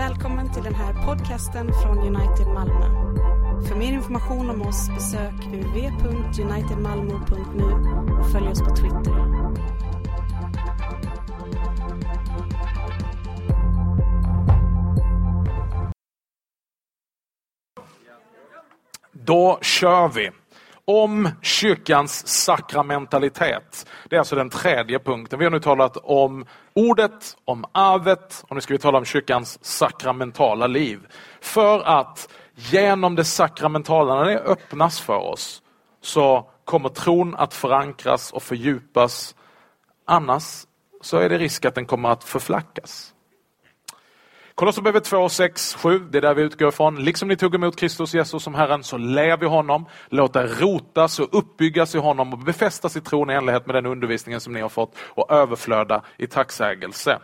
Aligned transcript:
Välkommen 0.00 0.52
till 0.52 0.62
den 0.62 0.74
här 0.74 1.06
podcasten 1.06 1.72
från 1.82 1.98
United 1.98 2.46
Malmö. 2.46 2.84
För 3.68 3.76
mer 3.76 3.92
information 3.92 4.50
om 4.50 4.62
oss 4.62 4.88
besök 4.88 5.34
www.unitedmalmo.nu 5.46 7.64
och 8.20 8.32
följ 8.32 8.48
oss 8.48 8.60
på 8.60 8.76
Twitter. 8.76 9.12
Då 19.12 19.58
kör 19.62 20.08
vi. 20.08 20.30
Om 20.92 21.28
kyrkans 21.42 22.26
sakramentalitet. 22.26 23.86
Det 24.08 24.16
är 24.16 24.18
alltså 24.18 24.36
den 24.36 24.50
tredje 24.50 24.98
punkten. 24.98 25.38
Vi 25.38 25.44
har 25.44 25.50
nu 25.50 25.60
talat 25.60 25.96
om 25.96 26.46
ordet, 26.74 27.36
om 27.44 27.64
arvet 27.72 28.44
och 28.48 28.54
nu 28.54 28.60
ska 28.60 28.74
vi 28.74 28.78
tala 28.78 28.98
om 28.98 29.04
kyrkans 29.04 29.64
sakramentala 29.64 30.66
liv. 30.66 31.00
För 31.40 31.80
att 31.80 32.28
genom 32.54 33.16
det 33.16 33.24
sakramentala, 33.24 34.14
när 34.14 34.24
det 34.24 34.38
öppnas 34.38 35.00
för 35.00 35.18
oss, 35.18 35.62
så 36.02 36.50
kommer 36.64 36.88
tron 36.88 37.34
att 37.34 37.54
förankras 37.54 38.32
och 38.32 38.42
fördjupas. 38.42 39.34
Annars 40.06 40.66
så 41.00 41.18
är 41.18 41.28
det 41.28 41.38
risk 41.38 41.64
att 41.64 41.74
den 41.74 41.86
kommer 41.86 42.08
att 42.08 42.24
förflackas. 42.24 43.14
Kolosserbrevet 44.60 45.04
2, 45.04 45.28
6, 45.28 45.74
7, 45.74 45.98
det 45.98 46.18
är 46.18 46.22
där 46.22 46.34
vi 46.34 46.42
utgår 46.42 46.68
ifrån. 46.68 47.04
Liksom 47.04 47.28
ni 47.28 47.36
tog 47.36 47.54
emot 47.54 47.76
Kristus 47.76 48.14
Jesus 48.14 48.42
som 48.42 48.54
Herren, 48.54 48.82
så 48.82 48.96
lev 48.98 49.42
i 49.42 49.46
honom. 49.46 49.86
Låt 50.08 50.32
det 50.32 50.46
rotas 50.46 51.18
och 51.18 51.38
uppbyggas 51.38 51.94
i 51.94 51.98
honom 51.98 52.32
och 52.32 52.38
befästas 52.38 52.96
i 52.96 53.00
tron 53.00 53.30
i 53.30 53.34
enlighet 53.34 53.66
med 53.66 53.74
den 53.74 53.86
undervisningen 53.86 54.40
som 54.40 54.52
ni 54.52 54.60
har 54.60 54.68
fått 54.68 54.94
och 54.98 55.32
överflöda 55.32 56.02
i 56.16 56.26
tacksägelse. 56.26 57.18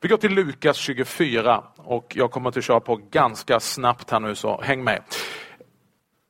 Vi 0.00 0.08
går 0.08 0.16
till 0.16 0.32
Lukas 0.32 0.76
24 0.76 1.64
och 1.76 2.12
jag 2.16 2.30
kommer 2.30 2.48
att 2.48 2.64
köra 2.64 2.80
på 2.80 2.96
ganska 3.10 3.60
snabbt 3.60 4.10
här 4.10 4.20
nu, 4.20 4.34
så 4.34 4.60
häng 4.62 4.84
med. 4.84 5.02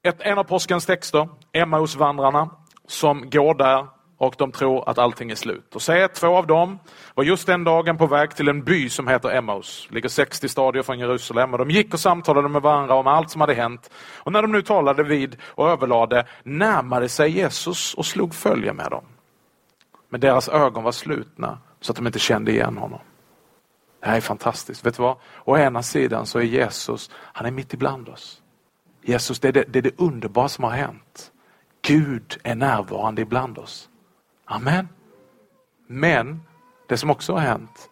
Ett, 0.09 0.21
en 0.21 0.39
av 0.39 0.45
påskens 0.45 0.87
texter, 0.87 1.29
Emmausvandrarna, 1.53 2.51
som 2.87 3.31
går 3.31 3.55
där 3.55 3.96
och 4.19 4.35
de 4.39 4.53
tror 4.53 4.89
att 4.89 4.99
allting 4.99 5.31
är 5.31 5.35
slut. 5.35 5.75
Och 5.75 5.83
se, 5.83 6.09
två 6.09 6.37
av 6.37 6.47
dem 6.47 6.79
var 7.15 7.25
just 7.25 7.47
den 7.47 7.65
dagen 7.65 7.99
på 7.99 8.07
väg 8.07 8.37
till 8.37 8.49
en 8.49 8.65
by 8.65 8.89
som 8.89 9.09
heter 9.09 9.31
Emmaus. 9.31 9.89
Ligger 9.91 10.09
60 10.09 10.49
stadier 10.49 10.83
från 10.83 10.99
Jerusalem 10.99 11.53
och 11.53 11.59
de 11.59 11.71
gick 11.71 11.95
och 11.95 12.01
samtalade 12.01 12.49
med 12.49 12.63
varandra 12.63 12.95
om 12.95 13.07
allt 13.07 13.31
som 13.31 13.41
hade 13.41 13.55
hänt. 13.55 13.91
Och 14.17 14.33
när 14.33 14.43
de 14.43 14.53
nu 14.53 14.63
talade 14.63 15.03
vid 15.03 15.37
och 15.45 15.71
överlade 15.71 16.27
närmade 16.43 17.09
sig 17.09 17.31
Jesus 17.31 17.95
och 17.95 18.07
slog 18.07 18.35
följe 18.35 18.73
med 18.73 18.91
dem. 18.91 19.05
Men 20.09 20.21
deras 20.21 20.49
ögon 20.49 20.85
var 20.85 20.93
slutna 20.93 21.59
så 21.81 21.93
att 21.93 21.97
de 21.97 22.07
inte 22.07 22.19
kände 22.19 22.53
igen 22.53 22.77
honom. 22.77 23.01
Det 24.01 24.09
här 24.09 24.17
är 24.17 24.21
fantastiskt. 24.21 24.87
Vet 24.87 24.97
du 24.97 25.03
vad? 25.03 25.17
Å 25.45 25.57
ena 25.57 25.83
sidan 25.83 26.27
så 26.27 26.39
är 26.39 26.43
Jesus, 26.43 27.11
han 27.15 27.47
är 27.47 27.51
mitt 27.51 27.75
ibland 27.75 28.09
oss. 28.09 28.43
Jesus, 29.03 29.41
det 29.41 29.49
är 29.49 29.53
det, 29.53 29.65
det, 29.69 29.79
är 29.79 29.83
det 29.83 30.01
underbara 30.01 30.49
som 30.49 30.65
har 30.65 30.71
hänt. 30.71 31.33
Gud 31.83 32.41
är 32.43 32.55
närvarande 32.55 33.23
ibland 33.23 33.59
oss. 33.59 33.89
Amen. 34.47 34.89
Men 35.87 36.41
det 36.89 36.99
som 36.99 37.11
också 37.11 37.33
har 37.33 37.41
hänt, 37.41 37.91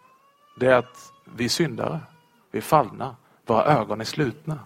det 0.59 0.67
är 0.67 0.73
att 0.73 1.11
vi 1.35 1.45
är 1.45 1.49
syndare. 1.49 1.99
Vi 2.51 2.57
är 2.57 2.63
fallna. 2.63 3.15
Våra 3.45 3.65
ögon 3.65 4.01
är 4.01 4.05
slutna. 4.05 4.59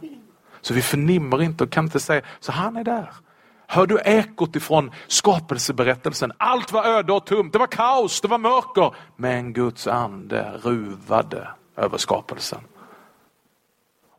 Så 0.62 0.74
vi 0.74 0.82
förnimmer 0.82 1.42
inte 1.42 1.64
och 1.64 1.70
kan 1.70 1.86
inte 1.86 2.00
säga, 2.00 2.22
så 2.40 2.52
han 2.52 2.78
är 2.78 2.84
där. 2.84 3.14
Hör 3.68 3.88
du 3.88 4.00
ekot 4.00 4.56
ifrån 4.56 4.92
skapelseberättelsen? 5.08 6.32
Allt 6.38 6.72
var 6.72 6.86
öde 6.86 7.14
och 7.14 7.26
tomt, 7.26 7.54
det 7.54 7.60
var 7.60 7.68
kaos, 7.68 8.22
det 8.22 8.28
var 8.28 8.38
mörker. 8.38 8.96
Men 9.16 9.54
Guds 9.54 9.88
ande 9.88 10.52
ruvade 10.64 11.48
över 11.76 11.98
skapelsen. 11.98 12.60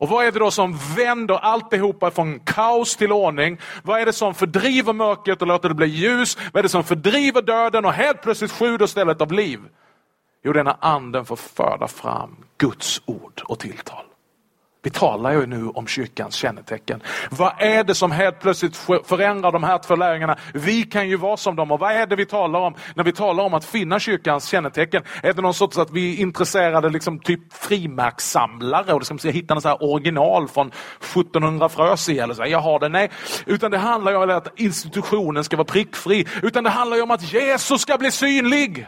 Och 0.01 0.09
vad 0.09 0.25
är 0.25 0.31
det 0.31 0.39
då 0.39 0.51
som 0.51 0.77
vänder 0.95 1.35
alltihopa 1.35 2.11
från 2.11 2.39
kaos 2.39 2.95
till 2.95 3.11
ordning? 3.11 3.59
Vad 3.83 4.01
är 4.01 4.05
det 4.05 4.13
som 4.13 4.33
fördriver 4.33 4.93
mörkret 4.93 5.41
och 5.41 5.47
låter 5.47 5.69
det 5.69 5.75
bli 5.75 5.87
ljus? 5.87 6.37
Vad 6.53 6.59
är 6.59 6.63
det 6.63 6.69
som 6.69 6.83
fördriver 6.83 7.41
döden 7.41 7.85
och 7.85 7.93
helt 7.93 8.21
plötsligt 8.21 8.51
sjuder 8.51 8.87
stället 8.87 9.21
av 9.21 9.31
liv? 9.31 9.59
Jo, 10.43 10.53
det 10.53 10.59
är 10.59 10.63
när 10.63 10.75
anden 10.79 11.25
får 11.25 11.35
föda 11.35 11.87
fram 11.87 12.35
Guds 12.57 13.01
ord 13.05 13.41
och 13.45 13.59
tilltal. 13.59 14.05
Vi 14.83 14.89
talar 14.89 15.31
ju 15.31 15.45
nu 15.45 15.67
om 15.67 15.87
kyrkans 15.87 16.35
kännetecken. 16.35 17.03
Vad 17.29 17.53
är 17.57 17.83
det 17.83 17.95
som 17.95 18.11
helt 18.11 18.39
plötsligt 18.39 18.77
förändrar 19.05 19.51
de 19.51 19.63
här 19.63 19.77
två 19.77 19.95
lärjungarna? 19.95 20.37
Vi 20.53 20.83
kan 20.83 21.09
ju 21.09 21.17
vara 21.17 21.37
som 21.37 21.55
dem 21.55 21.71
och 21.71 21.79
vad 21.79 21.91
är 21.91 22.05
det 22.05 22.15
vi 22.15 22.25
talar 22.25 22.59
om 22.59 22.75
när 22.95 23.03
vi 23.03 23.11
talar 23.11 23.43
om 23.43 23.53
att 23.53 23.65
finna 23.65 23.99
kyrkans 23.99 24.47
kännetecken? 24.47 25.03
Är 25.23 25.33
det 25.33 25.41
någon 25.41 25.53
sorts 25.53 25.77
att 25.77 25.91
vi 25.91 26.13
är 26.13 26.21
intresserade 26.21 26.89
liksom 26.89 27.19
typ 27.19 27.53
frimärkssamlare 27.53 28.93
och 28.93 29.05
ska 29.05 29.29
hitta 29.29 29.53
något 29.53 29.63
så 29.63 29.69
här 29.69 29.83
original 29.83 30.47
från 30.47 30.67
1700 30.67 31.69
Frösi 31.69 32.19
eller 32.19 32.33
så? 32.33 32.45
Jag 32.45 32.59
har 32.59 32.79
det, 32.79 32.89
nej. 32.89 33.09
Utan 33.45 33.71
det 33.71 33.77
handlar 33.77 34.11
ju 34.11 34.17
om 34.17 34.29
att 34.29 34.59
institutionen 34.59 35.43
ska 35.43 35.57
vara 35.57 35.65
prickfri. 35.65 36.27
Utan 36.41 36.63
det 36.63 36.69
handlar 36.69 36.97
ju 36.97 37.03
om 37.03 37.11
att 37.11 37.33
Jesus 37.33 37.81
ska 37.81 37.97
bli 37.97 38.11
synlig. 38.11 38.87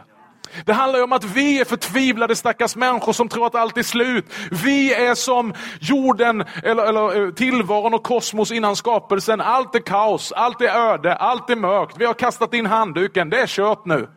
Det 0.66 0.74
handlar 0.74 1.00
ju 1.00 1.04
om 1.04 1.14
att 1.14 1.24
vi 1.24 1.60
är 1.60 1.66
förtvivlade 1.66 2.36
stackars 2.36 2.76
människor 2.76 3.14
som 3.14 3.30
tror 3.30 3.48
att 3.48 3.56
allt 3.56 3.78
är 3.78 3.84
slut. 3.84 4.26
Vi 4.64 4.94
är 4.94 5.16
som 5.16 5.54
jorden, 5.80 6.44
eller, 6.64 6.84
eller 6.84 7.26
eh, 7.26 7.34
tillvaron 7.34 7.94
och 7.94 8.04
kosmos 8.04 8.52
innan 8.52 8.76
skapelsen. 8.76 9.42
Allt 9.42 9.76
är 9.76 9.80
kaos, 9.80 10.32
allt 10.32 10.62
är 10.62 10.94
öde, 10.94 11.16
allt 11.16 11.50
är 11.50 11.56
mörkt. 11.56 11.96
Vi 11.98 12.06
har 12.06 12.14
kastat 12.14 12.54
in 12.54 12.66
handduken, 12.66 13.30
det 13.30 13.42
är 13.42 13.48
kört 13.48 13.86
nu. 13.86 14.10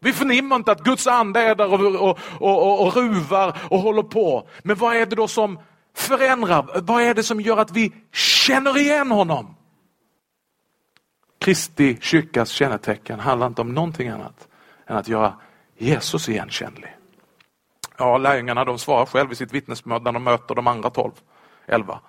Vi 0.00 0.12
förnimmer 0.12 0.56
inte 0.56 0.72
att 0.72 0.84
Guds 0.84 1.06
ande 1.06 1.40
är 1.40 1.54
där 1.54 1.72
och, 1.72 2.08
och, 2.08 2.18
och, 2.40 2.86
och 2.86 2.96
ruvar 2.96 3.56
och 3.70 3.78
håller 3.78 4.02
på. 4.02 4.48
Men 4.62 4.76
vad 4.76 4.96
är 4.96 5.06
det 5.06 5.16
då 5.16 5.28
som 5.28 5.58
förändrar? 5.96 6.80
Vad 6.82 7.02
är 7.02 7.14
det 7.14 7.22
som 7.22 7.40
gör 7.40 7.56
att 7.56 7.70
vi 7.70 7.92
känner 8.12 8.78
igen 8.78 9.10
honom? 9.10 9.54
Kristi 11.40 11.98
kyrkas 12.00 12.50
kännetecken 12.50 13.20
handlar 13.20 13.46
inte 13.46 13.60
om 13.60 13.74
någonting 13.74 14.08
annat 14.08 14.48
än 14.86 14.96
att 14.96 15.08
göra 15.08 15.34
Jesus 15.78 16.28
igenkännlig? 16.28 16.96
Ja, 17.98 18.18
lärjungarna 18.18 18.64
de 18.64 18.78
svarar 18.78 19.06
själv 19.06 19.32
i 19.32 19.34
sitt 19.34 19.52
vittnesbörd 19.52 20.02
när 20.02 20.12
de 20.12 20.24
möter 20.24 20.54
de 20.54 20.66
andra 20.66 20.90
tolv, 20.90 21.12
elva. 21.66 22.00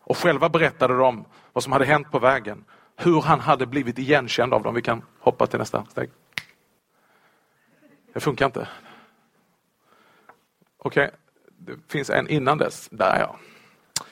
Och 0.00 0.16
själva 0.16 0.48
berättade 0.48 0.96
de 0.96 1.24
vad 1.52 1.64
som 1.64 1.72
hade 1.72 1.84
hänt 1.84 2.10
på 2.10 2.18
vägen. 2.18 2.64
Hur 2.96 3.20
han 3.20 3.40
hade 3.40 3.66
blivit 3.66 3.98
igenkänd 3.98 4.54
av 4.54 4.62
dem. 4.62 4.74
Vi 4.74 4.82
kan 4.82 5.02
hoppa 5.18 5.46
till 5.46 5.58
nästa 5.58 5.84
steg. 5.84 6.10
Det 8.12 8.20
funkar 8.20 8.46
inte. 8.46 8.68
Okej, 10.78 11.04
okay. 11.04 11.16
det 11.58 11.92
finns 11.92 12.10
en 12.10 12.28
innan 12.28 12.58
dess. 12.58 12.88
Där 12.92 13.20
ja. 13.20 13.36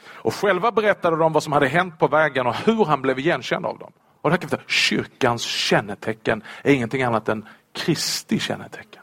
Och 0.05 0.35
själva 0.35 0.73
berättade 0.73 1.17
de 1.17 1.33
vad 1.33 1.43
som 1.43 1.53
hade 1.53 1.69
hänt 1.69 1.99
på 1.99 2.09
vägen 2.09 2.47
och 2.47 2.55
hur 2.55 2.85
han 2.85 3.03
blev 3.03 3.19
igenkänd 3.19 3.67
av 3.67 3.79
dem. 3.79 3.93
Och 4.21 4.31
det 4.31 4.53
här 4.53 4.65
kyrkans 4.67 5.43
kännetecken 5.43 6.43
är 6.63 6.73
ingenting 6.73 7.03
annat 7.03 7.29
än 7.29 7.49
Kristi 7.73 8.39
kännetecken. 8.39 9.03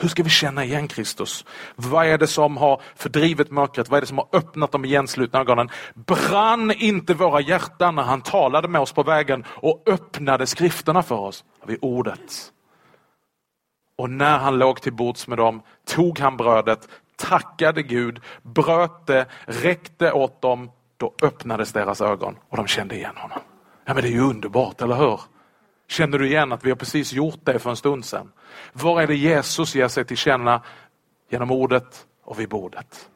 Hur 0.00 0.08
ska 0.08 0.22
vi 0.22 0.30
känna 0.30 0.64
igen 0.64 0.88
Kristus? 0.88 1.44
Vad 1.76 2.06
är 2.06 2.18
det 2.18 2.26
som 2.26 2.56
har 2.56 2.80
fördrivit 2.96 3.50
mörkret? 3.50 3.88
Vad 3.88 3.96
är 3.96 4.00
det 4.00 4.06
som 4.06 4.18
har 4.18 4.28
öppnat 4.32 4.72
de 4.72 4.84
igenslutna 4.84 5.40
ögonen? 5.40 5.70
Brann 5.94 6.70
inte 6.70 7.14
våra 7.14 7.40
hjärtan 7.40 7.94
när 7.94 8.02
han 8.02 8.20
talade 8.20 8.68
med 8.68 8.80
oss 8.80 8.92
på 8.92 9.02
vägen 9.02 9.44
och 9.48 9.82
öppnade 9.86 10.46
skrifterna 10.46 11.02
för 11.02 11.18
oss? 11.18 11.44
Vid 11.66 11.78
ordet. 11.82 12.52
Och 13.98 14.10
när 14.10 14.38
han 14.38 14.58
låg 14.58 14.82
till 14.82 14.92
bords 14.92 15.28
med 15.28 15.38
dem 15.38 15.62
tog 15.86 16.18
han 16.18 16.36
brödet, 16.36 16.88
tackade 17.16 17.82
Gud, 17.82 18.20
bröt 18.42 19.06
det, 19.06 19.26
räckte 19.44 20.12
åt 20.12 20.42
dem. 20.42 20.70
Då 20.96 21.14
öppnades 21.22 21.72
deras 21.72 22.00
ögon 22.00 22.36
och 22.48 22.56
de 22.56 22.66
kände 22.66 22.94
igen 22.94 23.16
honom. 23.16 23.40
Ja, 23.84 23.94
men 23.94 24.02
det 24.02 24.08
är 24.08 24.12
ju 24.12 24.20
underbart, 24.20 24.82
eller 24.82 24.96
hur? 24.96 25.20
Känner 25.88 26.18
du 26.18 26.26
igen 26.26 26.52
att 26.52 26.64
vi 26.64 26.70
har 26.70 26.76
precis 26.76 27.12
gjort 27.12 27.40
det 27.44 27.58
för 27.58 27.70
en 27.70 27.76
stund 27.76 28.04
sedan? 28.04 28.32
Var 28.72 29.02
är 29.02 29.06
det 29.06 29.16
Jesus 29.16 29.74
ger 29.74 29.88
sig 29.88 30.04
till 30.04 30.16
känna? 30.16 30.62
Genom 31.30 31.50
ordet 31.50 32.06
och 32.24 32.40
vid 32.40 32.48
bordet. 32.48 33.08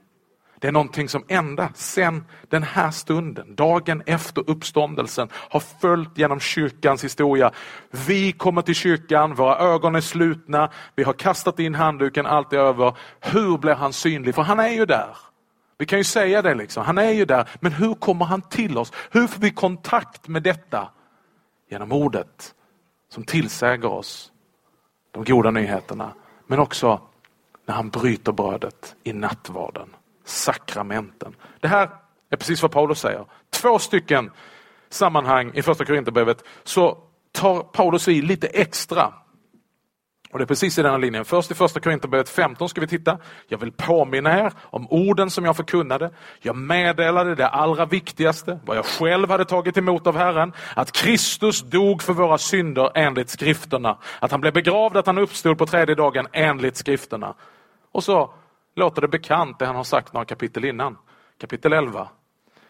Det 0.58 0.68
är 0.68 0.72
någonting 0.72 1.08
som 1.08 1.24
ända 1.28 1.68
sedan 1.74 2.24
den 2.48 2.62
här 2.62 2.90
stunden, 2.90 3.54
dagen 3.54 4.02
efter 4.06 4.50
uppståndelsen, 4.50 5.28
har 5.32 5.60
följt 5.60 6.18
genom 6.18 6.40
kyrkans 6.40 7.04
historia. 7.04 7.52
Vi 7.90 8.32
kommer 8.32 8.62
till 8.62 8.74
kyrkan, 8.74 9.34
våra 9.34 9.58
ögon 9.58 9.94
är 9.94 10.00
slutna, 10.00 10.70
vi 10.94 11.02
har 11.02 11.12
kastat 11.12 11.58
in 11.58 11.74
handduken, 11.74 12.26
allt 12.26 12.52
är 12.52 12.58
över. 12.58 12.96
Hur 13.20 13.58
blir 13.58 13.74
han 13.74 13.92
synlig? 13.92 14.34
För 14.34 14.42
han 14.42 14.60
är 14.60 14.68
ju 14.68 14.86
där. 14.86 15.16
Vi 15.78 15.86
kan 15.86 15.98
ju 15.98 16.04
säga 16.04 16.42
det, 16.42 16.54
liksom. 16.54 16.84
han 16.84 16.98
är 16.98 17.10
ju 17.10 17.24
där. 17.24 17.48
Men 17.60 17.72
hur 17.72 17.94
kommer 17.94 18.24
han 18.24 18.42
till 18.42 18.78
oss? 18.78 18.92
Hur 19.10 19.26
får 19.26 19.40
vi 19.40 19.50
kontakt 19.50 20.28
med 20.28 20.42
detta? 20.42 20.88
Genom 21.70 21.92
ordet 21.92 22.54
som 23.12 23.24
tillsäger 23.24 23.92
oss 23.92 24.32
de 25.10 25.24
goda 25.24 25.50
nyheterna. 25.50 26.12
Men 26.46 26.58
också 26.58 27.00
när 27.66 27.74
han 27.74 27.90
bryter 27.90 28.32
brödet 28.32 28.96
i 29.04 29.12
nattvarden. 29.12 29.96
Sakramenten. 30.24 31.36
Det 31.60 31.68
här 31.68 31.90
är 32.30 32.36
precis 32.36 32.62
vad 32.62 32.70
Paulus 32.70 33.00
säger. 33.00 33.26
Två 33.50 33.78
stycken 33.78 34.30
sammanhang 34.88 35.50
i 35.54 35.62
första 35.62 35.84
Korinthierbrevet 35.84 36.44
så 36.64 36.98
tar 37.32 37.62
Paulus 37.62 38.08
i 38.08 38.22
lite 38.22 38.46
extra 38.46 39.14
och 40.32 40.38
Det 40.38 40.44
är 40.44 40.46
precis 40.46 40.78
i 40.78 40.82
denna 40.82 40.96
linjen. 40.96 41.24
Först 41.24 41.50
i 41.50 41.54
första 41.54 41.80
Korinthierbrevet 41.80 42.28
15 42.28 42.68
ska 42.68 42.80
vi 42.80 42.86
titta. 42.86 43.18
Jag 43.48 43.58
vill 43.58 43.72
påminna 43.72 44.40
er 44.40 44.52
om 44.60 44.86
orden 44.90 45.30
som 45.30 45.44
jag 45.44 45.56
förkunnade. 45.56 46.10
Jag 46.40 46.56
meddelade 46.56 47.34
det 47.34 47.48
allra 47.48 47.84
viktigaste, 47.84 48.58
vad 48.64 48.76
jag 48.76 48.84
själv 48.84 49.30
hade 49.30 49.44
tagit 49.44 49.76
emot 49.76 50.06
av 50.06 50.16
Herren. 50.16 50.52
Att 50.76 50.92
Kristus 50.92 51.62
dog 51.62 52.02
för 52.02 52.12
våra 52.12 52.38
synder 52.38 52.90
enligt 52.94 53.30
skrifterna. 53.30 53.98
Att 54.20 54.30
han 54.30 54.40
blev 54.40 54.52
begravd, 54.52 54.96
att 54.96 55.06
han 55.06 55.18
uppstod 55.18 55.58
på 55.58 55.66
tredje 55.66 55.94
dagen 55.94 56.26
enligt 56.32 56.76
skrifterna. 56.76 57.34
Och 57.92 58.04
så 58.04 58.34
låter 58.76 59.00
det 59.00 59.08
bekant 59.08 59.58
det 59.58 59.66
han 59.66 59.76
har 59.76 59.84
sagt 59.84 60.12
några 60.12 60.24
kapitel 60.24 60.64
innan. 60.64 60.98
Kapitel 61.40 61.72
11. 61.72 62.08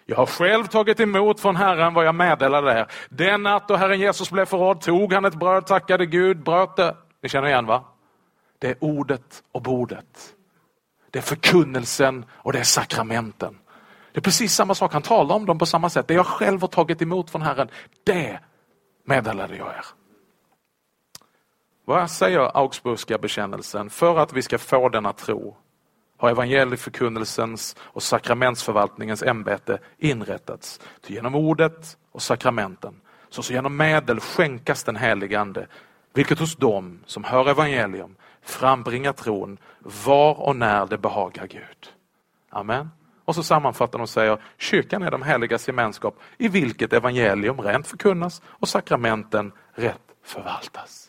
Jag 0.06 0.16
har 0.16 0.26
själv 0.26 0.64
tagit 0.64 1.00
emot 1.00 1.40
från 1.40 1.56
Herren 1.56 1.94
vad 1.94 2.06
jag 2.06 2.14
meddelade 2.14 2.72
er. 2.72 2.86
Den 3.08 3.42
natt 3.42 3.68
då 3.68 3.76
Herren 3.76 4.00
Jesus 4.00 4.30
blev 4.30 4.44
förrådd 4.44 4.80
tog 4.80 5.12
han 5.12 5.24
ett 5.24 5.34
bröd, 5.34 5.66
tackade 5.66 6.06
Gud, 6.06 6.42
bröt 6.42 6.76
det. 6.76 6.96
Ni 7.22 7.28
känner 7.28 7.48
igen 7.48 7.66
va? 7.66 7.84
Det 8.58 8.68
är 8.68 8.76
ordet 8.80 9.42
och 9.52 9.62
bordet. 9.62 10.34
Det 11.10 11.18
är 11.18 11.22
förkunnelsen 11.22 12.24
och 12.30 12.52
det 12.52 12.58
är 12.58 12.64
sakramenten. 12.64 13.58
Det 14.12 14.18
är 14.18 14.22
precis 14.22 14.54
samma 14.54 14.74
sak, 14.74 14.92
han 14.92 15.02
talar 15.02 15.34
om 15.34 15.46
dem 15.46 15.58
på 15.58 15.66
samma 15.66 15.90
sätt. 15.90 16.08
Det 16.08 16.14
jag 16.14 16.26
själv 16.26 16.60
har 16.60 16.68
tagit 16.68 17.02
emot 17.02 17.30
från 17.30 17.42
Herren, 17.42 17.68
det 18.04 18.38
meddelade 19.04 19.56
jag 19.56 19.68
er. 19.68 19.84
Vad 21.84 22.10
säger 22.10 22.56
Augsburgska 22.56 23.18
bekännelsen? 23.18 23.90
För 23.90 24.18
att 24.18 24.32
vi 24.32 24.42
ska 24.42 24.58
få 24.58 24.88
denna 24.88 25.12
tro 25.12 25.56
har 26.16 26.30
evangelieförkunnelsens 26.30 27.76
och 27.80 28.02
sakramentsförvaltningens 28.02 29.22
ämbete 29.22 29.78
inrättats. 29.98 30.80
Ty 31.00 31.14
genom 31.14 31.34
ordet 31.34 31.96
och 32.12 32.22
sakramenten, 32.22 33.00
så, 33.28 33.42
så 33.42 33.52
genom 33.52 33.76
medel 33.76 34.20
skänkas 34.20 34.84
den 34.84 34.96
helige 34.96 35.40
Ande, 35.40 35.66
vilket 36.12 36.38
hos 36.38 36.56
dem 36.56 37.00
som 37.06 37.24
hör 37.24 37.48
evangelium 37.48 38.16
frambringar 38.42 39.12
tron 39.12 39.58
var 39.78 40.40
och 40.40 40.56
när 40.56 40.86
det 40.86 40.98
behagar 40.98 41.46
Gud. 41.46 41.92
Amen. 42.50 42.90
Och 43.24 43.34
så 43.34 43.42
sammanfattar 43.42 43.98
de 43.98 44.02
och 44.02 44.08
säger 44.08 44.38
kyrkan 44.58 45.02
är 45.02 45.10
de 45.10 45.22
heligas 45.22 45.68
gemenskap 45.68 46.18
i 46.38 46.48
vilket 46.48 46.92
evangelium 46.92 47.60
rent 47.60 47.86
förkunnas 47.86 48.42
och 48.46 48.68
sakramenten 48.68 49.52
rätt 49.74 50.02
förvaltas. 50.24 51.08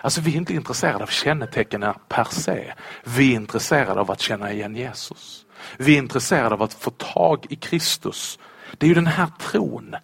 Alltså 0.00 0.20
vi 0.20 0.32
är 0.32 0.36
inte 0.36 0.54
intresserade 0.54 1.02
av 1.02 1.08
kännetecknen 1.08 1.94
per 2.08 2.24
se. 2.24 2.72
Vi 3.04 3.32
är 3.32 3.36
intresserade 3.36 4.00
av 4.00 4.10
att 4.10 4.20
känna 4.20 4.52
igen 4.52 4.76
Jesus. 4.76 5.46
Vi 5.78 5.94
är 5.94 5.98
intresserade 5.98 6.54
av 6.54 6.62
att 6.62 6.74
få 6.74 6.90
tag 6.90 7.46
i 7.50 7.56
Kristus. 7.56 8.38
Det 8.78 8.86
är 8.86 8.88
ju 8.88 8.94
den 8.94 9.06
här 9.06 9.28
tron 9.38 9.94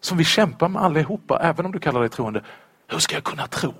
som 0.00 0.18
vi 0.18 0.24
kämpar 0.24 0.68
med 0.68 0.82
allihopa, 0.82 1.38
även 1.42 1.66
om 1.66 1.72
du 1.72 1.78
kallar 1.78 2.00
dig 2.00 2.08
troende. 2.08 2.44
Hur 2.90 2.98
ska 2.98 3.14
jag 3.14 3.24
kunna 3.24 3.46
tro? 3.46 3.74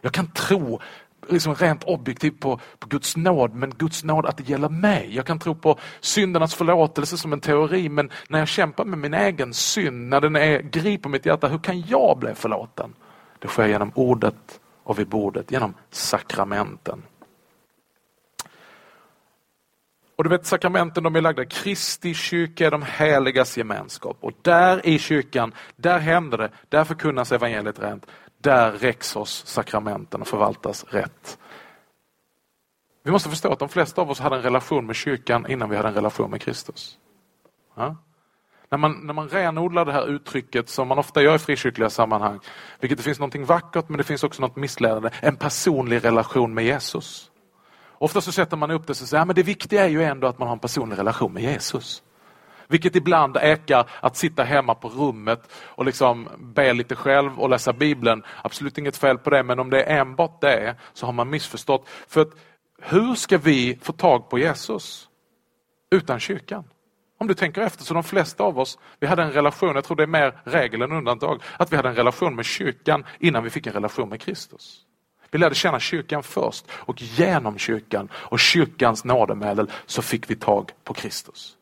Jag 0.00 0.12
kan 0.12 0.26
tro 0.26 0.80
liksom 1.28 1.54
rent 1.54 1.84
objektivt 1.84 2.40
på, 2.40 2.60
på 2.78 2.88
Guds 2.88 3.16
nåd, 3.16 3.54
men 3.54 3.70
Guds 3.70 4.04
nåd 4.04 4.26
att 4.26 4.36
det 4.36 4.48
gäller 4.48 4.68
mig. 4.68 5.14
Jag 5.14 5.26
kan 5.26 5.38
tro 5.38 5.54
på 5.54 5.78
syndernas 6.00 6.54
förlåtelse 6.54 7.18
som 7.18 7.32
en 7.32 7.40
teori, 7.40 7.88
men 7.88 8.10
när 8.28 8.38
jag 8.38 8.48
kämpar 8.48 8.84
med 8.84 8.98
min 8.98 9.14
egen 9.14 9.54
synd, 9.54 10.08
när 10.08 10.20
den 10.20 10.36
är, 10.36 10.60
griper 10.60 11.08
mitt 11.08 11.26
hjärta, 11.26 11.48
hur 11.48 11.58
kan 11.58 11.80
jag 11.80 12.18
bli 12.18 12.34
förlåten? 12.34 12.94
Det 13.38 13.48
sker 13.48 13.66
genom 13.66 13.92
ordet 13.94 14.60
och 14.82 14.98
vid 14.98 15.08
bordet 15.08 15.52
genom 15.52 15.74
sakramenten. 15.90 17.02
Och 20.16 20.24
du 20.24 20.30
vet 20.30 20.46
sakramenten 20.46 21.04
de 21.04 21.16
är 21.16 21.20
lagda, 21.20 21.44
Kristi 21.44 22.14
kyrka 22.14 22.66
är 22.66 22.70
de 22.70 22.82
heligas 22.82 23.58
gemenskap 23.58 24.16
och 24.20 24.32
där 24.42 24.86
i 24.86 24.98
kyrkan, 24.98 25.54
där 25.76 25.98
händer 25.98 26.38
det, 26.38 26.50
där 26.68 26.84
förkunnas 26.84 27.32
evangeliet 27.32 27.82
rent, 27.82 28.06
där 28.38 28.72
räcks 28.72 29.16
oss 29.16 29.46
sakramenten 29.46 30.20
och 30.20 30.28
förvaltas 30.28 30.84
rätt. 30.84 31.38
Vi 33.02 33.10
måste 33.10 33.28
förstå 33.28 33.52
att 33.52 33.58
de 33.58 33.68
flesta 33.68 34.02
av 34.02 34.10
oss 34.10 34.20
hade 34.20 34.36
en 34.36 34.42
relation 34.42 34.86
med 34.86 34.96
kyrkan 34.96 35.46
innan 35.50 35.70
vi 35.70 35.76
hade 35.76 35.88
en 35.88 35.94
relation 35.94 36.30
med 36.30 36.40
Kristus. 36.40 36.98
Ja? 37.74 37.96
När 38.70 38.78
man, 38.78 39.06
när 39.06 39.14
man 39.14 39.28
renodlar 39.28 39.84
det 39.84 39.92
här 39.92 40.06
uttrycket 40.06 40.68
som 40.68 40.88
man 40.88 40.98
ofta 40.98 41.22
gör 41.22 41.34
i 41.34 41.38
frikyrkliga 41.38 41.90
sammanhang, 41.90 42.40
vilket 42.80 42.98
det 42.98 43.04
finns 43.04 43.18
något 43.18 43.34
vackert 43.34 43.88
men 43.88 43.98
det 43.98 44.04
finns 44.04 44.24
också 44.24 44.42
något 44.42 44.56
missledande, 44.56 45.10
en 45.22 45.36
personlig 45.36 46.04
relation 46.04 46.54
med 46.54 46.64
Jesus. 46.64 47.30
Ofta 47.98 48.20
så 48.20 48.32
sätter 48.32 48.56
man 48.56 48.70
upp 48.70 48.86
det 48.86 48.90
och 48.90 48.96
säger 48.96 49.30
att 49.30 49.36
det 49.36 49.42
viktiga 49.42 49.84
är 49.84 49.88
ju 49.88 50.02
ändå 50.02 50.26
att 50.26 50.38
man 50.38 50.48
har 50.48 50.52
en 50.52 50.60
personlig 50.60 50.98
relation 50.98 51.32
med 51.32 51.42
Jesus. 51.42 52.02
Vilket 52.68 52.96
ibland 52.96 53.36
ekar 53.36 53.90
att 54.00 54.16
sitta 54.16 54.44
hemma 54.44 54.74
på 54.74 54.88
rummet 54.88 55.52
och 55.54 55.84
liksom 55.84 56.28
be 56.38 56.72
lite 56.72 56.96
själv 56.96 57.40
och 57.40 57.48
läsa 57.48 57.72
Bibeln. 57.72 58.22
Absolut 58.44 58.78
inget 58.78 58.96
fel 58.96 59.18
på 59.18 59.30
det, 59.30 59.42
men 59.42 59.58
om 59.58 59.70
det 59.70 59.82
är 59.82 60.00
enbart 60.00 60.40
det 60.40 60.76
så 60.92 61.06
har 61.06 61.12
man 61.12 61.30
missförstått. 61.30 61.88
För 62.08 62.20
att, 62.20 62.30
hur 62.82 63.14
ska 63.14 63.38
vi 63.38 63.78
få 63.82 63.92
tag 63.92 64.30
på 64.30 64.38
Jesus 64.38 65.08
utan 65.90 66.20
kyrkan? 66.20 66.64
Om 67.20 67.26
du 67.26 67.34
tänker 67.34 67.62
efter 67.62 67.84
så 67.84 67.94
de 67.94 68.04
flesta 68.04 68.44
av 68.44 68.58
oss, 68.58 68.78
vi 69.00 69.06
hade 69.06 69.22
en 69.22 69.32
relation, 69.32 69.74
jag 69.74 69.84
tror 69.84 69.96
det 69.96 70.02
är 70.02 70.06
mer 70.06 70.40
regel 70.44 70.82
än 70.82 70.92
undantag, 70.92 71.42
att 71.56 71.72
vi 71.72 71.76
hade 71.76 71.88
en 71.88 71.94
relation 71.94 72.36
med 72.36 72.44
kyrkan 72.44 73.04
innan 73.18 73.44
vi 73.44 73.50
fick 73.50 73.66
en 73.66 73.72
relation 73.72 74.08
med 74.08 74.20
Kristus. 74.20 74.84
Vi 75.30 75.38
lärde 75.38 75.54
känna 75.54 75.80
kyrkan 75.80 76.22
först 76.22 76.66
och 76.72 77.02
genom 77.02 77.58
kyrkan 77.58 78.08
och 78.12 78.40
kyrkans 78.40 79.04
nådemedel 79.04 79.70
så 79.86 80.02
fick 80.02 80.30
vi 80.30 80.36
tag 80.36 80.70
på 80.84 80.94
Kristus. 80.94 81.57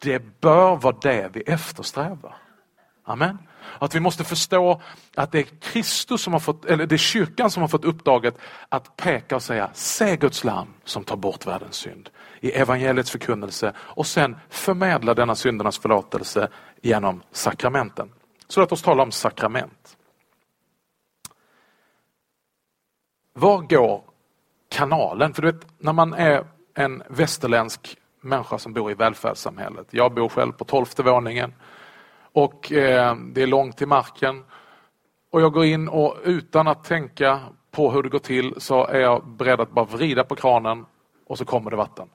Det 0.00 0.40
bör 0.40 0.76
vara 0.76 0.96
det 1.02 1.30
vi 1.32 1.40
eftersträvar. 1.40 2.36
Amen. 3.04 3.38
Att 3.78 3.94
vi 3.94 4.00
måste 4.00 4.24
förstå 4.24 4.80
att 5.14 5.32
det 5.32 5.38
är 5.38 5.42
Kristus 5.42 6.22
som 6.22 6.32
har 6.32 6.40
fått, 6.40 6.64
eller 6.64 6.86
det 6.86 6.94
är 6.94 6.98
kyrkan 6.98 7.50
som 7.50 7.60
har 7.60 7.68
fått 7.68 7.84
uppdraget 7.84 8.38
att 8.68 8.96
peka 8.96 9.36
och 9.36 9.42
säga, 9.42 9.70
se 9.72 10.16
Guds 10.16 10.44
lam 10.44 10.68
som 10.84 11.04
tar 11.04 11.16
bort 11.16 11.46
världens 11.46 11.76
synd 11.76 12.10
i 12.40 12.50
evangeliets 12.50 13.10
förkunnelse 13.10 13.72
och 13.78 14.06
sen 14.06 14.36
förmedla 14.48 15.14
denna 15.14 15.34
syndernas 15.34 15.78
förlåtelse 15.78 16.48
genom 16.82 17.22
sakramenten. 17.32 18.12
Så 18.48 18.60
låt 18.60 18.72
oss 18.72 18.82
tala 18.82 19.02
om 19.02 19.12
sakrament. 19.12 19.96
Var 23.32 23.60
går 23.60 24.02
kanalen? 24.68 25.34
För 25.34 25.42
du 25.42 25.52
vet, 25.52 25.66
när 25.78 25.92
man 25.92 26.14
är 26.14 26.46
en 26.74 27.02
västerländsk 27.08 27.96
människa 28.26 28.58
som 28.58 28.72
bor 28.72 28.90
i 28.90 28.94
välfärdssamhället. 28.94 29.86
Jag 29.90 30.14
bor 30.14 30.28
själv 30.28 30.52
på 30.52 30.64
tolfte 30.64 31.02
våningen 31.02 31.54
och 32.32 32.72
eh, 32.72 33.16
det 33.16 33.42
är 33.42 33.46
långt 33.46 33.76
till 33.76 33.88
marken. 33.88 34.44
Och 35.30 35.40
jag 35.40 35.52
går 35.52 35.64
in 35.64 35.88
och 35.88 36.16
utan 36.24 36.68
att 36.68 36.84
tänka 36.84 37.40
på 37.70 37.92
hur 37.92 38.02
det 38.02 38.08
går 38.08 38.18
till 38.18 38.54
så 38.56 38.86
är 38.86 39.00
jag 39.00 39.26
beredd 39.26 39.60
att 39.60 39.70
bara 39.70 39.84
vrida 39.84 40.24
på 40.24 40.34
kranen 40.34 40.86
och 41.26 41.38
så 41.38 41.44
kommer 41.44 41.70
det 41.70 41.76
vatten. 41.76 42.08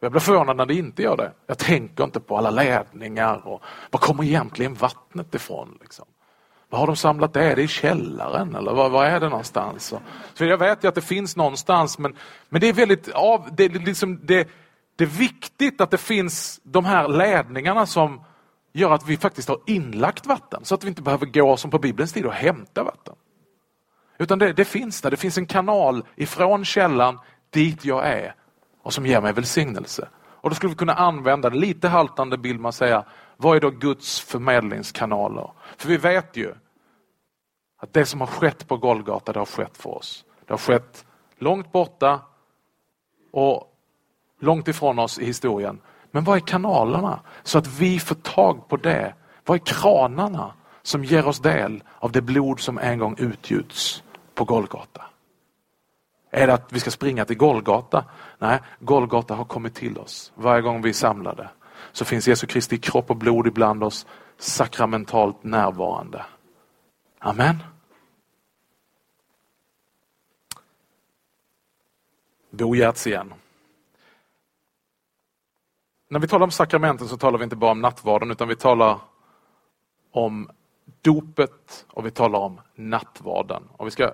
Jag 0.00 0.12
blir 0.12 0.20
förvånad 0.20 0.56
när 0.56 0.66
det 0.66 0.74
inte 0.74 1.02
gör 1.02 1.16
det. 1.16 1.32
Jag 1.46 1.58
tänker 1.58 2.04
inte 2.04 2.20
på 2.20 2.36
alla 2.36 2.50
ledningar 2.50 3.48
och 3.48 3.62
var 3.90 4.00
kommer 4.00 4.24
egentligen 4.24 4.74
vattnet 4.74 5.34
ifrån? 5.34 5.78
Liksom? 5.80 6.06
Var 6.68 6.78
har 6.78 6.86
de 6.86 6.96
samlat 6.96 7.32
det? 7.32 7.44
Är 7.44 7.56
det 7.56 7.62
i 7.62 7.68
källaren 7.68 8.54
eller 8.54 8.72
var, 8.72 8.88
var 8.88 9.04
är 9.04 9.20
det 9.20 9.28
någonstans? 9.28 9.94
Så 10.34 10.44
jag 10.44 10.58
vet 10.58 10.84
ju 10.84 10.88
att 10.88 10.94
det 10.94 11.00
finns 11.00 11.36
någonstans 11.36 11.98
men, 11.98 12.16
men 12.48 12.60
det 12.60 12.68
är 12.68 12.72
väldigt 12.72 13.08
av, 13.08 13.48
det, 13.52 13.68
liksom, 13.68 14.20
det, 14.22 14.48
det 15.00 15.04
är 15.04 15.18
viktigt 15.18 15.80
att 15.80 15.90
det 15.90 15.98
finns 15.98 16.60
de 16.62 16.84
här 16.84 17.08
ledningarna 17.08 17.86
som 17.86 18.20
gör 18.72 18.92
att 18.92 19.06
vi 19.06 19.16
faktiskt 19.16 19.48
har 19.48 19.60
inlagt 19.66 20.26
vatten 20.26 20.64
så 20.64 20.74
att 20.74 20.84
vi 20.84 20.88
inte 20.88 21.02
behöver 21.02 21.26
gå 21.26 21.56
som 21.56 21.70
på 21.70 21.78
Bibelns 21.78 22.12
tid 22.12 22.26
och 22.26 22.32
hämta 22.32 22.82
vatten. 22.82 23.14
Utan 24.18 24.38
det, 24.38 24.52
det 24.52 24.64
finns 24.64 25.02
där, 25.02 25.10
det 25.10 25.16
finns 25.16 25.38
en 25.38 25.46
kanal 25.46 26.04
ifrån 26.16 26.64
källan 26.64 27.18
dit 27.50 27.84
jag 27.84 28.06
är 28.06 28.34
och 28.82 28.92
som 28.92 29.06
ger 29.06 29.20
mig 29.20 29.32
välsignelse. 29.32 30.08
Och 30.22 30.50
då 30.50 30.56
skulle 30.56 30.70
vi 30.70 30.76
kunna 30.76 30.94
använda 30.94 31.50
det 31.50 31.56
lite 31.56 31.88
haltande 31.88 32.38
bild 32.38 32.60
man 32.60 32.72
säga, 32.72 33.04
vad 33.36 33.56
är 33.56 33.60
då 33.60 33.70
Guds 33.70 34.20
förmedlingskanaler? 34.20 35.50
För 35.76 35.88
vi 35.88 35.96
vet 35.96 36.36
ju 36.36 36.54
att 37.78 37.92
det 37.92 38.06
som 38.06 38.20
har 38.20 38.28
skett 38.28 38.68
på 38.68 38.76
Golgata, 38.76 39.32
det 39.32 39.38
har 39.38 39.46
skett 39.46 39.76
för 39.76 39.90
oss. 39.90 40.24
Det 40.46 40.52
har 40.52 40.58
skett 40.58 41.06
långt 41.38 41.72
borta 41.72 42.20
och 43.32 43.69
långt 44.40 44.68
ifrån 44.68 44.98
oss 44.98 45.18
i 45.18 45.24
historien. 45.24 45.80
Men 46.10 46.24
vad 46.24 46.36
är 46.36 46.40
kanalerna? 46.40 47.20
Så 47.42 47.58
att 47.58 47.66
vi 47.66 47.98
får 47.98 48.14
tag 48.14 48.68
på 48.68 48.76
det. 48.76 49.14
Vad 49.44 49.54
är 49.54 49.64
kranarna 49.64 50.54
som 50.82 51.04
ger 51.04 51.26
oss 51.26 51.38
del 51.38 51.82
av 51.98 52.12
det 52.12 52.22
blod 52.22 52.60
som 52.60 52.78
en 52.78 52.98
gång 52.98 53.14
utgjuts 53.18 54.02
på 54.34 54.44
Golgata? 54.44 55.02
Är 56.30 56.46
det 56.46 56.54
att 56.54 56.72
vi 56.72 56.80
ska 56.80 56.90
springa 56.90 57.24
till 57.24 57.36
Golgata? 57.36 58.04
Nej, 58.38 58.60
Golgata 58.78 59.34
har 59.34 59.44
kommit 59.44 59.74
till 59.74 59.98
oss. 59.98 60.32
Varje 60.34 60.62
gång 60.62 60.82
vi 60.82 60.88
är 60.88 60.94
samlade 60.94 61.50
så 61.92 62.04
finns 62.04 62.28
Jesu 62.28 62.46
Kristi 62.46 62.78
kropp 62.78 63.10
och 63.10 63.16
blod 63.16 63.46
ibland 63.46 63.84
oss 63.84 64.06
sakramentalt 64.38 65.44
närvarande. 65.44 66.24
Amen. 67.18 67.56
Bo 72.50 72.74
Gertz 72.74 73.06
igen. 73.06 73.34
När 76.10 76.20
vi 76.20 76.28
talar 76.28 76.44
om 76.44 76.50
sakramenten 76.50 77.08
så 77.08 77.16
talar 77.16 77.38
vi 77.38 77.44
inte 77.44 77.56
bara 77.56 77.70
om 77.70 77.80
nattvarden 77.80 78.30
utan 78.30 78.48
vi 78.48 78.56
talar 78.56 78.98
om 80.12 80.50
dopet 81.02 81.86
och 81.88 82.06
vi 82.06 82.10
talar 82.10 82.38
om 82.38 82.60
nattvarden. 82.74 83.62
Och 83.76 83.86
vi 83.86 83.90
ska 83.90 84.12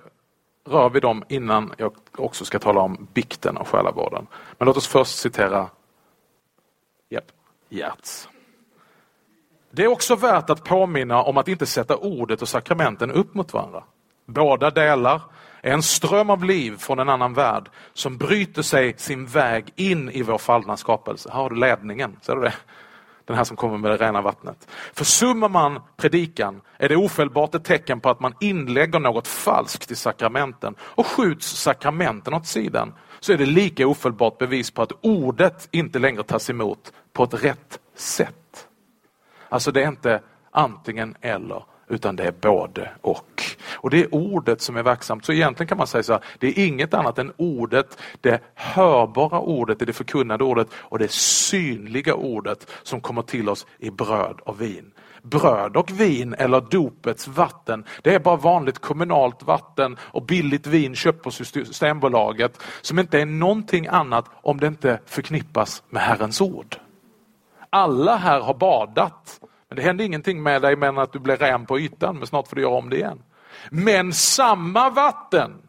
röra 0.64 0.88
vid 0.88 1.02
dem 1.02 1.24
innan 1.28 1.72
jag 1.78 1.92
också 2.16 2.44
ska 2.44 2.58
tala 2.58 2.80
om 2.80 3.08
bikten 3.12 3.56
och 3.56 3.68
själavården. 3.68 4.26
Men 4.58 4.66
låt 4.66 4.76
oss 4.76 4.86
först 4.86 5.18
citera 5.18 5.68
yep, 7.10 7.24
Gertz. 7.68 8.28
Det 9.70 9.84
är 9.84 9.88
också 9.88 10.16
värt 10.16 10.50
att 10.50 10.64
påminna 10.64 11.22
om 11.22 11.36
att 11.36 11.48
inte 11.48 11.66
sätta 11.66 11.96
ordet 11.96 12.42
och 12.42 12.48
sakramenten 12.48 13.10
upp 13.10 13.34
mot 13.34 13.52
varandra. 13.52 13.84
Båda 14.24 14.70
delar 14.70 15.22
är 15.66 15.72
en 15.72 15.82
ström 15.82 16.30
av 16.30 16.44
liv 16.44 16.76
från 16.78 16.98
en 16.98 17.08
annan 17.08 17.34
värld 17.34 17.68
som 17.92 18.16
bryter 18.16 18.62
sig 18.62 18.94
sin 18.96 19.26
väg 19.26 19.72
in 19.76 20.10
i 20.10 20.22
vår 20.22 20.38
fallna 20.38 20.76
skapelse. 20.76 21.28
Här 21.32 21.40
har 21.40 21.50
du 21.50 21.56
ledningen, 21.56 22.16
ser 22.22 22.36
du 22.36 22.42
det? 22.42 22.54
Den 23.24 23.36
här 23.36 23.44
som 23.44 23.56
kommer 23.56 23.78
med 23.78 23.90
det 23.90 23.96
rena 23.96 24.20
vattnet. 24.20 24.68
Försummar 24.94 25.48
man 25.48 25.80
predikan 25.96 26.60
är 26.78 26.88
det 26.88 26.96
ofelbart 26.96 27.54
ett 27.54 27.64
tecken 27.64 28.00
på 28.00 28.10
att 28.10 28.20
man 28.20 28.34
inlägger 28.40 28.98
något 28.98 29.28
falskt 29.28 29.90
i 29.90 29.96
sakramenten 29.96 30.74
och 30.80 31.06
skjuts 31.06 31.46
sakramenten 31.46 32.34
åt 32.34 32.46
sidan 32.46 32.94
så 33.20 33.32
är 33.32 33.38
det 33.38 33.46
lika 33.46 33.86
ofelbart 33.86 34.38
bevis 34.38 34.70
på 34.70 34.82
att 34.82 34.92
ordet 35.00 35.68
inte 35.70 35.98
längre 35.98 36.22
tas 36.22 36.50
emot 36.50 36.92
på 37.12 37.24
ett 37.24 37.44
rätt 37.44 37.78
sätt. 37.96 38.68
Alltså 39.48 39.72
det 39.72 39.82
är 39.82 39.88
inte 39.88 40.20
antingen 40.50 41.16
eller 41.20 41.62
utan 41.88 42.16
det 42.16 42.24
är 42.24 42.34
både 42.40 42.90
och. 43.00 43.42
Och 43.72 43.90
det 43.90 44.00
är 44.00 44.14
ordet 44.14 44.60
som 44.60 44.76
är 44.76 44.82
verksamt. 44.82 45.24
Så 45.24 45.32
egentligen 45.32 45.68
kan 45.68 45.78
man 45.78 45.86
säga 45.86 46.02
så 46.02 46.12
här, 46.12 46.24
det 46.38 46.46
är 46.46 46.66
inget 46.66 46.94
annat 46.94 47.18
än 47.18 47.32
ordet, 47.36 47.98
det 48.20 48.40
hörbara 48.54 49.40
ordet, 49.40 49.78
det 49.78 49.92
förkunnade 49.92 50.44
ordet 50.44 50.68
och 50.74 50.98
det 50.98 51.10
synliga 51.12 52.14
ordet 52.14 52.70
som 52.82 53.00
kommer 53.00 53.22
till 53.22 53.48
oss 53.48 53.66
i 53.78 53.90
bröd 53.90 54.40
och 54.44 54.60
vin. 54.60 54.92
Bröd 55.22 55.76
och 55.76 56.00
vin 56.00 56.34
eller 56.34 56.60
dopets 56.60 57.28
vatten, 57.28 57.84
det 58.02 58.14
är 58.14 58.18
bara 58.18 58.36
vanligt 58.36 58.78
kommunalt 58.78 59.42
vatten 59.42 59.96
och 60.00 60.22
billigt 60.22 60.66
vin 60.66 60.94
köpt 60.94 61.22
på 61.22 61.30
Systembolaget 61.30 62.62
som 62.80 62.98
inte 62.98 63.20
är 63.20 63.26
någonting 63.26 63.86
annat 63.86 64.24
om 64.42 64.60
det 64.60 64.66
inte 64.66 65.00
förknippas 65.06 65.82
med 65.90 66.02
Herrens 66.02 66.40
ord. 66.40 66.76
Alla 67.70 68.16
här 68.16 68.40
har 68.40 68.54
badat 68.54 69.40
men 69.68 69.76
det 69.76 69.82
hände 69.82 70.04
ingenting 70.04 70.42
med 70.42 70.62
dig 70.62 70.76
men 70.76 70.98
att 70.98 71.12
du 71.12 71.18
blev 71.18 71.38
ren 71.38 71.66
på 71.66 71.78
ytan, 71.78 72.16
men 72.18 72.26
snart 72.26 72.48
får 72.48 72.56
du 72.56 72.62
göra 72.62 72.74
om 72.74 72.90
det 72.90 72.96
igen. 72.96 73.22
Men 73.70 74.12
samma 74.12 74.90
vatten 74.90 75.62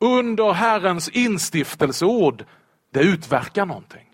under 0.00 0.52
Herrens 0.52 1.08
instiftelseord, 1.08 2.44
det 2.92 3.00
utverkar 3.00 3.66
någonting. 3.66 4.08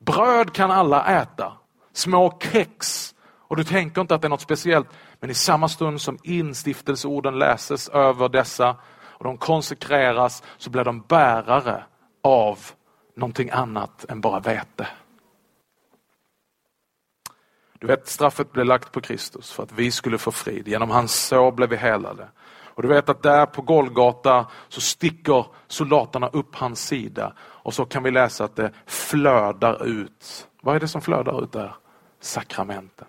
Bröd 0.00 0.52
kan 0.52 0.70
alla 0.70 1.06
äta, 1.06 1.52
små 1.92 2.38
kex 2.52 3.14
och 3.48 3.56
du 3.56 3.64
tänker 3.64 4.00
inte 4.00 4.14
att 4.14 4.22
det 4.22 4.26
är 4.26 4.30
något 4.30 4.40
speciellt. 4.40 4.88
Men 5.20 5.30
i 5.30 5.34
samma 5.34 5.68
stund 5.68 6.00
som 6.00 6.18
instiftelseorden 6.22 7.38
läses 7.38 7.88
över 7.88 8.28
dessa 8.28 8.76
och 8.90 9.24
de 9.24 9.38
konsekreras 9.38 10.42
så 10.58 10.70
blir 10.70 10.84
de 10.84 11.00
bärare 11.00 11.84
av 12.22 12.58
någonting 13.16 13.50
annat 13.50 14.04
än 14.08 14.20
bara 14.20 14.40
vete. 14.40 14.88
Du 17.78 17.86
vet, 17.86 18.08
straffet 18.08 18.52
blev 18.52 18.66
lagt 18.66 18.92
på 18.92 19.00
Kristus 19.00 19.52
för 19.52 19.62
att 19.62 19.72
vi 19.72 19.90
skulle 19.90 20.18
få 20.18 20.30
frid. 20.30 20.68
Genom 20.68 20.90
hans 20.90 21.26
sår 21.26 21.52
blev 21.52 21.68
vi 21.68 21.76
helade. 21.76 22.28
Och 22.78 22.82
du 22.82 22.88
vet 22.88 23.08
att 23.08 23.22
där 23.22 23.46
på 23.46 23.62
Golgata 23.62 24.46
så 24.68 24.80
sticker 24.80 25.46
soldaterna 25.66 26.28
upp 26.28 26.54
hans 26.54 26.86
sida 26.86 27.32
och 27.38 27.74
så 27.74 27.84
kan 27.84 28.02
vi 28.02 28.10
läsa 28.10 28.44
att 28.44 28.56
det 28.56 28.72
flödar 28.86 29.86
ut. 29.86 30.48
Vad 30.60 30.76
är 30.76 30.80
det 30.80 30.88
som 30.88 31.00
flödar 31.00 31.44
ut 31.44 31.52
där? 31.52 31.74
Sakramenten. 32.20 33.06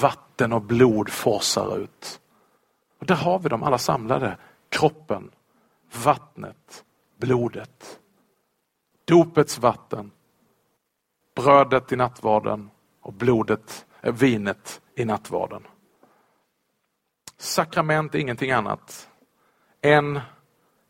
Vatten 0.00 0.52
och 0.52 0.62
blod 0.62 1.08
forsar 1.08 1.78
ut. 1.78 2.20
Och 3.00 3.06
där 3.06 3.14
har 3.14 3.38
vi 3.38 3.48
dem 3.48 3.62
alla 3.62 3.78
samlade. 3.78 4.38
Kroppen, 4.68 5.30
vattnet, 6.04 6.84
blodet. 7.18 8.00
Dopets 9.04 9.58
vatten, 9.58 10.10
brödet 11.34 11.92
i 11.92 11.96
nattvarden 11.96 12.70
och 13.04 13.12
blodet, 13.12 13.86
eh, 14.02 14.14
vinet 14.14 14.80
i 14.96 15.04
nattvarden. 15.04 15.62
Sakrament 17.38 18.14
är 18.14 18.18
ingenting 18.18 18.50
annat 18.50 19.08
än 19.82 20.20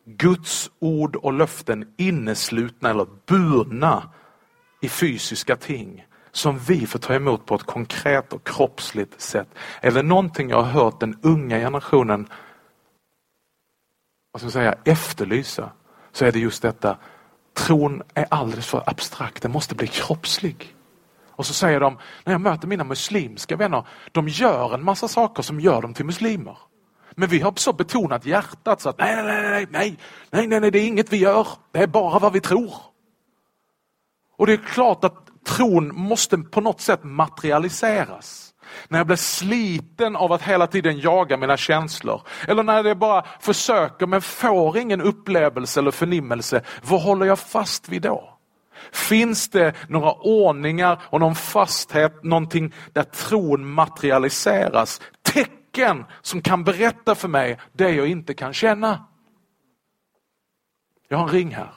Guds 0.04 0.70
ord 0.78 1.16
och 1.16 1.32
löften 1.32 1.94
inneslutna 1.96 2.90
eller 2.90 3.06
burna 3.26 4.10
i 4.80 4.88
fysiska 4.88 5.56
ting 5.56 6.06
som 6.32 6.58
vi 6.58 6.86
får 6.86 6.98
ta 6.98 7.14
emot 7.14 7.46
på 7.46 7.54
ett 7.54 7.62
konkret 7.62 8.32
och 8.32 8.46
kroppsligt 8.46 9.20
sätt. 9.20 9.48
Eller 9.80 10.02
någonting 10.02 10.50
jag 10.50 10.62
har 10.62 10.82
hört 10.82 11.00
den 11.00 11.18
unga 11.22 11.58
generationen 11.58 12.28
vad 14.34 14.40
ska 14.40 14.46
jag 14.46 14.52
säga, 14.52 14.74
efterlysa 14.84 15.70
så 16.12 16.24
är 16.24 16.32
det 16.32 16.38
just 16.38 16.62
detta. 16.62 16.98
Tron 17.52 18.02
är 18.14 18.26
alldeles 18.30 18.66
för 18.66 18.82
abstrakt, 18.86 19.42
den 19.42 19.52
måste 19.52 19.74
bli 19.74 19.86
kroppslig. 19.86 20.73
Och 21.36 21.46
så 21.46 21.54
säger 21.54 21.80
de, 21.80 21.98
när 22.24 22.32
jag 22.32 22.40
möter 22.40 22.68
mina 22.68 22.84
muslimska 22.84 23.56
vänner, 23.56 23.86
de 24.12 24.28
gör 24.28 24.74
en 24.74 24.84
massa 24.84 25.08
saker 25.08 25.42
som 25.42 25.60
gör 25.60 25.82
dem 25.82 25.94
till 25.94 26.04
muslimer. 26.04 26.58
Men 27.16 27.28
vi 27.28 27.40
har 27.40 27.52
så 27.56 27.72
betonat 27.72 28.26
hjärtat 28.26 28.80
så 28.80 28.88
att 28.88 28.98
nej, 28.98 29.16
nej, 29.16 29.24
nej, 29.24 29.66
nej, 29.70 29.98
nej, 30.30 30.46
nej, 30.46 30.60
nej, 30.60 30.70
det 30.70 30.78
är 30.78 30.86
inget 30.86 31.12
vi 31.12 31.16
gör. 31.16 31.48
Det 31.72 31.78
är 31.78 31.86
bara 31.86 32.18
vad 32.18 32.32
vi 32.32 32.40
tror. 32.40 32.74
Och 34.36 34.46
det 34.46 34.52
är 34.52 34.56
klart 34.56 35.04
att 35.04 35.44
tron 35.46 35.94
måste 35.94 36.38
på 36.38 36.60
något 36.60 36.80
sätt 36.80 37.04
materialiseras. 37.04 38.50
När 38.88 38.98
jag 38.98 39.06
blir 39.06 39.16
sliten 39.16 40.16
av 40.16 40.32
att 40.32 40.42
hela 40.42 40.66
tiden 40.66 41.00
jaga 41.00 41.36
mina 41.36 41.56
känslor. 41.56 42.22
Eller 42.48 42.62
när 42.62 42.84
jag 42.84 42.98
bara 42.98 43.24
försöker 43.40 44.06
men 44.06 44.22
får 44.22 44.78
ingen 44.78 45.00
upplevelse 45.00 45.80
eller 45.80 45.90
förnimmelse. 45.90 46.62
Vad 46.82 47.02
håller 47.02 47.26
jag 47.26 47.38
fast 47.38 47.88
vid 47.88 48.02
då? 48.02 48.33
Finns 48.92 49.48
det 49.48 49.74
några 49.88 50.12
ordningar 50.12 51.02
och 51.04 51.20
någon 51.20 51.34
fasthet, 51.34 52.24
någonting 52.24 52.72
där 52.92 53.02
tron 53.02 53.70
materialiseras? 53.70 55.00
Tecken 55.22 56.04
som 56.22 56.42
kan 56.42 56.64
berätta 56.64 57.14
för 57.14 57.28
mig 57.28 57.58
det 57.72 57.90
jag 57.90 58.08
inte 58.08 58.34
kan 58.34 58.52
känna. 58.52 59.04
Jag 61.08 61.18
har 61.18 61.24
en 61.24 61.34
ring 61.34 61.54
här. 61.54 61.74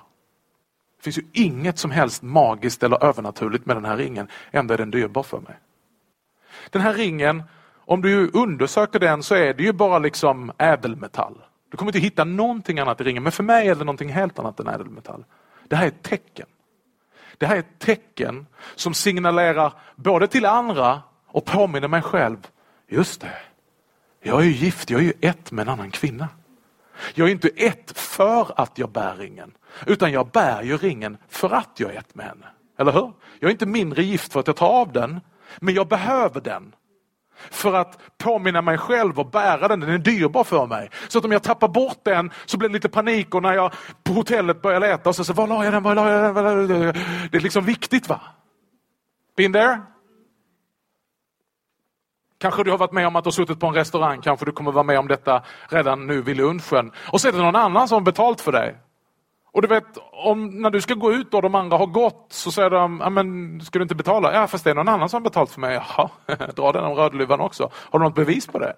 Det 0.97 1.03
finns 1.03 1.17
ju 1.17 1.25
inget 1.33 1.79
som 1.79 1.91
helst 1.91 2.21
magiskt 2.21 2.83
eller 2.83 3.03
övernaturligt 3.03 3.65
med 3.65 3.75
den 3.75 3.85
här 3.85 3.97
ringen. 3.97 4.27
Ändå 4.51 4.73
är 4.73 4.77
den 4.77 4.91
dyrbar 4.91 5.23
för 5.23 5.39
mig. 5.39 5.59
Den 6.69 6.81
här 6.81 6.93
ringen, 6.93 7.43
om 7.85 8.01
du 8.01 8.31
undersöker 8.33 8.99
den 8.99 9.23
så 9.23 9.35
är 9.35 9.53
det 9.53 9.63
ju 9.63 9.73
bara 9.73 9.99
liksom 9.99 10.51
ädelmetall. 10.57 11.41
Du 11.69 11.77
kommer 11.77 11.89
inte 11.89 11.99
hitta 11.99 12.23
någonting 12.23 12.79
annat 12.79 13.01
i 13.01 13.03
ringen, 13.03 13.23
men 13.23 13.31
för 13.31 13.43
mig 13.43 13.67
är 13.67 13.75
det 13.75 13.83
någonting 13.83 14.09
helt 14.09 14.39
annat 14.39 14.59
än 14.59 14.67
ädelmetall. 14.67 15.25
Det 15.67 15.75
här 15.75 15.83
är 15.83 15.87
ett 15.87 16.03
tecken. 16.03 16.47
Det 17.37 17.45
här 17.45 17.55
är 17.55 17.59
ett 17.59 17.79
tecken 17.79 18.45
som 18.75 18.93
signalerar 18.93 19.73
både 19.95 20.27
till 20.27 20.45
andra 20.45 21.01
och 21.27 21.45
påminner 21.45 21.87
mig 21.87 22.01
själv. 22.01 22.47
Just 22.87 23.21
det, 23.21 23.37
jag 24.21 24.41
är 24.41 24.45
ju 24.45 24.51
gift, 24.51 24.89
jag 24.89 24.99
är 25.01 25.05
ju 25.05 25.13
ett 25.21 25.51
med 25.51 25.63
en 25.63 25.69
annan 25.69 25.91
kvinna. 25.91 26.27
Jag 27.13 27.27
är 27.27 27.31
inte 27.31 27.49
ett 27.55 27.99
för 27.99 28.61
att 28.61 28.77
jag 28.77 28.89
bär 28.89 29.15
ringen, 29.15 29.51
utan 29.85 30.11
jag 30.11 30.27
bär 30.27 30.61
ju 30.61 30.77
ringen 30.77 31.17
för 31.27 31.49
att 31.49 31.79
jag 31.79 31.93
är 31.93 31.99
ett 31.99 32.15
med 32.15 32.25
henne. 32.25 32.45
Eller 32.79 32.91
hur? 32.91 33.11
Jag 33.39 33.47
är 33.47 33.51
inte 33.51 33.65
mindre 33.65 34.03
gift 34.03 34.33
för 34.33 34.39
att 34.39 34.47
jag 34.47 34.55
tar 34.55 34.67
av 34.67 34.91
den, 34.91 35.19
men 35.59 35.73
jag 35.73 35.87
behöver 35.87 36.41
den 36.41 36.75
för 37.51 37.73
att 37.73 37.99
påminna 38.17 38.61
mig 38.61 38.77
själv 38.77 39.19
och 39.19 39.29
bära 39.29 39.67
den. 39.67 39.79
Den 39.79 39.89
är 39.89 39.97
dyrbar 39.97 40.43
för 40.43 40.67
mig. 40.67 40.89
Så 41.07 41.17
att 41.17 41.25
om 41.25 41.31
jag 41.31 41.43
tappar 41.43 41.67
bort 41.67 41.99
den 42.03 42.31
så 42.45 42.57
blir 42.57 42.69
det 42.69 42.73
lite 42.73 42.89
panik 42.89 43.35
och 43.35 43.43
när 43.43 43.53
jag 43.53 43.73
på 44.03 44.13
hotellet 44.13 44.61
börjar 44.61 44.79
leta 44.79 45.09
och 45.09 45.15
så, 45.15 45.23
så 45.23 45.33
var 45.33 45.47
la 45.47 45.63
jag 45.63 45.73
den, 45.73 45.83
var 45.83 45.95
la 45.95 46.11
jag 46.11 46.35
den? 46.35 46.67
Det 47.31 47.37
är 47.37 47.39
liksom 47.39 47.65
viktigt 47.65 48.09
va? 48.09 48.21
Been 49.37 49.53
there? 49.53 49.81
Kanske 52.39 52.63
du 52.63 52.71
har 52.71 52.77
varit 52.77 52.91
med 52.91 53.07
om 53.07 53.15
att 53.15 53.23
du 53.23 53.27
har 53.27 53.31
suttit 53.31 53.59
på 53.59 53.67
en 53.67 53.73
restaurang, 53.73 54.21
kanske 54.21 54.45
du 54.45 54.51
kommer 54.51 54.71
vara 54.71 54.83
med 54.83 54.99
om 54.99 55.07
detta 55.07 55.43
redan 55.69 56.07
nu 56.07 56.21
vid 56.21 56.37
lunchen. 56.37 56.91
Och 57.11 57.21
så 57.21 57.27
är 57.27 57.31
det 57.31 57.37
någon 57.37 57.55
annan 57.55 57.87
som 57.87 57.95
har 57.95 58.01
betalt 58.01 58.41
för 58.41 58.51
dig. 58.51 58.75
Och 59.57 59.61
du 59.61 59.67
vet, 59.67 59.97
om, 60.11 60.61
när 60.61 60.69
du 60.69 60.81
ska 60.81 60.93
gå 60.93 61.13
ut 61.13 61.33
och 61.33 61.41
de 61.41 61.55
andra 61.55 61.77
har 61.77 61.85
gått 61.85 62.25
så 62.29 62.51
säger 62.51 62.69
de, 62.69 62.99
ja, 63.03 63.09
men 63.09 63.61
ska 63.61 63.79
du 63.79 63.83
inte 63.83 63.95
betala? 63.95 64.33
Ja, 64.33 64.47
fast 64.47 64.63
det 64.63 64.69
är 64.69 64.75
någon 64.75 64.87
annan 64.87 65.09
som 65.09 65.17
har 65.17 65.29
betalt 65.29 65.51
för 65.51 65.61
mig. 65.61 65.73
Jaha, 65.73 66.09
dra 66.55 66.71
den 66.71 66.83
om 66.83 66.93
rödluvan 66.93 67.39
också. 67.39 67.71
Har 67.73 67.99
du 67.99 68.05
något 68.05 68.15
bevis 68.15 68.47
på 68.47 68.59
det? 68.59 68.73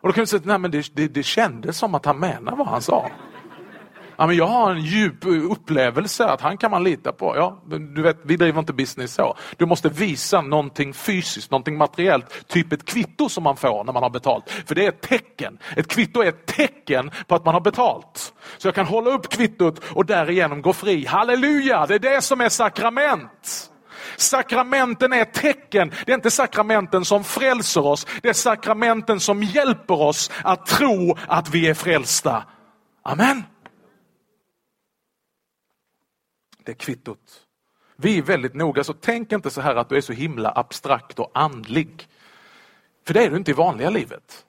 Och 0.00 0.08
då 0.08 0.12
kan 0.12 0.22
du 0.22 0.26
säga, 0.26 0.42
nej 0.44 0.58
men 0.58 0.70
det, 0.70 0.94
det, 0.94 1.08
det 1.08 1.22
kändes 1.22 1.78
som 1.78 1.94
att 1.94 2.04
han 2.04 2.18
menar 2.18 2.56
vad 2.56 2.66
han 2.66 2.82
sa. 2.82 3.10
Ja, 4.22 4.26
men 4.26 4.36
jag 4.36 4.46
har 4.46 4.70
en 4.70 4.80
djup 4.80 5.24
upplevelse 5.24 6.26
att 6.26 6.40
han 6.40 6.58
kan 6.58 6.70
man 6.70 6.84
lita 6.84 7.12
på. 7.12 7.36
Ja, 7.36 7.62
du 7.94 8.02
vet, 8.02 8.18
vi 8.22 8.36
driver 8.36 8.60
inte 8.60 8.72
business 8.72 9.14
så. 9.14 9.36
Du 9.56 9.66
måste 9.66 9.88
visa 9.88 10.40
någonting 10.40 10.94
fysiskt, 10.94 11.50
någonting 11.50 11.76
materiellt, 11.76 12.48
typ 12.48 12.72
ett 12.72 12.84
kvitto 12.84 13.28
som 13.28 13.44
man 13.44 13.56
får 13.56 13.84
när 13.84 13.92
man 13.92 14.02
har 14.02 14.10
betalt. 14.10 14.50
För 14.50 14.74
det 14.74 14.84
är 14.84 14.88
ett 14.88 15.00
tecken. 15.00 15.58
Ett 15.76 15.88
kvitto 15.88 16.20
är 16.20 16.28
ett 16.28 16.46
tecken 16.46 17.10
på 17.26 17.34
att 17.34 17.44
man 17.44 17.54
har 17.54 17.60
betalt. 17.60 18.34
Så 18.58 18.68
jag 18.68 18.74
kan 18.74 18.86
hålla 18.86 19.10
upp 19.10 19.28
kvittot 19.28 19.80
och 19.84 20.06
därigenom 20.06 20.62
gå 20.62 20.72
fri. 20.72 21.06
Halleluja, 21.06 21.86
det 21.86 21.94
är 21.94 21.98
det 21.98 22.22
som 22.22 22.40
är 22.40 22.48
sakrament. 22.48 23.70
Sakramenten 24.16 25.12
är 25.12 25.24
tecken. 25.24 25.92
Det 26.06 26.12
är 26.12 26.16
inte 26.16 26.30
sakramenten 26.30 27.04
som 27.04 27.24
frälser 27.24 27.86
oss. 27.86 28.06
Det 28.22 28.28
är 28.28 28.32
sakramenten 28.32 29.20
som 29.20 29.42
hjälper 29.42 30.00
oss 30.00 30.30
att 30.42 30.66
tro 30.66 31.16
att 31.26 31.50
vi 31.50 31.68
är 31.68 31.74
frälsta. 31.74 32.44
Amen. 33.04 33.42
Det 36.64 36.72
är 36.72 36.76
kvittot. 36.76 37.46
Vi 37.96 38.18
är 38.18 38.22
väldigt 38.22 38.54
noga, 38.54 38.84
så 38.84 38.92
tänk 38.92 39.32
inte 39.32 39.50
så 39.50 39.60
här 39.60 39.76
att 39.76 39.88
du 39.88 39.96
är 39.96 40.00
så 40.00 40.12
himla 40.12 40.52
abstrakt 40.56 41.18
och 41.18 41.30
andlig. 41.34 42.08
För 43.06 43.14
det 43.14 43.24
är 43.24 43.30
du 43.30 43.36
inte 43.36 43.50
i 43.50 43.54
vanliga 43.54 43.90
livet. 43.90 44.46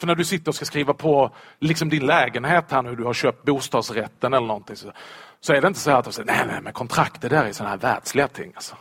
För 0.00 0.06
när 0.06 0.14
du 0.14 0.24
sitter 0.24 0.48
och 0.48 0.54
ska 0.54 0.64
skriva 0.64 0.94
på 0.94 1.30
liksom 1.58 1.88
din 1.88 2.06
lägenhet 2.06 2.64
här 2.70 2.82
nu, 2.82 2.96
du 2.96 3.04
har 3.04 3.14
köpt 3.14 3.44
bostadsrätten 3.44 4.34
eller 4.34 4.46
någonting, 4.46 4.76
så, 4.76 4.92
så 5.40 5.52
är 5.52 5.60
det 5.60 5.68
inte 5.68 5.80
så 5.80 5.90
här 5.90 5.98
att 5.98 6.04
du 6.04 6.12
säger, 6.12 6.26
nej, 6.26 6.44
nej, 6.46 6.60
men 6.62 6.72
kontrakt 6.72 7.20
det 7.20 7.28
där 7.28 7.44
är 7.44 7.52
sådana 7.52 7.70
här 7.70 7.78
världsliga 7.78 8.28
ting. 8.28 8.52
Alltså. 8.54 8.76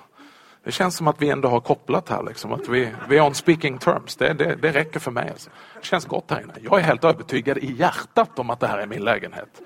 Det 0.63 0.71
känns 0.71 0.95
som 0.95 1.07
att 1.07 1.21
vi 1.21 1.29
ändå 1.29 1.49
har 1.49 1.59
kopplat 1.59 2.09
här, 2.09 2.23
liksom, 2.23 2.53
att 2.53 2.67
vi, 2.67 2.89
vi 3.09 3.17
är 3.17 3.21
on 3.21 3.35
speaking 3.35 3.77
terms. 3.77 4.15
Det, 4.15 4.33
det, 4.33 4.55
det 4.55 4.71
räcker 4.71 4.99
för 4.99 5.11
mig. 5.11 5.29
Alltså. 5.29 5.49
Det 5.81 5.85
känns 5.85 6.05
gott 6.05 6.31
här 6.31 6.41
inne. 6.41 6.53
Jag 6.61 6.79
är 6.79 6.83
helt 6.83 7.03
övertygad 7.03 7.57
i 7.57 7.73
hjärtat 7.73 8.39
om 8.39 8.49
att 8.49 8.59
det 8.59 8.67
här 8.67 8.77
är 8.77 8.87
min 8.87 9.03
lägenhet. 9.03 9.61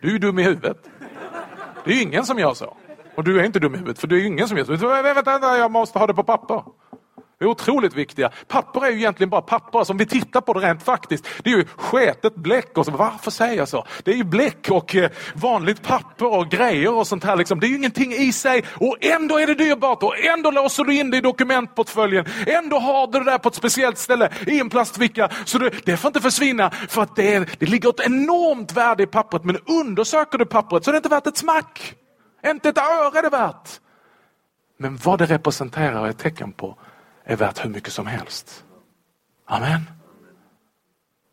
Du 0.00 0.14
är 0.14 0.18
dum 0.18 0.38
i 0.38 0.42
huvudet. 0.42 0.90
Det 1.86 1.92
är 1.92 1.96
ju 1.96 2.02
ingen 2.02 2.26
som 2.26 2.38
gör 2.38 2.54
så. 2.54 2.76
Och 3.16 3.24
du 3.24 3.40
är 3.40 3.44
inte 3.44 3.58
dum 3.58 3.74
i 3.74 3.78
huvudet, 3.78 3.98
för 3.98 4.06
det 4.06 4.14
är 4.14 4.18
ju 4.18 4.26
ingen 4.26 4.48
som 4.48 4.58
gör 4.58 4.64
så. 4.64 4.76
Vänta, 4.76 5.58
jag 5.58 5.70
måste 5.70 5.98
ha 5.98 6.06
det 6.06 6.14
på 6.14 6.22
papper 6.22 6.62
är 7.40 7.46
otroligt 7.46 7.94
viktiga. 7.94 8.30
Papper 8.48 8.86
är 8.86 8.90
ju 8.90 8.96
egentligen 8.96 9.30
bara 9.30 9.42
papper. 9.42 9.78
Alltså 9.78 9.92
om 9.92 9.98
vi 9.98 10.06
tittar 10.06 10.40
på 10.40 10.52
det 10.52 10.60
rent 10.60 10.82
faktiskt. 10.82 11.28
Det 11.42 11.50
är 11.50 11.56
ju 11.56 11.64
sketet 11.76 12.34
bläck. 12.34 12.78
Och 12.78 12.84
så, 12.84 12.90
varför 12.90 13.30
säger 13.30 13.56
jag 13.56 13.68
så? 13.68 13.84
Det 14.04 14.10
är 14.10 14.14
ju 14.14 14.24
bläck 14.24 14.68
och 14.70 14.96
eh, 14.96 15.10
vanligt 15.34 15.82
papper 15.82 16.34
och 16.34 16.48
grejer 16.48 16.94
och 16.94 17.06
sånt 17.06 17.24
här. 17.24 17.36
Liksom. 17.36 17.60
Det 17.60 17.66
är 17.66 17.68
ju 17.68 17.76
ingenting 17.76 18.12
i 18.12 18.32
sig 18.32 18.64
och 18.74 18.96
ändå 19.00 19.38
är 19.38 19.46
det 19.46 19.54
dyrbart 19.54 20.02
och 20.02 20.18
ändå 20.18 20.50
låser 20.50 20.84
du 20.84 20.94
in 20.94 21.10
det 21.10 21.16
i 21.16 21.20
dokumentportföljen. 21.20 22.26
Ändå 22.46 22.78
har 22.78 23.06
du 23.06 23.18
det 23.18 23.30
där 23.30 23.38
på 23.38 23.48
ett 23.48 23.54
speciellt 23.54 23.98
ställe 23.98 24.30
i 24.46 24.60
en 24.60 24.70
plastficka. 24.70 25.30
Så 25.44 25.58
det, 25.58 25.70
det 25.84 25.96
får 25.96 26.08
inte 26.08 26.20
försvinna 26.20 26.70
för 26.70 27.02
att 27.02 27.16
det, 27.16 27.34
är, 27.34 27.50
det 27.58 27.66
ligger 27.66 27.88
ett 27.88 28.06
enormt 28.06 28.72
värde 28.72 29.02
i 29.02 29.06
pappret. 29.06 29.44
Men 29.44 29.58
undersöker 29.66 30.38
du 30.38 30.44
pappret 30.44 30.84
så 30.84 30.90
är 30.90 30.92
det 30.92 30.96
inte 30.96 31.08
värt 31.08 31.26
ett 31.26 31.36
smack. 31.36 31.94
Inte 32.46 32.68
ett 32.68 32.78
öre 32.78 33.18
är 33.18 33.22
det 33.22 33.28
värt. 33.28 33.80
Men 34.78 34.96
vad 34.96 35.18
det 35.18 35.26
representerar 35.26 36.06
är 36.06 36.10
ett 36.10 36.18
tecken 36.18 36.52
på 36.52 36.78
är 37.26 37.36
värt 37.36 37.64
hur 37.64 37.70
mycket 37.70 37.92
som 37.92 38.06
helst. 38.06 38.64
Amen. 39.44 39.80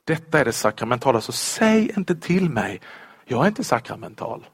Detta 0.05 0.39
är 0.39 0.45
det 0.45 0.53
sakramentala, 0.53 1.21
så 1.21 1.31
säg 1.31 1.91
inte 1.97 2.15
till 2.15 2.49
mig, 2.49 2.81
jag 3.25 3.43
är 3.43 3.47
inte 3.47 3.63
sakramental. 3.63 4.45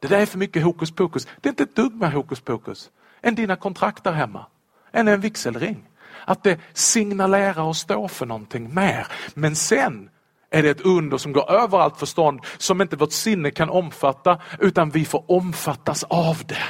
Det 0.00 0.08
där 0.08 0.18
är 0.18 0.26
för 0.26 0.38
mycket 0.38 0.62
hokus 0.62 0.90
pokus. 0.90 1.26
Det 1.40 1.48
är 1.48 1.50
inte 1.50 1.62
ett 1.62 1.76
dugg 1.76 1.94
med 1.94 2.12
hokus 2.12 2.40
pokus. 2.40 2.90
Än 3.22 3.34
dina 3.34 3.56
kontrakt 3.56 4.04
där 4.04 4.12
hemma. 4.12 4.46
Än 4.92 5.08
en 5.08 5.20
vigselring. 5.20 5.88
Att 6.24 6.42
det 6.42 6.60
signalerar 6.72 7.62
och 7.62 7.76
står 7.76 8.08
för 8.08 8.26
någonting 8.26 8.74
mer. 8.74 9.06
Men 9.34 9.56
sen 9.56 10.10
är 10.50 10.62
det 10.62 10.70
ett 10.70 10.80
under 10.80 11.18
som 11.18 11.32
går 11.32 11.50
över 11.50 11.78
allt 11.78 11.98
förstånd 11.98 12.40
som 12.58 12.80
inte 12.80 12.96
vårt 12.96 13.12
sinne 13.12 13.50
kan 13.50 13.70
omfatta 13.70 14.40
utan 14.58 14.90
vi 14.90 15.04
får 15.04 15.30
omfattas 15.30 16.04
av 16.04 16.42
det. 16.46 16.62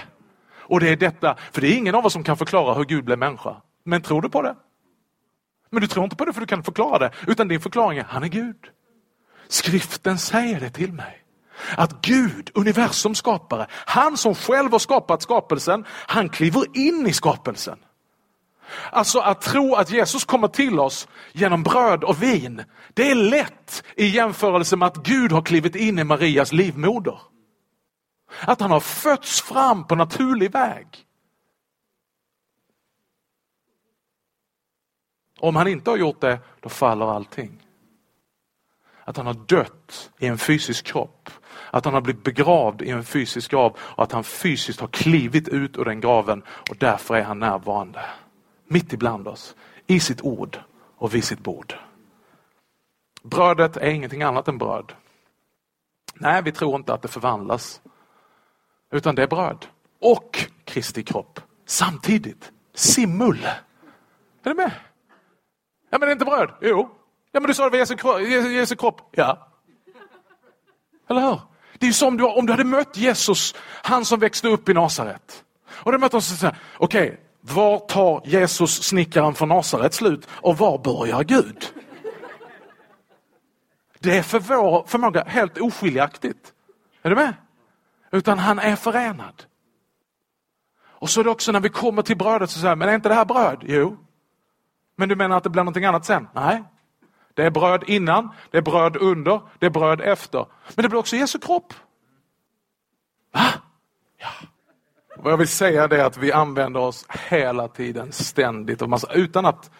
Och 0.68 0.80
det 0.80 0.88
är 0.88 0.96
detta, 0.96 1.36
för 1.52 1.60
det 1.60 1.68
är 1.68 1.76
ingen 1.76 1.94
av 1.94 2.06
oss 2.06 2.12
som 2.12 2.24
kan 2.24 2.36
förklara 2.36 2.74
hur 2.74 2.84
Gud 2.84 3.04
blev 3.04 3.18
människa. 3.18 3.56
Men 3.84 4.02
tror 4.02 4.22
du 4.22 4.28
på 4.28 4.42
det? 4.42 4.56
Men 5.70 5.80
du 5.80 5.86
tror 5.86 6.04
inte 6.04 6.16
på 6.16 6.24
det 6.24 6.32
för 6.32 6.40
du 6.40 6.46
kan 6.46 6.62
förklara 6.62 6.98
det, 6.98 7.10
utan 7.26 7.48
din 7.48 7.60
förklaring 7.60 7.98
är, 7.98 8.04
han 8.04 8.24
är 8.24 8.28
Gud. 8.28 8.56
Skriften 9.48 10.18
säger 10.18 10.60
det 10.60 10.70
till 10.70 10.92
mig. 10.92 11.24
Att 11.76 12.02
Gud, 12.02 12.50
universums 12.54 13.18
skapare, 13.18 13.66
han 13.70 14.16
som 14.16 14.34
själv 14.34 14.72
har 14.72 14.78
skapat 14.78 15.22
skapelsen, 15.22 15.84
han 15.88 16.28
kliver 16.28 16.64
in 16.74 17.06
i 17.06 17.12
skapelsen. 17.12 17.78
Alltså 18.90 19.18
att 19.18 19.40
tro 19.40 19.74
att 19.74 19.90
Jesus 19.90 20.24
kommer 20.24 20.48
till 20.48 20.80
oss 20.80 21.08
genom 21.32 21.62
bröd 21.62 22.04
och 22.04 22.22
vin, 22.22 22.64
det 22.94 23.10
är 23.10 23.14
lätt 23.14 23.84
i 23.96 24.06
jämförelse 24.06 24.76
med 24.76 24.86
att 24.86 24.96
Gud 24.96 25.32
har 25.32 25.42
klivit 25.42 25.76
in 25.76 25.98
i 25.98 26.04
Marias 26.04 26.52
livmoder. 26.52 27.20
Att 28.40 28.60
han 28.60 28.70
har 28.70 28.80
fötts 28.80 29.40
fram 29.40 29.86
på 29.86 29.94
naturlig 29.94 30.52
väg. 30.52 30.86
Om 35.40 35.56
han 35.56 35.68
inte 35.68 35.90
har 35.90 35.96
gjort 35.96 36.20
det, 36.20 36.38
då 36.60 36.68
faller 36.68 37.14
allting. 37.14 37.64
Att 39.04 39.16
han 39.16 39.26
har 39.26 39.34
dött 39.34 40.10
i 40.18 40.26
en 40.26 40.38
fysisk 40.38 40.86
kropp. 40.86 41.30
Att 41.70 41.84
han 41.84 41.94
har 41.94 42.00
blivit 42.00 42.24
begravd 42.24 42.82
i 42.82 42.90
en 42.90 43.04
fysisk 43.04 43.50
grav 43.50 43.76
och 43.80 44.02
att 44.02 44.12
han 44.12 44.24
fysiskt 44.24 44.80
har 44.80 44.88
klivit 44.88 45.48
ut 45.48 45.78
ur 45.78 45.84
den 45.84 46.00
graven 46.00 46.42
och 46.70 46.76
därför 46.76 47.14
är 47.14 47.22
han 47.22 47.38
närvarande. 47.38 48.04
Mitt 48.64 48.92
ibland 48.92 49.28
oss, 49.28 49.56
i 49.86 50.00
sitt 50.00 50.22
ord 50.22 50.58
och 50.96 51.14
vid 51.14 51.24
sitt 51.24 51.38
bord. 51.38 51.74
Brödet 53.22 53.76
är 53.76 53.90
ingenting 53.90 54.22
annat 54.22 54.48
än 54.48 54.58
bröd. 54.58 54.92
Nej, 56.14 56.42
vi 56.42 56.52
tror 56.52 56.76
inte 56.76 56.94
att 56.94 57.02
det 57.02 57.08
förvandlas. 57.08 57.80
Utan 58.92 59.14
det 59.14 59.22
är 59.22 59.26
bröd 59.26 59.66
och 60.00 60.38
Kristi 60.64 61.02
kropp 61.02 61.40
samtidigt. 61.66 62.52
Simul. 62.74 63.44
Är 64.42 64.50
du 64.50 64.54
med? 64.54 64.72
Ja 65.90 65.98
men 65.98 66.00
det 66.00 66.06
är 66.06 66.12
inte 66.12 66.24
bröd. 66.24 66.50
Jo. 66.60 66.90
Ja 67.32 67.40
men 67.40 67.48
du 67.48 67.54
sa 67.54 67.64
det 67.64 67.70
var 67.70 67.78
Jesu, 67.78 67.96
kropp. 67.96 68.20
Jesu 68.50 68.76
kropp. 68.76 69.00
Ja. 69.10 69.48
Eller 71.10 71.20
hur? 71.20 71.40
Det 71.78 71.86
är 71.86 71.88
ju 71.88 71.92
som 71.92 72.16
du, 72.16 72.24
om 72.24 72.46
du 72.46 72.52
hade 72.52 72.64
mött 72.64 72.96
Jesus, 72.96 73.54
han 73.82 74.04
som 74.04 74.20
växte 74.20 74.48
upp 74.48 74.68
i 74.68 74.74
Nasaret. 74.74 75.44
Och 75.70 75.92
du 75.92 75.98
mötte 75.98 76.16
honom 76.16 76.18
och 76.18 76.38
säger, 76.38 76.56
okej, 76.78 77.08
okay, 77.08 77.16
var 77.40 77.78
tar 77.78 78.22
Jesus 78.24 78.82
snickaren 78.82 79.34
från 79.34 79.48
Nasaret 79.48 79.94
slut 79.94 80.28
och 80.30 80.58
var 80.58 80.78
börjar 80.78 81.24
Gud? 81.24 81.66
Det 83.98 84.18
är 84.18 84.22
för 84.22 84.40
vår 84.40 84.84
förmåga 84.86 85.24
helt 85.24 85.58
oskiljaktigt. 85.58 86.52
Är 87.02 87.10
du 87.10 87.16
med? 87.16 87.34
Utan 88.10 88.38
han 88.38 88.58
är 88.58 88.76
förenad. 88.76 89.44
Och 90.80 91.10
så 91.10 91.20
är 91.20 91.24
det 91.24 91.30
också 91.30 91.52
när 91.52 91.60
vi 91.60 91.68
kommer 91.68 92.02
till 92.02 92.16
brödet 92.16 92.50
så 92.50 92.60
säger 92.60 92.76
men 92.76 92.88
är 92.88 92.94
inte 92.94 93.08
det 93.08 93.14
här 93.14 93.24
bröd? 93.24 93.64
Jo. 93.66 93.96
Men 94.96 95.08
du 95.08 95.16
menar 95.16 95.36
att 95.36 95.44
det 95.44 95.50
blir 95.50 95.62
någonting 95.62 95.84
annat 95.84 96.04
sen? 96.04 96.28
Nej. 96.34 96.64
Det 97.34 97.44
är 97.44 97.50
bröd 97.50 97.84
innan, 97.86 98.30
det 98.50 98.58
är 98.58 98.62
bröd 98.62 98.96
under, 98.96 99.40
det 99.58 99.66
är 99.66 99.70
bröd 99.70 100.00
efter. 100.00 100.46
Men 100.74 100.82
det 100.82 100.88
blir 100.88 100.98
också 100.98 101.16
Jesu 101.16 101.38
kropp. 101.38 101.74
Va? 103.32 103.46
Ja. 104.16 104.28
Vad 105.16 105.32
jag 105.32 105.38
vill 105.38 105.48
säga 105.48 105.84
är 105.84 106.04
att 106.04 106.16
vi 106.16 106.32
använder 106.32 106.80
oss 106.80 107.06
hela 107.08 107.68
tiden, 107.68 108.12
ständigt, 108.12 108.82
och 108.82 108.88
massa, 108.88 109.12
utan 109.12 109.46
att 109.46 109.70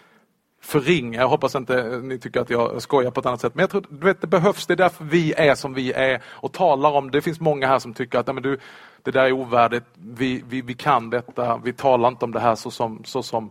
förringa. 0.69 1.21
Jag 1.21 1.29
hoppas 1.29 1.55
inte 1.55 2.01
ni 2.03 2.19
tycker 2.19 2.41
att 2.41 2.51
jag 2.51 2.83
skojar 2.83 3.11
på 3.11 3.21
ett 3.21 3.27
annat 3.27 3.41
sätt. 3.41 3.55
Men 3.55 3.63
jag 3.63 3.71
tror 3.71 3.85
du 3.89 4.07
vet, 4.07 4.21
det 4.21 4.27
behövs. 4.27 4.67
Det 4.67 4.75
är 4.75 4.77
därför 4.77 5.05
vi 5.05 5.33
är 5.33 5.55
som 5.55 5.75
vi 5.75 5.93
är 5.93 6.23
och 6.27 6.53
talar 6.53 6.91
om 6.91 7.11
det. 7.11 7.23
finns 7.23 7.41
många 7.41 7.67
här 7.67 7.79
som 7.79 7.95
tycker 7.95 8.19
att 8.19 8.27
men 8.27 8.43
du, 8.43 8.59
det 9.03 9.11
där 9.11 9.25
är 9.25 9.33
ovärdigt. 9.33 9.85
Vi, 9.95 10.45
vi, 10.49 10.63
vi 10.63 10.75
kan 10.75 11.11
detta. 11.11 11.61
Vi 11.65 11.73
talar 11.73 12.09
inte 12.09 12.25
om 12.25 12.33
det 12.33 12.41
här 12.41 12.55
så 12.55 12.71
som, 12.71 13.05
så 13.05 13.23
som 13.23 13.51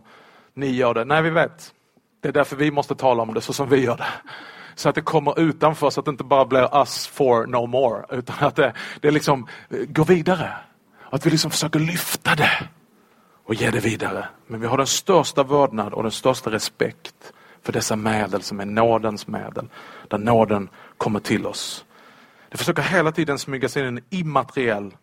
ni 0.54 0.70
gör 0.70 0.94
det. 0.94 1.04
Nej, 1.04 1.22
vi 1.22 1.30
vet. 1.30 1.72
Det 2.20 2.28
är 2.28 2.32
därför 2.32 2.56
vi 2.56 2.70
måste 2.70 2.94
tala 2.94 3.22
om 3.22 3.34
det 3.34 3.40
så 3.40 3.52
som 3.52 3.68
vi 3.68 3.84
gör 3.84 3.96
det. 3.96 4.32
Så 4.74 4.88
att 4.88 4.94
det 4.94 5.02
kommer 5.02 5.40
utanför 5.40 5.90
så 5.90 6.00
att 6.00 6.06
det 6.06 6.10
inte 6.10 6.24
bara 6.24 6.44
blir 6.44 6.80
us 6.80 7.06
for 7.06 7.46
no 7.46 7.66
more. 7.66 8.04
Utan 8.10 8.36
att 8.40 8.56
det, 8.56 8.72
det 9.00 9.10
liksom 9.10 9.46
går 9.68 10.04
vidare. 10.04 10.52
Att 11.10 11.26
vi 11.26 11.30
liksom 11.30 11.50
försöker 11.50 11.78
lyfta 11.78 12.34
det 12.34 12.68
och 13.48 13.54
ge 13.54 13.70
det 13.70 13.80
vidare. 13.80 14.28
Men 14.46 14.60
vi 14.60 14.66
har 14.66 14.76
den 14.76 14.86
största 14.86 15.42
vördnad 15.42 15.92
och 15.92 16.02
den 16.02 16.12
största 16.12 16.50
respekt 16.50 17.32
för 17.62 17.72
dessa 17.72 17.96
medel 17.96 18.42
som 18.42 18.60
är 18.60 18.64
nådens 18.64 19.26
medel. 19.26 19.68
Där 20.08 20.18
nåden 20.18 20.68
kommer 20.96 21.20
till 21.20 21.46
oss. 21.46 21.84
Det 22.48 22.56
försöker 22.56 22.82
hela 22.82 23.12
tiden 23.12 23.38
smyga 23.38 23.68
sig 23.68 23.82
in 23.82 23.88
en 23.88 24.04
immateriell 24.10 24.96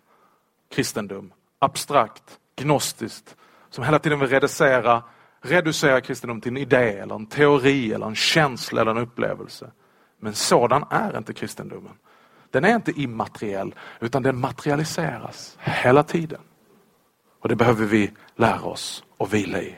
kristendom. 0.76 1.34
Abstrakt, 1.60 2.24
gnostiskt. 2.56 3.36
Som 3.70 3.84
hela 3.84 4.00
tiden 4.00 4.20
vill 4.20 4.30
reducera, 4.30 5.04
reducera 5.42 6.02
kristendom 6.02 6.42
till 6.42 6.52
en 6.52 6.58
idé, 6.58 6.98
eller 6.98 7.16
en 7.16 7.26
teori, 7.26 7.94
eller 7.94 8.06
en 8.06 8.16
känsla 8.16 8.82
eller 8.82 8.92
en 8.92 8.98
upplevelse. 8.98 9.72
Men 10.20 10.34
sådan 10.34 10.86
är 10.90 11.18
inte 11.18 11.34
kristendomen. 11.34 11.94
Den 12.52 12.66
är 12.66 12.76
inte 12.76 12.92
immateriell, 12.92 13.76
utan 14.00 14.24
den 14.24 14.40
materialiseras 14.40 15.58
hela 15.60 16.04
tiden. 16.04 16.42
Och 17.46 17.50
det 17.50 17.56
behöver 17.56 17.86
vi 17.86 18.12
lära 18.36 18.62
oss 18.62 19.04
och 19.18 19.34
vila 19.34 19.62
i. 19.62 19.76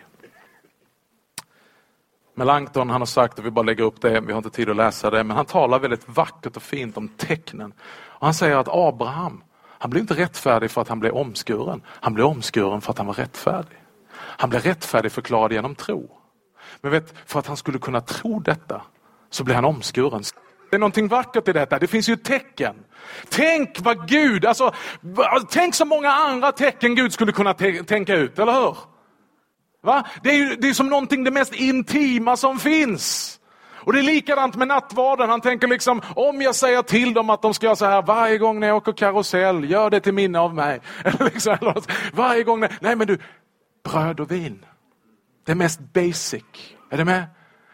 Melanchthon 2.35 2.89
han 2.89 3.01
har 3.01 3.05
sagt, 3.05 3.39
och 3.39 3.45
vi 3.45 3.51
bara 3.51 3.65
lägger 3.65 3.83
upp 3.83 4.01
det, 4.01 4.21
vi 4.21 4.31
har 4.31 4.37
inte 4.37 4.49
tid 4.49 4.69
att 4.69 4.75
läsa 4.75 5.09
det, 5.09 5.23
men 5.23 5.37
han 5.37 5.45
talar 5.45 5.79
väldigt 5.79 6.09
vackert 6.09 6.55
och 6.55 6.63
fint 6.63 6.97
om 6.97 7.07
tecknen. 7.07 7.73
Och 7.89 8.25
han 8.25 8.33
säger 8.33 8.55
att 8.55 8.67
Abraham, 8.71 9.43
han 9.59 9.89
blev 9.89 10.01
inte 10.01 10.13
rättfärdig 10.13 10.71
för 10.71 10.81
att 10.81 10.87
han 10.87 10.99
blev 10.99 11.13
omskuren. 11.13 11.81
Han 11.87 12.13
blev 12.13 12.25
omskuren 12.25 12.81
för 12.81 12.91
att 12.91 12.97
han 12.97 13.07
var 13.07 13.13
rättfärdig. 13.13 13.83
Han 14.13 14.49
blev 14.49 14.61
rättfärdig 14.61 15.11
förklarad 15.11 15.51
genom 15.51 15.75
tro. 15.75 16.11
Men 16.81 16.91
vet, 16.91 17.13
för 17.25 17.39
att 17.39 17.47
han 17.47 17.57
skulle 17.57 17.79
kunna 17.79 18.01
tro 18.01 18.39
detta 18.39 18.81
så 19.29 19.43
blev 19.43 19.55
han 19.55 19.65
omskuren. 19.65 20.23
Det 20.69 20.75
är 20.75 20.79
någonting 20.79 21.07
vackert 21.07 21.47
i 21.47 21.53
detta. 21.53 21.79
Det 21.79 21.87
finns 21.87 22.09
ju 22.09 22.15
tecken. 22.15 22.75
Tänk 23.29 23.79
vad 23.81 24.07
Gud, 24.07 24.45
alltså, 24.45 24.73
tänk 25.49 25.75
så 25.75 25.85
många 25.85 26.11
andra 26.11 26.51
tecken 26.51 26.95
Gud 26.95 27.13
skulle 27.13 27.31
kunna 27.31 27.53
tänka 27.53 28.15
ut, 28.15 28.39
eller 28.39 28.53
hur? 28.53 28.77
Va? 29.83 30.07
Det 30.23 30.29
är 30.29 30.35
ju 30.35 30.55
det 30.55 30.69
är 30.69 30.73
som 30.73 30.89
någonting 30.89 31.23
det 31.23 31.31
mest 31.31 31.53
intima 31.53 32.37
som 32.37 32.59
finns. 32.59 33.33
Och 33.87 33.93
det 33.93 33.99
är 33.99 34.03
likadant 34.03 34.55
med 34.55 34.67
nattvarden. 34.67 35.29
Han 35.29 35.41
tänker 35.41 35.67
liksom, 35.67 36.01
om 36.15 36.41
jag 36.41 36.55
säger 36.55 36.81
till 36.81 37.13
dem 37.13 37.29
att 37.29 37.41
de 37.41 37.53
ska 37.53 37.65
göra 37.65 37.75
så 37.75 37.85
här 37.85 38.01
varje 38.01 38.37
gång 38.37 38.59
när 38.59 38.67
jag 38.67 38.77
åker 38.77 38.91
karusell, 38.91 39.69
gör 39.69 39.89
det 39.89 39.99
till 39.99 40.13
minne 40.13 40.39
av 40.39 40.55
mig. 40.55 40.81
liksom, 41.19 41.57
varje 42.13 42.43
gång, 42.43 42.59
när, 42.59 42.77
nej 42.81 42.95
men 42.95 43.07
du, 43.07 43.17
bröd 43.91 44.19
och 44.19 44.31
vin. 44.31 44.65
Det 45.45 45.51
är 45.51 45.55
mest 45.55 45.79
basic. 45.93 46.43
Är 46.89 46.97
du 46.97 47.05
med? 47.05 47.23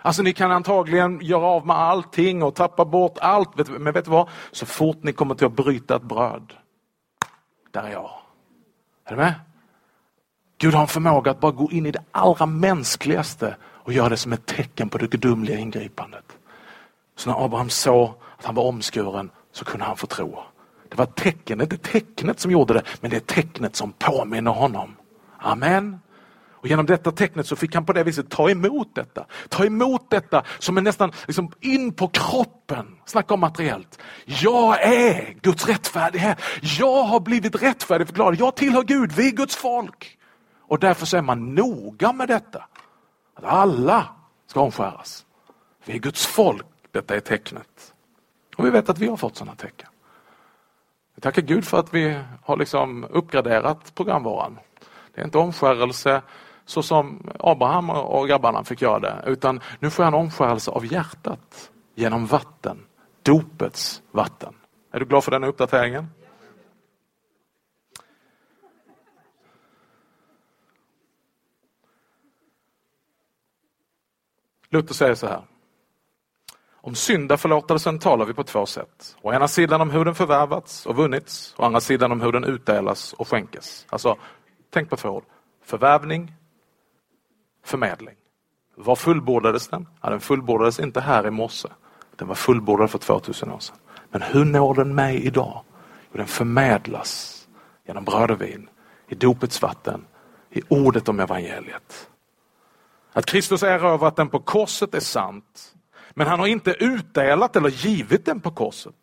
Alltså 0.06 0.22
ni 0.22 0.34
kan 0.34 0.52
antagligen 0.52 1.20
göra 1.22 1.46
av 1.46 1.66
med 1.68 1.76
allting 1.76 2.44
och 2.44 2.56
tappa 2.56 2.86
bort 2.86 3.18
allt. 3.22 3.70
Men 3.70 3.94
vet 3.94 4.06
du 4.06 4.12
vad? 4.12 4.30
Så 4.52 4.66
fort 4.66 5.04
ni 5.04 5.14
kommer 5.14 5.36
till 5.36 5.48
att 5.48 5.54
bryta 5.54 5.96
ett 5.96 6.02
bröd, 6.04 6.54
där 7.72 7.84
är 7.84 7.92
jag. 7.92 8.10
Är 9.06 9.12
du 9.12 9.16
med? 9.16 9.34
Gud 10.58 10.74
har 10.74 10.82
en 10.82 10.88
förmåga 10.88 11.32
att 11.32 11.40
bara 11.40 11.52
gå 11.52 11.72
in 11.72 11.86
i 11.86 11.92
det 11.92 12.04
allra 12.12 12.46
mänskligaste 12.46 13.56
och 13.64 13.94
göra 13.94 14.10
det 14.10 14.18
som 14.18 14.34
ett 14.34 14.46
tecken 14.46 14.90
på 14.90 14.98
det 14.98 15.08
gudomliga 15.08 15.58
ingripandet. 15.58 16.38
Så 17.16 17.30
när 17.30 17.46
Abraham 17.46 17.70
såg 17.70 18.14
att 18.38 18.46
han 18.46 18.56
var 18.56 18.64
omskuren 18.64 19.30
så 19.52 19.66
kunde 19.66 19.86
han 19.86 19.98
få 19.98 20.08
tro. 20.08 20.44
Det 20.90 20.98
var 20.98 21.06
tecknet, 21.06 21.74
inte 21.74 21.92
tecknet 21.92 22.40
som 22.40 22.52
gjorde 22.52 22.74
det, 22.74 22.84
men 23.02 23.12
det 23.12 23.18
är 23.18 23.20
tecknet 23.20 23.76
som 23.76 23.92
påminner 23.92 24.52
honom. 24.52 24.96
Amen. 25.38 26.00
Och 26.64 26.70
genom 26.70 26.86
detta 26.86 27.12
tecknet 27.12 27.48
så 27.48 27.56
fick 27.56 27.76
han 27.76 27.86
på 27.86 27.94
det 27.94 28.04
viset 28.04 28.30
ta 28.30 28.50
emot 28.50 28.96
detta. 28.96 29.26
Ta 29.50 29.66
emot 29.66 30.10
detta 30.10 30.44
som 30.60 30.78
är 30.78 30.82
nästan 30.82 31.12
liksom 31.28 31.52
in 31.60 31.94
på 31.94 32.08
kroppen. 32.08 32.96
Snacka 33.06 33.34
om 33.34 33.40
materiellt. 33.40 34.00
Jag 34.26 34.82
är 34.84 35.34
Guds 35.42 35.68
rättfärdighet. 35.68 36.42
Jag 36.62 37.04
har 37.04 37.20
blivit 37.20 37.62
rättfärdig 37.62 38.08
förklarad. 38.08 38.40
Jag 38.40 38.56
tillhör 38.56 38.84
Gud, 38.84 39.12
vi 39.12 39.28
är 39.28 39.32
Guds 39.32 39.56
folk. 39.56 40.18
Och 40.62 40.80
därför 40.80 41.06
så 41.06 41.18
är 41.18 41.22
man 41.22 41.56
noga 41.56 42.14
med 42.14 42.28
detta. 42.28 42.66
Att 43.34 43.44
alla 43.44 44.08
ska 44.48 44.62
omskäras. 44.62 45.26
Vi 45.86 45.94
är 45.94 46.00
Guds 46.00 46.26
folk, 46.26 46.66
detta 46.92 47.16
är 47.16 47.20
tecknet. 47.20 47.94
Och 48.58 48.66
vi 48.66 48.70
vet 48.70 48.90
att 48.90 49.00
vi 49.00 49.08
har 49.08 49.18
fått 49.18 49.36
sådana 49.36 49.56
tecken. 49.56 49.90
Vi 51.16 51.22
tackar 51.22 51.42
Gud 51.42 51.66
för 51.66 51.80
att 51.80 51.94
vi 51.94 52.20
har 52.44 52.58
liksom 52.58 53.04
uppgraderat 53.04 53.96
programvaran. 53.96 54.60
Det 55.16 55.22
är 55.22 55.26
inte 55.26 55.38
omskärelse 55.38 56.22
så 56.66 56.84
som 56.84 57.32
Abraham 57.40 57.90
och 57.90 58.28
grabbarna 58.28 58.64
fick 58.64 58.82
göra 58.82 59.00
det, 59.00 59.24
utan 59.26 59.62
nu 59.80 59.90
får 59.90 60.06
jag 60.06 60.14
en 60.14 60.20
omskärelse 60.20 60.72
av 60.72 60.86
hjärtat 60.86 61.72
genom 61.96 62.26
vatten, 62.26 62.86
dopets 63.22 64.02
vatten. 64.12 64.54
Är 64.92 65.00
du 65.00 65.06
glad 65.06 65.24
för 65.24 65.32
den 65.32 65.44
uppdateringen? 65.44 66.08
Luther 74.70 74.94
säger 74.94 75.16
så 75.16 75.28
här. 75.28 75.42
Om 76.86 76.96
syndaförlåtelsen 76.96 78.00
talar 78.00 78.26
vi 78.26 78.34
på 78.34 78.44
två 78.44 78.66
sätt. 78.66 79.18
Å 79.22 79.34
ena 79.34 79.48
sidan 79.48 79.82
om 79.82 79.90
hur 79.90 80.06
den 80.06 80.16
förvärvats 80.16 80.86
och 80.86 80.96
vunnits, 80.96 81.56
å 81.58 81.64
andra 81.64 81.82
sidan 81.82 82.12
om 82.12 82.22
hur 82.22 82.32
den 82.32 82.44
utdelas 82.44 83.14
och 83.14 83.28
skänkes. 83.28 83.86
Alltså, 83.90 84.18
tänk 84.70 84.90
på 84.90 84.98
två 84.98 85.10
ord. 85.10 85.24
Förvärvning, 85.64 86.34
förmedling. 87.64 88.16
Var 88.76 88.96
fullbordades 88.96 89.68
den? 89.68 89.88
Ja, 90.02 90.10
den 90.10 90.20
fullbordades 90.20 90.80
inte 90.80 91.02
här 91.02 91.28
i 91.28 91.32
morse. 91.32 91.68
Den 92.16 92.28
var 92.28 92.36
fullbordad 92.36 92.92
för 92.92 92.98
2000 92.98 93.52
år 93.52 93.60
sedan. 93.60 93.76
Men 94.10 94.22
hur 94.22 94.46
når 94.46 94.76
den 94.76 94.96
mig 94.96 95.26
idag? 95.26 95.64
Jo, 96.12 96.18
den 96.18 96.28
förmedlas 96.28 97.44
genom 97.88 98.04
bröd 98.04 98.32
och 98.32 98.42
vin, 98.42 98.70
i 99.08 99.16
dopets 99.16 99.62
vatten, 99.62 100.06
i 100.52 100.62
ordet 100.68 101.10
om 101.10 101.20
evangeliet. 101.20 102.10
Att 103.14 103.26
Kristus 103.26 103.64
erövrat 103.64 104.16
den 104.16 104.30
på 104.30 104.40
korset 104.40 104.96
är 104.96 105.00
sant. 105.00 105.74
Men 106.14 106.28
han 106.28 106.40
har 106.40 106.48
inte 106.48 106.72
utdelat 106.72 107.56
eller 107.56 107.70
givit 107.70 108.26
den 108.26 108.40
på 108.40 108.52
korset. 108.52 108.94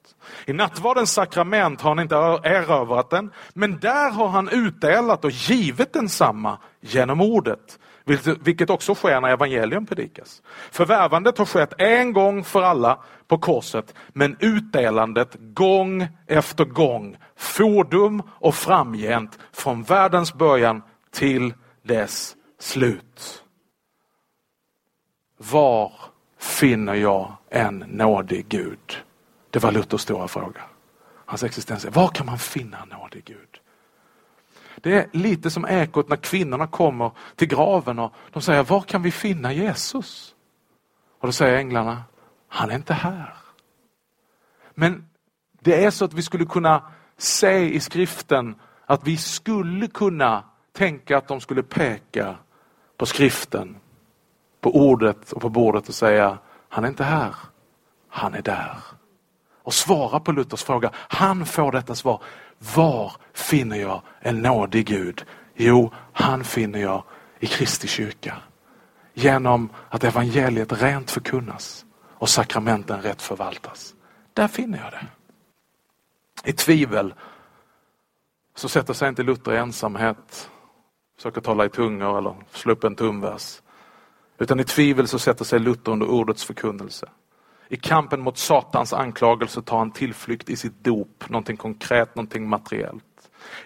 I 0.46 0.53
nattvardens 0.53 1.12
sakrament 1.12 1.81
har 1.81 1.90
han 1.90 1.99
inte 1.99 2.16
erövrat 2.16 3.11
den, 3.11 3.33
men 3.55 3.79
där 3.79 4.11
har 4.11 4.29
han 4.29 4.49
utdelat 4.49 5.25
och 5.25 5.31
givit 5.31 5.92
densamma 5.92 6.59
genom 6.81 7.20
ordet, 7.20 7.79
vilket 8.40 8.70
också 8.70 8.94
sker 8.94 9.20
när 9.20 9.29
evangelium 9.29 9.87
predikas. 9.87 10.42
Förvärvandet 10.70 11.38
har 11.38 11.44
skett 11.44 11.73
en 11.79 12.12
gång 12.12 12.44
för 12.44 12.62
alla 12.62 12.99
på 13.29 13.38
korset, 13.38 13.94
men 14.09 14.37
utdelandet 14.40 15.37
gång 15.38 16.09
efter 16.27 16.64
gång, 16.64 17.16
fordom 17.37 18.23
och 18.31 18.55
framgent, 18.55 19.38
från 19.53 19.83
världens 19.83 20.35
början 20.35 20.83
till 21.11 21.55
dess 21.83 22.37
slut. 22.59 23.44
Var 25.37 25.92
finner 26.38 26.94
jag 26.94 27.37
en 27.51 27.79
nådig 27.79 28.49
Gud? 28.49 29.03
Det 29.51 29.59
var 29.59 29.73
Luthers 29.73 30.01
stora 30.01 30.29
fråga. 30.29 30.61
Hans 31.25 31.42
existens 31.42 31.85
är, 31.85 31.90
var 31.90 32.09
kan 32.09 32.27
man 32.27 32.38
finna 32.38 32.79
en 32.83 32.88
nådig 32.88 33.25
Gud? 33.25 33.49
Det 34.82 34.94
är 34.94 35.08
lite 35.12 35.50
som 35.50 35.66
ekot 35.66 36.08
när 36.08 36.16
kvinnorna 36.16 36.66
kommer 36.66 37.10
till 37.36 37.48
graven 37.48 37.98
och 37.98 38.14
de 38.32 38.42
säger, 38.42 38.62
var 38.62 38.80
kan 38.80 39.02
vi 39.02 39.10
finna 39.10 39.52
Jesus? 39.52 40.34
Och 41.20 41.28
då 41.28 41.32
säger 41.32 41.56
änglarna, 41.56 42.02
han 42.48 42.70
är 42.70 42.74
inte 42.74 42.94
här. 42.94 43.34
Men 44.74 45.08
det 45.60 45.84
är 45.84 45.90
så 45.90 46.04
att 46.04 46.12
vi 46.12 46.22
skulle 46.22 46.46
kunna 46.46 46.82
se 47.18 47.74
i 47.74 47.80
skriften 47.80 48.54
att 48.86 49.06
vi 49.06 49.16
skulle 49.16 49.86
kunna 49.86 50.44
tänka 50.72 51.18
att 51.18 51.28
de 51.28 51.40
skulle 51.40 51.62
peka 51.62 52.36
på 52.96 53.06
skriften 53.06 53.76
på 54.60 54.76
ordet 54.76 55.32
och 55.32 55.40
på 55.40 55.48
bordet 55.48 55.88
och 55.88 55.94
säga, 55.94 56.38
han 56.68 56.84
är 56.84 56.88
inte 56.88 57.04
här, 57.04 57.34
han 58.08 58.34
är 58.34 58.42
där. 58.42 58.76
Och 59.62 59.74
svara 59.74 60.20
på 60.20 60.32
Luthers 60.32 60.64
fråga. 60.64 60.90
Han 60.94 61.46
får 61.46 61.72
detta 61.72 61.94
svar. 61.94 62.22
Var 62.75 63.12
finner 63.33 63.77
jag 63.77 64.03
en 64.20 64.42
nådig 64.42 64.87
Gud? 64.87 65.25
Jo, 65.55 65.92
han 66.12 66.44
finner 66.44 66.79
jag 66.79 67.05
i 67.38 67.46
Kristi 67.46 67.88
kyrka. 67.88 68.37
Genom 69.14 69.70
att 69.88 70.05
evangeliet 70.05 70.83
rent 70.83 71.11
förkunnas 71.11 71.85
och 71.96 72.29
sakramenten 72.29 73.03
rätt 73.03 73.23
förvaltas. 73.23 73.94
Där 74.35 74.49
finner 74.49 74.79
jag 74.79 74.92
det. 74.92 75.07
I 76.51 76.53
tvivel 76.53 77.14
så 78.55 78.68
sätter 78.68 78.94
sig 78.94 79.09
inte 79.09 79.23
Luther 79.23 79.53
i 79.53 79.57
ensamhet, 79.57 80.51
försöker 81.16 81.40
tala 81.40 81.64
i 81.64 81.68
tungor 81.68 82.18
eller 82.18 82.35
slå 82.53 82.73
upp 82.73 82.85
en 82.85 82.96
tumvers. 82.96 83.62
Utan 84.38 84.61
i 84.61 84.64
tvivel 84.64 85.09
så 85.09 85.18
sätter 85.18 85.44
sig 85.44 85.59
Luther 85.59 85.92
under 85.92 86.11
ordets 86.11 86.44
förkunnelse. 86.44 87.09
I 87.72 87.76
kampen 87.76 88.20
mot 88.20 88.38
Satans 88.38 88.92
anklagelse 88.92 89.62
tar 89.62 89.78
han 89.78 89.90
tillflykt 89.90 90.50
i 90.50 90.56
sitt 90.56 90.85
dop, 90.85 91.28
någonting 91.28 91.56
konkret, 91.56 92.14
någonting 92.14 92.48
materiellt. 92.48 93.04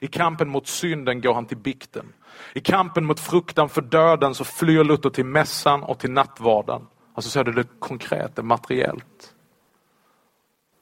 I 0.00 0.06
kampen 0.06 0.48
mot 0.48 0.66
synden 0.66 1.20
går 1.20 1.34
han 1.34 1.46
till 1.46 1.56
bikten. 1.56 2.12
I 2.52 2.60
kampen 2.60 3.04
mot 3.04 3.20
fruktan 3.20 3.68
för 3.68 3.82
döden 3.82 4.34
så 4.34 4.44
flyr 4.44 4.84
Luther 4.84 5.10
till 5.10 5.24
mässan 5.24 5.82
och 5.82 5.98
till 5.98 6.10
nattvarden. 6.10 6.86
Alltså 7.14 7.30
så 7.30 7.40
är 7.40 7.44
det 7.44 7.52
det 7.52 7.66
konkret, 7.78 8.36
det 8.36 8.42
materiellt. 8.42 9.34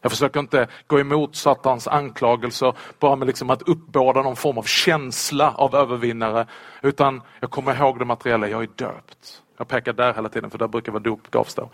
Jag 0.01 0.13
försöker 0.13 0.41
inte 0.41 0.69
gå 0.87 1.01
emot 1.01 1.37
Satans 1.37 1.89
anklagelser 1.89 2.75
bara 2.99 3.17
med 3.17 3.27
liksom 3.27 3.51
att 3.51 3.63
uppbåda 3.63 4.23
någon 4.23 4.37
form 4.37 4.59
av 4.59 4.63
känsla 4.63 5.55
av 5.55 5.75
övervinnare. 5.75 6.47
Utan 6.83 7.23
jag 7.41 7.51
kommer 7.51 7.77
ihåg 7.77 7.99
det 7.99 8.05
materiella, 8.05 8.49
jag 8.49 8.63
är 8.63 8.69
döpt. 8.77 9.43
Jag 9.59 9.69
pekar 9.69 9.93
där 9.93 10.15
hela 10.15 10.29
tiden 10.29 10.51
för 10.51 10.59
där 10.59 10.69
brukar 10.69 10.93
vara 10.93 11.03
dop 11.03 11.31
gavs 11.31 11.55
då. 11.55 11.71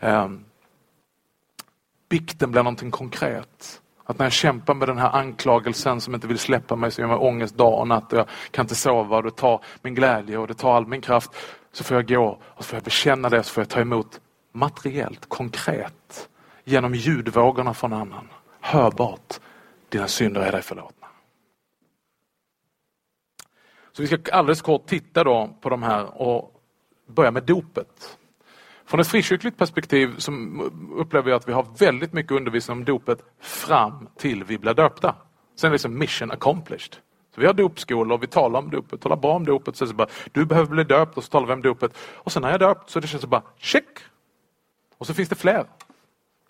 Um, 0.00 0.44
bikten 2.08 2.50
blir 2.50 2.62
någonting 2.62 2.90
konkret. 2.90 3.82
Att 4.04 4.18
när 4.18 4.26
jag 4.26 4.32
kämpar 4.32 4.74
med 4.74 4.88
den 4.88 4.98
här 4.98 5.16
anklagelsen 5.16 6.00
som 6.00 6.14
inte 6.14 6.26
vill 6.26 6.38
släppa 6.38 6.76
mig, 6.76 6.90
som 6.90 7.02
gör 7.02 7.08
mig 7.08 7.16
ångest 7.16 7.56
dag 7.56 7.80
och 7.80 7.88
natt 7.88 8.12
och 8.12 8.18
jag 8.18 8.28
kan 8.50 8.64
inte 8.64 8.74
sova 8.74 9.16
och 9.16 9.22
det 9.22 9.30
tar 9.30 9.64
min 9.82 9.94
glädje 9.94 10.38
och 10.38 10.46
det 10.46 10.54
tar 10.54 10.76
all 10.76 10.86
min 10.86 11.00
kraft. 11.00 11.30
Så 11.72 11.84
får 11.84 11.96
jag 11.96 12.08
gå 12.08 12.38
och 12.44 12.64
så 12.64 12.68
får 12.68 12.76
jag 12.76 12.84
bekänna 12.84 13.28
det, 13.28 13.42
så 13.42 13.52
får 13.52 13.60
jag 13.60 13.68
ta 13.68 13.80
emot 13.80 14.20
materiellt, 14.52 15.28
konkret, 15.28 16.28
genom 16.64 16.94
ljudvågorna 16.94 17.74
från 17.74 17.92
annan. 17.92 18.28
Hörbart, 18.60 19.40
dina 19.88 20.08
synder 20.08 20.40
är 20.40 20.52
dig 20.52 20.62
förlåtna. 20.62 21.06
Så 23.92 24.02
vi 24.02 24.08
ska 24.08 24.18
alldeles 24.32 24.62
kort 24.62 24.86
titta 24.86 25.24
då 25.24 25.50
på 25.60 25.68
de 25.68 25.82
här 25.82 26.22
och 26.22 26.62
börja 27.06 27.30
med 27.30 27.42
dopet. 27.42 28.18
Från 28.86 29.00
ett 29.00 29.08
frikyrkligt 29.08 29.58
perspektiv 29.58 30.18
så 30.18 30.32
upplever 30.96 31.30
jag 31.30 31.36
att 31.36 31.48
vi 31.48 31.52
har 31.52 31.66
väldigt 31.78 32.12
mycket 32.12 32.32
undervisning 32.32 32.76
om 32.76 32.84
dopet 32.84 33.18
fram 33.40 34.08
till 34.18 34.44
vi 34.44 34.58
blir 34.58 34.74
döpta. 34.74 35.14
Sen 35.56 35.68
är 35.68 35.70
det 35.70 35.74
liksom 35.74 35.98
mission 35.98 36.30
accomplished. 36.30 36.96
Så 37.34 37.40
vi 37.40 37.46
har 37.46 37.54
dopskolor, 37.54 38.18
vi 38.18 38.26
talar 38.26 38.58
om 38.58 38.70
dopet, 38.70 39.00
talar 39.00 39.16
bra 39.16 39.36
om 39.36 39.44
dopet. 39.44 39.76
Så, 39.76 39.86
så 39.86 39.94
bara, 39.94 40.08
du 40.32 40.44
behöver 40.44 40.70
bli 40.70 40.84
döpt 40.84 41.16
och 41.16 41.24
så 41.24 41.30
talar 41.30 41.46
vi 41.46 41.52
om 41.52 41.62
dopet. 41.62 41.98
Och 41.98 42.32
sen 42.32 42.42
när 42.42 42.48
jag 42.48 42.54
är 42.54 42.66
döpt 42.68 42.90
så 42.90 43.00
det 43.00 43.06
känns 43.06 43.22
det 43.22 43.28
bara 43.28 43.42
check. 43.58 43.98
Och 44.98 45.06
så 45.06 45.14
finns 45.14 45.28
det 45.28 45.34
fler. 45.34 45.64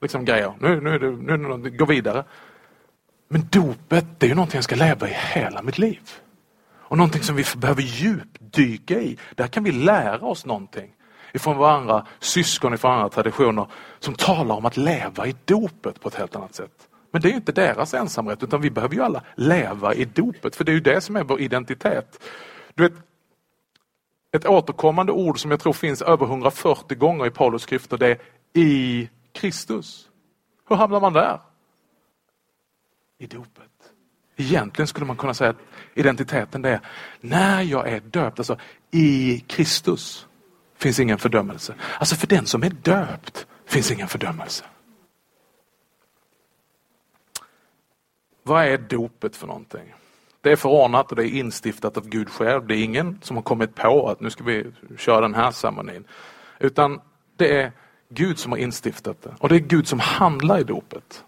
liksom, 0.00 0.24
grejer. 0.24 0.54
Nu, 0.60 0.80
nu, 0.80 0.98
nu, 0.98 1.36
nu, 1.36 1.56
nu 1.56 1.70
gå 1.70 1.84
vidare. 1.84 2.24
Men 3.28 3.48
dopet, 3.52 4.06
det 4.18 4.26
är 4.26 4.28
ju 4.28 4.34
någonting 4.34 4.56
jag 4.56 4.64
ska 4.64 4.76
leva 4.76 5.08
i 5.08 5.12
hela 5.12 5.62
mitt 5.62 5.78
liv. 5.78 6.10
Och 6.88 6.96
någonting 6.96 7.22
som 7.22 7.36
vi 7.36 7.44
behöver 7.56 7.82
djupdyka 7.82 9.00
i. 9.00 9.18
Där 9.34 9.46
kan 9.46 9.64
vi 9.64 9.72
lära 9.72 10.26
oss 10.26 10.46
någonting 10.46 10.95
ifrån 11.36 11.56
varandra, 11.56 12.06
syskon 12.20 12.74
ifrån 12.74 12.92
andra 12.92 13.08
traditioner 13.08 13.66
som 13.98 14.14
talar 14.14 14.54
om 14.54 14.66
att 14.66 14.76
leva 14.76 15.26
i 15.26 15.36
dopet 15.44 16.00
på 16.00 16.08
ett 16.08 16.14
helt 16.14 16.36
annat 16.36 16.54
sätt. 16.54 16.88
Men 17.10 17.22
det 17.22 17.28
är 17.28 17.30
ju 17.30 17.36
inte 17.36 17.52
deras 17.52 17.94
ensamrätt 17.94 18.42
utan 18.42 18.60
vi 18.60 18.70
behöver 18.70 18.94
ju 18.94 19.02
alla 19.02 19.22
leva 19.34 19.94
i 19.94 20.04
dopet 20.04 20.56
för 20.56 20.64
det 20.64 20.72
är 20.72 20.74
ju 20.74 20.80
det 20.80 21.00
som 21.00 21.16
är 21.16 21.24
vår 21.24 21.40
identitet. 21.40 22.22
Du 22.74 22.82
vet, 22.82 22.92
ett 24.32 24.46
återkommande 24.46 25.12
ord 25.12 25.40
som 25.40 25.50
jag 25.50 25.60
tror 25.60 25.72
finns 25.72 26.02
över 26.02 26.26
140 26.26 26.98
gånger 26.98 27.26
i 27.26 27.30
Paulus 27.30 27.62
skrifter 27.62 27.98
det 27.98 28.08
är 28.08 28.18
i 28.52 29.08
Kristus. 29.32 30.08
Hur 30.68 30.76
hamnar 30.76 31.00
man 31.00 31.12
där? 31.12 31.40
I 33.18 33.26
dopet. 33.26 33.70
Egentligen 34.36 34.86
skulle 34.86 35.06
man 35.06 35.16
kunna 35.16 35.34
säga 35.34 35.50
att 35.50 35.60
identiteten 35.94 36.62
det 36.62 36.70
är 36.70 36.80
när 37.20 37.62
jag 37.62 37.88
är 37.88 38.00
döpt, 38.00 38.38
alltså 38.38 38.58
i 38.90 39.40
Kristus 39.46 40.25
finns 40.78 41.00
ingen 41.00 41.18
fördömelse. 41.18 41.74
Alltså 41.98 42.16
för 42.16 42.26
den 42.26 42.46
som 42.46 42.62
är 42.62 42.70
döpt 42.70 43.46
finns 43.66 43.90
ingen 43.90 44.08
fördömelse. 44.08 44.64
Vad 48.42 48.64
är 48.64 48.78
dopet 48.78 49.36
för 49.36 49.46
någonting? 49.46 49.94
Det 50.40 50.52
är 50.52 50.56
förordnat 50.56 51.10
och 51.10 51.16
det 51.16 51.28
är 51.28 51.38
instiftat 51.38 51.96
av 51.96 52.08
Gud 52.08 52.28
själv. 52.28 52.66
Det 52.66 52.76
är 52.76 52.84
ingen 52.84 53.18
som 53.22 53.36
har 53.36 53.42
kommit 53.42 53.74
på 53.74 54.08
att 54.08 54.20
nu 54.20 54.30
ska 54.30 54.44
vi 54.44 54.72
köra 54.98 55.20
den 55.20 55.34
här 55.34 55.50
ceremonin. 55.50 56.04
Utan 56.58 57.00
det 57.36 57.60
är 57.60 57.72
Gud 58.08 58.38
som 58.38 58.52
har 58.52 58.58
instiftat 58.58 59.22
det. 59.22 59.34
Och 59.38 59.48
det 59.48 59.54
är 59.54 59.60
Gud 59.60 59.88
som 59.88 60.00
handlar 60.00 60.60
i 60.60 60.64
dopet. 60.64 61.24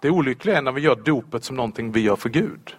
Det 0.00 0.10
olyckliga 0.10 0.58
är 0.58 0.62
när 0.62 0.72
vi 0.72 0.80
gör 0.80 0.96
dopet 0.96 1.44
som 1.44 1.56
någonting 1.56 1.92
vi 1.92 2.00
gör 2.00 2.16
för 2.16 2.28
Gud. 2.28 2.76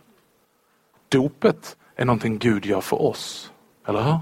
Dopet 1.10 1.78
är 1.96 2.06
någonting 2.06 2.38
Gud 2.38 2.66
gör 2.66 2.82
för 2.82 3.02
oss. 3.02 3.52
Eller 3.86 4.02
hur? 4.02 4.20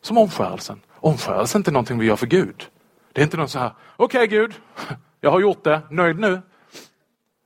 Som 0.00 0.18
omskärelsen. 0.18 0.80
Omskärelse 0.94 1.56
är 1.56 1.60
inte 1.60 1.70
någonting 1.70 1.98
vi 1.98 2.06
gör 2.06 2.16
för 2.16 2.26
Gud. 2.26 2.66
Det 3.12 3.20
är 3.20 3.24
inte 3.24 3.36
någon 3.36 3.48
så 3.48 3.58
här, 3.58 3.72
okej 3.96 4.18
okay, 4.18 4.38
Gud, 4.38 4.54
jag 5.20 5.30
har 5.30 5.40
gjort 5.40 5.64
det, 5.64 5.82
nöjd 5.90 6.18
nu. 6.18 6.42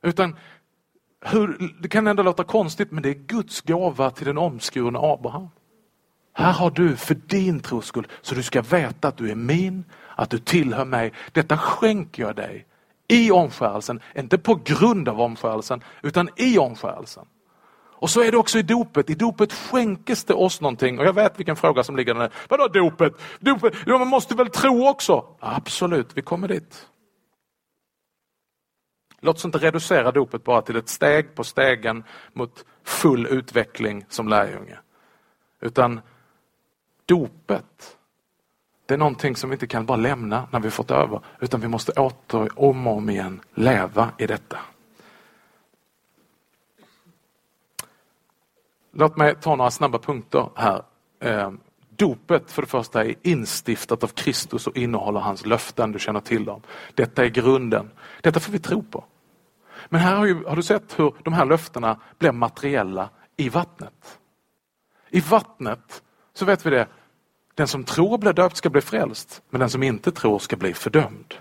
Utan 0.03 0.35
hur, 1.25 1.73
det 1.81 1.87
kan 1.87 2.07
ändå 2.07 2.23
låta 2.23 2.43
konstigt 2.43 2.91
men 2.91 3.03
det 3.03 3.09
är 3.09 3.13
Guds 3.13 3.61
gåva 3.61 4.11
till 4.11 4.25
den 4.25 4.37
omskurna 4.37 4.99
Abraham. 5.01 5.49
Här 6.33 6.53
har 6.53 6.71
du 6.71 6.95
för 6.95 7.15
din 7.15 7.59
tros 7.59 7.85
skull, 7.85 8.07
så 8.21 8.35
du 8.35 8.43
ska 8.43 8.61
veta 8.61 9.07
att 9.07 9.17
du 9.17 9.31
är 9.31 9.35
min, 9.35 9.83
att 10.15 10.29
du 10.29 10.39
tillhör 10.39 10.85
mig. 10.85 11.13
Detta 11.31 11.57
skänker 11.57 12.23
jag 12.23 12.35
dig 12.35 12.65
i 13.07 13.31
omskärelsen, 13.31 14.01
inte 14.15 14.37
på 14.37 14.55
grund 14.55 15.09
av 15.09 15.21
omskärelsen, 15.21 15.83
utan 16.01 16.29
i 16.35 16.57
omskärelsen. 16.57 17.25
Och 18.05 18.11
så 18.11 18.23
är 18.23 18.31
det 18.31 18.37
också 18.37 18.59
i 18.59 18.61
dopet. 18.61 19.09
I 19.09 19.15
dopet 19.15 19.53
skänkes 19.53 20.23
det 20.23 20.33
oss 20.33 20.61
någonting. 20.61 20.99
Och 20.99 21.05
jag 21.05 21.13
vet 21.13 21.39
vilken 21.39 21.55
fråga 21.55 21.83
som 21.83 21.95
ligger 21.95 22.13
där. 22.13 22.31
Vadå 22.49 22.67
dopet? 22.67 23.13
dopet? 23.39 23.73
Ja, 23.85 23.97
man 23.97 24.07
måste 24.07 24.35
väl 24.35 24.49
tro 24.49 24.87
också? 24.87 25.25
Absolut, 25.39 26.07
vi 26.13 26.21
kommer 26.21 26.47
dit. 26.47 26.87
Låt 29.19 29.35
oss 29.35 29.45
inte 29.45 29.57
reducera 29.57 30.11
dopet 30.11 30.43
bara 30.43 30.61
till 30.61 30.75
ett 30.75 30.89
steg 30.89 31.35
på 31.35 31.43
stegen 31.43 32.03
mot 32.33 32.65
full 32.83 33.27
utveckling 33.27 34.05
som 34.09 34.27
lärjunge. 34.27 34.77
Utan 35.61 36.01
dopet, 37.05 37.97
det 38.85 38.93
är 38.93 38.97
någonting 38.97 39.35
som 39.35 39.49
vi 39.49 39.53
inte 39.53 39.67
kan 39.67 39.85
bara 39.85 39.97
lämna 39.97 40.47
när 40.51 40.59
vi 40.59 40.71
fått 40.71 40.91
över, 40.91 41.19
utan 41.39 41.61
vi 41.61 41.67
måste 41.67 41.91
åter 41.91 42.49
om 42.55 42.87
och 42.87 42.97
om 42.97 43.09
igen 43.09 43.41
leva 43.53 44.11
i 44.17 44.27
detta. 44.27 44.57
Låt 48.97 49.17
mig 49.17 49.35
ta 49.35 49.55
några 49.55 49.71
snabba 49.71 49.97
punkter 49.97 50.49
här. 50.55 50.83
Ehm, 51.19 51.59
dopet 51.89 52.51
för 52.51 52.61
det 52.61 52.67
första 52.67 53.05
är 53.05 53.15
instiftat 53.21 54.03
av 54.03 54.07
Kristus 54.07 54.67
och 54.67 54.77
innehåller 54.77 55.19
hans 55.19 55.45
löften, 55.45 55.91
du 55.91 55.99
känner 55.99 56.19
till 56.19 56.45
dem. 56.45 56.61
Detta 56.93 57.25
är 57.25 57.29
grunden. 57.29 57.91
Detta 58.21 58.39
får 58.39 58.51
vi 58.51 58.59
tro 58.59 58.83
på. 58.83 59.03
Men 59.89 60.01
här 60.01 60.15
har, 60.15 60.25
ju, 60.25 60.45
har 60.45 60.55
du 60.55 60.63
sett 60.63 60.99
hur 60.99 61.13
de 61.23 61.33
här 61.33 61.45
löftena 61.45 61.99
blir 62.19 62.31
materiella 62.31 63.09
i 63.37 63.49
vattnet. 63.49 64.19
I 65.09 65.19
vattnet 65.19 66.03
så 66.33 66.45
vet 66.45 66.65
vi 66.65 66.69
det, 66.69 66.87
den 67.53 67.67
som 67.67 67.83
tror 67.83 68.11
och 68.11 68.19
blir 68.19 68.33
döpt 68.33 68.57
ska 68.57 68.69
bli 68.69 68.81
frälst, 68.81 69.41
men 69.49 69.59
den 69.59 69.69
som 69.69 69.83
inte 69.83 70.11
tror 70.11 70.39
ska 70.39 70.55
bli 70.55 70.73
fördömd. 70.73 71.33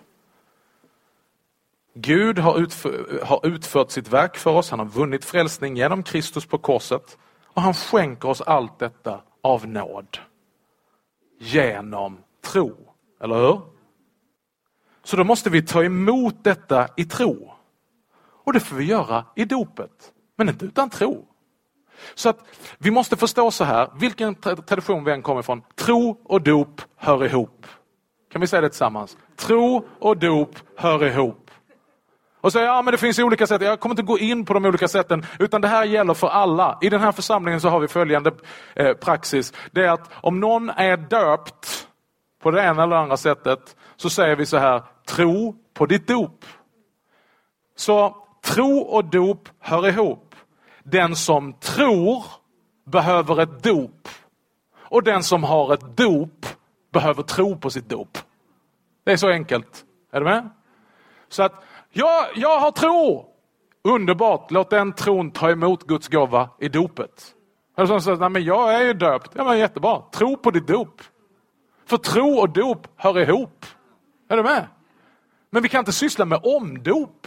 Gud 1.95 2.39
har, 2.39 2.59
utför, 2.59 3.21
har 3.25 3.47
utfört 3.47 3.91
sitt 3.91 4.09
verk 4.09 4.37
för 4.37 4.51
oss, 4.51 4.71
han 4.71 4.79
har 4.79 4.87
vunnit 4.87 5.25
frälsning 5.25 5.77
genom 5.77 6.03
Kristus 6.03 6.47
på 6.47 6.59
korset 6.59 7.19
och 7.55 7.63
han 7.63 7.75
skänker 7.75 8.29
oss 8.29 8.41
allt 8.41 8.79
detta 8.79 9.21
av 9.43 9.69
nåd. 9.69 10.19
Genom 11.39 12.19
tro, 12.45 12.77
eller 13.21 13.35
hur? 13.35 13.61
Så 15.03 15.17
då 15.17 15.25
måste 15.25 15.51
vi 15.51 15.63
ta 15.63 15.85
emot 15.85 16.45
detta 16.45 16.89
i 16.97 17.05
tro. 17.05 17.53
Och 18.45 18.53
det 18.53 18.61
får 18.61 18.77
vi 18.77 18.85
göra 18.85 19.25
i 19.37 19.45
dopet, 19.45 20.13
men 20.37 20.49
inte 20.49 20.65
utan 20.65 20.91
tro. 20.91 21.27
Så 22.15 22.29
att 22.29 22.45
vi 22.79 22.91
måste 22.91 23.17
förstå 23.17 23.51
så 23.51 23.65
här, 23.65 23.91
vilken 23.95 24.35
tradition 24.35 25.05
vi 25.05 25.13
än 25.13 25.23
kommer 25.23 25.41
ifrån, 25.41 25.63
tro 25.75 26.21
och 26.25 26.43
dop 26.43 26.83
hör 26.97 27.25
ihop. 27.25 27.67
Kan 28.31 28.41
vi 28.41 28.47
säga 28.47 28.61
det 28.61 28.69
tillsammans? 28.69 29.17
Tro 29.37 29.89
och 29.99 30.17
dop 30.17 30.57
hör 30.77 31.05
ihop. 31.05 31.44
Och 32.45 32.53
säger 32.53 32.67
ja 32.67 32.83
men 32.83 32.93
det 32.93 32.99
finns 32.99 33.19
olika 33.19 33.47
sätt, 33.47 33.63
jag 33.63 33.81
kommer 33.81 33.93
inte 33.93 34.03
gå 34.03 34.19
in 34.19 34.45
på 34.45 34.55
de 34.55 34.65
olika 34.65 34.89
sätten, 34.89 35.27
utan 35.39 35.61
det 35.61 35.69
här 35.69 35.85
gäller 35.85 36.15
för 36.15 36.29
alla. 36.29 36.79
I 36.81 36.89
den 36.89 37.01
här 37.01 37.13
församlingen 37.13 37.61
så 37.61 37.69
har 37.69 37.81
vi 37.81 37.89
följande 37.89 38.33
eh, 38.75 38.93
praxis. 38.93 39.53
Det 39.71 39.85
är 39.85 39.91
att 39.91 40.11
om 40.15 40.41
någon 40.41 40.71
är 40.71 40.97
döpt 40.97 41.89
på 42.43 42.51
det 42.51 42.63
ena 42.63 42.83
eller 42.83 42.97
andra 42.97 43.17
sättet, 43.17 43.77
så 43.97 44.11
säger 44.11 44.37
vi 44.37 44.47
så 44.47 44.57
här, 44.57 44.83
tro 45.07 45.55
på 45.75 45.87
ditt 45.87 46.07
dop. 46.07 46.45
Så 47.77 48.17
tro 48.45 48.79
och 48.79 49.05
dop 49.05 49.49
hör 49.59 49.89
ihop. 49.89 50.35
Den 50.83 51.17
som 51.17 51.53
tror 51.53 52.25
behöver 52.87 53.41
ett 53.41 53.63
dop. 53.63 54.09
Och 54.77 55.03
den 55.03 55.23
som 55.23 55.45
har 55.45 55.75
ett 55.75 55.97
dop 55.97 56.47
behöver 56.93 57.23
tro 57.23 57.57
på 57.57 57.71
sitt 57.71 57.89
dop. 57.89 58.19
Det 59.05 59.13
är 59.13 59.17
så 59.17 59.29
enkelt. 59.29 59.85
Är 60.13 60.21
du 60.21 60.27
med? 60.27 60.51
Så 61.29 61.43
att 61.43 61.65
jag, 61.97 62.27
jag 62.35 62.61
har 62.61 62.71
tro! 62.71 63.27
Underbart, 63.89 64.51
låt 64.51 64.71
den 64.71 64.93
tron 64.93 65.31
ta 65.31 65.51
emot 65.51 65.87
Guds 65.87 66.09
gåva 66.09 66.51
i 66.61 66.69
dopet. 66.69 67.35
Eller 67.77 67.87
som 67.87 68.01
säger, 68.01 68.19
nej 68.19 68.31
men 68.31 68.45
jag 68.45 68.75
är 68.75 68.85
ju 68.85 68.93
döpt. 68.93 69.31
Ja 69.35 69.45
men 69.45 69.59
jättebra, 69.59 70.03
tro 70.13 70.37
på 70.37 70.51
ditt 70.51 70.67
dop. 70.67 71.03
För 71.87 71.97
tro 71.97 72.39
och 72.39 72.51
dop 72.51 72.87
hör 72.97 73.19
ihop. 73.21 73.67
Är 74.29 74.37
du 74.37 74.43
med? 74.43 74.67
Men 75.51 75.63
vi 75.63 75.69
kan 75.69 75.79
inte 75.79 75.93
syssla 75.93 76.25
med 76.25 76.41
omdop. 76.43 77.27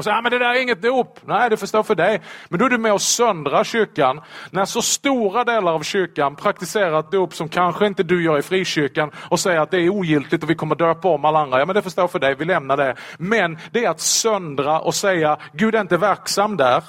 Och 0.00 0.04
säga, 0.04 0.16
ja, 0.16 0.22
men 0.22 0.32
det 0.32 0.38
där 0.38 0.54
är 0.54 0.62
inget 0.62 0.82
dop. 0.82 1.20
Nej, 1.24 1.50
det 1.50 1.56
förstår 1.56 1.82
för 1.82 1.94
dig. 1.94 2.20
Men 2.48 2.58
då 2.58 2.64
är 2.64 2.70
du 2.70 2.78
med 2.78 2.92
och 2.92 3.02
söndrar 3.02 3.64
kyrkan. 3.64 4.20
När 4.50 4.64
så 4.64 4.82
stora 4.82 5.44
delar 5.44 5.72
av 5.72 5.82
kyrkan 5.82 6.36
praktiserar 6.36 7.00
ett 7.00 7.10
dop 7.10 7.34
som 7.34 7.48
kanske 7.48 7.86
inte 7.86 8.02
du 8.02 8.24
gör 8.24 8.38
i 8.38 8.42
frikyrkan 8.42 9.10
och 9.16 9.40
säger 9.40 9.60
att 9.60 9.70
det 9.70 9.78
är 9.78 9.88
ogiltigt 9.88 10.42
och 10.42 10.50
vi 10.50 10.54
kommer 10.54 10.74
döpa 10.74 11.08
om 11.08 11.24
alla 11.24 11.38
andra. 11.38 11.58
Ja, 11.58 11.66
men 11.66 11.74
det 11.74 11.82
förstår 11.82 12.08
för 12.08 12.18
dig, 12.18 12.34
vi 12.34 12.44
lämnar 12.44 12.76
det. 12.76 12.94
Men 13.18 13.58
det 13.72 13.84
är 13.84 13.90
att 13.90 14.00
söndra 14.00 14.80
och 14.80 14.94
säga, 14.94 15.38
Gud 15.52 15.74
är 15.74 15.80
inte 15.80 15.96
verksam 15.96 16.56
där. 16.56 16.84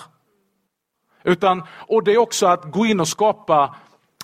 Utan, 1.23 1.63
och 1.87 2.03
det 2.03 2.13
är 2.13 2.17
också 2.17 2.47
att 2.47 2.63
gå 2.63 2.85
in 2.85 2.99
och 2.99 3.07
skapa 3.07 3.75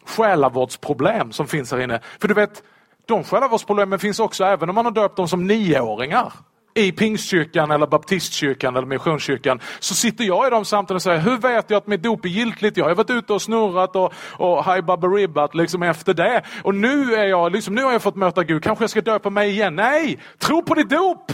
själavårdsproblem 0.05 1.31
som 1.31 1.47
finns 1.47 1.71
här 1.71 1.79
inne. 1.79 1.99
För 2.19 2.27
du 2.27 2.33
vet, 2.33 2.63
de 3.07 3.23
själavårdsproblemen 3.23 3.99
finns 3.99 4.19
också 4.19 4.43
även 4.43 4.69
om 4.69 4.75
man 4.75 4.85
har 4.85 4.91
döpt 4.91 5.15
dem 5.15 5.27
som 5.27 5.47
nioåringar 5.47 6.33
i 6.77 6.91
pingstkyrkan 6.91 7.71
eller 7.71 7.87
baptistkyrkan 7.87 8.75
eller 8.75 8.87
missionskyrkan 8.87 9.59
så 9.79 9.95
sitter 9.95 10.23
jag 10.23 10.47
i 10.47 10.49
de 10.49 10.65
samtalen 10.65 10.95
och 10.95 11.01
säger, 11.01 11.19
hur 11.19 11.37
vet 11.37 11.69
jag 11.69 11.77
att 11.77 11.87
mitt 11.87 12.03
dop 12.03 12.25
är 12.25 12.29
giltigt? 12.29 12.77
Jag 12.77 12.85
har 12.85 12.95
varit 12.95 13.09
ute 13.09 13.33
och 13.33 13.41
snurrat 13.41 13.95
och, 13.95 14.13
och 14.37 14.63
hajbabaribbat 14.63 15.55
liksom 15.55 15.83
efter 15.83 16.13
det. 16.13 16.43
Och 16.63 16.75
nu, 16.75 17.15
är 17.15 17.25
jag, 17.25 17.51
liksom, 17.51 17.75
nu 17.75 17.83
har 17.83 17.91
jag 17.91 18.01
fått 18.01 18.15
möta 18.15 18.43
Gud, 18.43 18.63
kanske 18.63 18.83
jag 18.83 18.89
ska 18.89 19.01
döpa 19.01 19.29
mig 19.29 19.49
igen? 19.49 19.75
Nej, 19.75 20.19
tro 20.37 20.63
på 20.63 20.73
ditt 20.73 20.89
dop! 20.89 21.31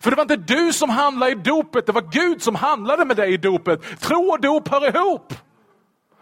För 0.00 0.10
det 0.10 0.16
var 0.16 0.22
inte 0.22 0.36
du 0.36 0.72
som 0.72 0.90
handlade 0.90 1.32
i 1.32 1.34
dopet, 1.34 1.86
det 1.86 1.92
var 1.92 2.04
Gud 2.12 2.42
som 2.42 2.54
handlade 2.54 3.04
med 3.04 3.16
dig 3.16 3.32
i 3.32 3.36
dopet. 3.36 4.00
Tro 4.00 4.30
och 4.30 4.40
dop 4.40 4.68
hör 4.68 4.96
ihop. 4.96 5.34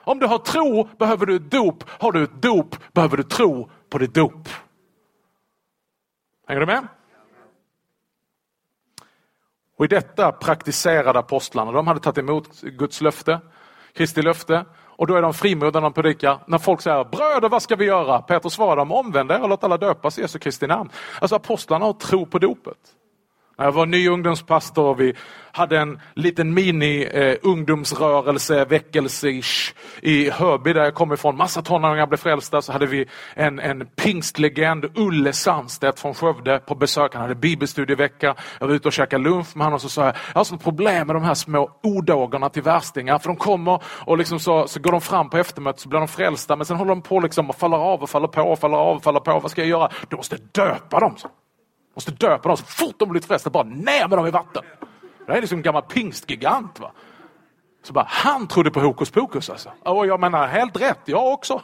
Om 0.05 0.19
du 0.19 0.27
har 0.27 0.39
tro 0.39 0.89
behöver 0.99 1.27
du 1.27 1.37
ett 1.37 1.51
dop. 1.51 1.85
Har 1.89 2.13
du 2.13 2.25
ett 2.25 2.43
dop 2.43 2.77
behöver 2.93 3.17
du 3.17 3.23
tro 3.23 3.71
på 3.91 3.99
ditt 3.99 4.15
dop. 4.15 4.49
Hänger 6.49 6.61
du 6.61 6.67
med? 6.67 6.89
Och 9.77 9.85
i 9.85 9.89
detta 9.89 10.33
praktiserade 10.33 11.19
apostlarna, 11.19 11.73
de 11.73 11.87
hade 11.87 12.01
tagit 12.01 12.19
emot 12.19 12.61
Guds 12.61 13.01
löfte, 13.01 13.41
Kristi 13.93 14.23
löfte, 14.23 14.65
och 14.97 15.07
då 15.07 15.15
är 15.15 15.23
de 15.23 15.35
frimodiga 15.35 15.71
när 15.73 15.81
de 15.81 15.93
predikar. 15.93 16.39
När 16.47 16.59
folk 16.59 16.81
säger 16.81 17.05
bröder 17.05 17.49
vad 17.49 17.63
ska 17.63 17.77
vi 17.77 17.85
göra? 17.85 18.23
Petrus 18.23 18.53
svarar 18.53 18.77
dem 18.77 18.93
omvänd 18.93 19.31
er 19.31 19.43
och 19.43 19.49
låt 19.49 19.65
alla 19.65 19.77
döpas 19.77 20.19
i 20.19 20.21
Jesu 20.21 20.39
Kristi 20.39 20.67
namn. 20.67 20.91
Alltså 21.21 21.37
apostlarna 21.37 21.85
har 21.85 21.93
tro 21.93 22.27
på 22.27 22.39
dopet. 22.39 22.79
När 23.59 23.65
jag 23.65 23.73
var 23.73 23.87
ny 23.87 24.09
ungdomspastor 24.09 24.85
och 24.85 25.01
vi 25.01 25.15
hade 25.53 25.79
en 25.79 26.01
liten 26.15 26.55
mini 26.55 27.03
eh, 27.13 27.37
ungdomsrörelse, 27.43 28.65
väckelse 28.65 29.29
i 30.03 30.31
Hörby 30.31 30.73
där 30.73 30.85
jag 30.85 30.95
kommer 30.95 31.15
ifrån. 31.15 31.37
Massa 31.37 31.63
tonåringar 31.63 32.07
blev 32.07 32.19
frälsta. 32.19 32.63
Så 32.63 32.73
hade 32.73 32.87
vi 32.87 33.07
en, 33.35 33.59
en 33.59 33.87
pingstlegend, 33.87 34.85
Ulle 34.95 35.33
Sandstedt 35.33 36.01
från 36.01 36.15
Skövde 36.15 36.59
på 36.59 36.75
besök. 36.75 37.15
Han 37.15 37.23
hade 37.23 37.35
bibelstudievecka. 37.35 38.35
Jag 38.61 38.67
var 38.67 38.75
ute 38.75 38.89
och 38.89 38.93
käkade 38.93 39.25
lunch 39.25 39.57
med 39.57 39.65
honom 39.65 39.75
och 39.75 39.83
så 39.83 39.89
sa 39.89 40.05
jag, 40.05 40.15
jag 40.33 40.41
har 40.41 40.45
sånt 40.45 40.65
problem 40.65 41.07
med 41.07 41.17
de 41.17 41.23
här 41.23 41.35
små 41.35 41.71
odågorna 41.83 42.49
till 42.49 42.63
värstingar. 42.63 43.19
För 43.19 43.29
de 43.29 43.37
kommer 43.37 43.83
och 43.87 44.19
liksom 44.19 44.41
så, 44.41 44.69
så 44.69 44.81
går 44.81 44.93
de 44.93 45.01
fram 45.01 45.31
på 45.31 45.39
eftermötet 45.39 45.81
så 45.81 45.89
blir 45.89 45.99
de 45.99 46.09
frälsta 46.09 46.57
men 46.57 46.67
sen 46.67 46.77
håller 46.77 46.89
de 46.89 47.03
på 47.03 47.21
liksom 47.21 47.51
och 47.51 47.57
faller 47.57 47.77
av 47.77 48.03
och 48.03 48.11
faller 48.11 48.29
på 48.29 48.43
och 48.43 48.59
faller 48.59 48.77
av 48.77 48.97
och 48.97 49.03
faller 49.03 49.21
på. 49.21 49.41
Vad 49.41 49.51
ska 49.51 49.61
jag 49.61 49.69
göra? 49.69 49.91
Du 50.09 50.17
måste 50.17 50.37
döpa 50.53 51.01
dem. 51.01 51.15
Så 51.17 51.29
måste 51.97 52.11
döpa 52.11 52.49
dem 52.49 52.57
så 52.57 52.65
fort 52.65 52.95
de 52.99 53.09
blivit 53.09 53.29
frälsta, 53.29 53.51
bara 53.51 53.63
ner 53.63 54.09
med 54.09 54.19
dem 54.19 54.27
i 54.27 54.31
vatten. 54.31 54.63
Det 55.27 55.33
här 55.33 55.37
är 55.37 55.41
liksom 55.41 55.59
en 55.59 55.63
gammal 55.63 55.83
pingstgigant. 55.83 56.81
Va? 56.81 56.93
Så 57.83 57.93
bara, 57.93 58.07
han 58.09 58.47
trodde 58.47 58.71
på 58.71 58.81
hokus 58.81 59.11
pokus 59.11 59.51
alltså. 59.51 59.73
Och 59.83 60.07
jag 60.07 60.21
menar, 60.21 60.47
helt 60.47 60.81
rätt, 60.81 61.01
jag 61.05 61.33
också. 61.33 61.63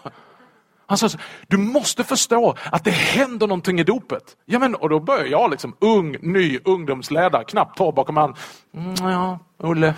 Han 0.87 0.99
sa, 0.99 1.09
du 1.47 1.57
måste 1.57 2.05
förstå 2.05 2.55
att 2.73 2.85
det 2.85 2.91
händer 2.91 3.47
någonting 3.47 3.81
i 3.81 3.85
dopet. 3.85 4.37
Ja, 4.45 4.59
men, 4.59 4.75
och 4.75 4.89
då 4.89 5.01
börjar 5.01 5.27
jag, 5.27 5.51
liksom, 5.51 5.77
ung, 5.79 6.17
ny 6.21 6.59
ungdomsledare, 6.65 7.45
knappt 7.45 7.79
torr 7.79 7.93
bakom 7.93 8.17
han. 8.17 8.35
Mm, 8.75 8.95
ja, 9.11 9.39
Olle, 9.59 9.95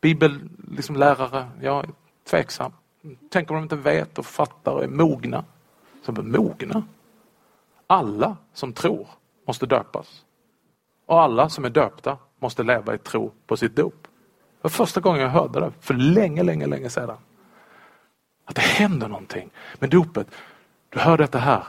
bibellärare, 0.00 0.48
liksom, 0.70 0.96
lärare, 0.96 1.48
jag 1.60 1.84
är 1.84 1.90
tveksam. 2.30 2.72
Tänk 3.30 3.50
om 3.50 3.56
de 3.56 3.62
inte 3.62 3.76
vet 3.76 4.18
och 4.18 4.26
fattar 4.26 4.72
och 4.72 4.84
är 4.84 4.88
mogna. 4.88 5.44
Så, 6.02 6.12
mogna? 6.12 6.82
Alla 7.92 8.36
som 8.52 8.72
tror 8.72 9.06
måste 9.46 9.66
döpas. 9.66 10.24
Och 11.06 11.22
alla 11.22 11.48
som 11.48 11.64
är 11.64 11.70
döpta 11.70 12.18
måste 12.40 12.62
leva 12.62 12.94
i 12.94 12.98
tro 12.98 13.32
på 13.46 13.56
sitt 13.56 13.76
dop. 13.76 14.02
Det 14.02 14.08
var 14.62 14.70
första 14.70 15.00
gången 15.00 15.20
jag 15.20 15.28
hörde 15.28 15.60
det, 15.60 15.72
för 15.80 15.94
länge, 15.94 16.42
länge, 16.42 16.66
länge 16.66 16.90
sedan. 16.90 17.16
Att 18.44 18.54
det 18.54 18.62
händer 18.62 19.08
någonting 19.08 19.50
med 19.78 19.90
dopet. 19.90 20.26
Du 20.88 20.98
hör 20.98 21.18
detta 21.18 21.38
här. 21.38 21.64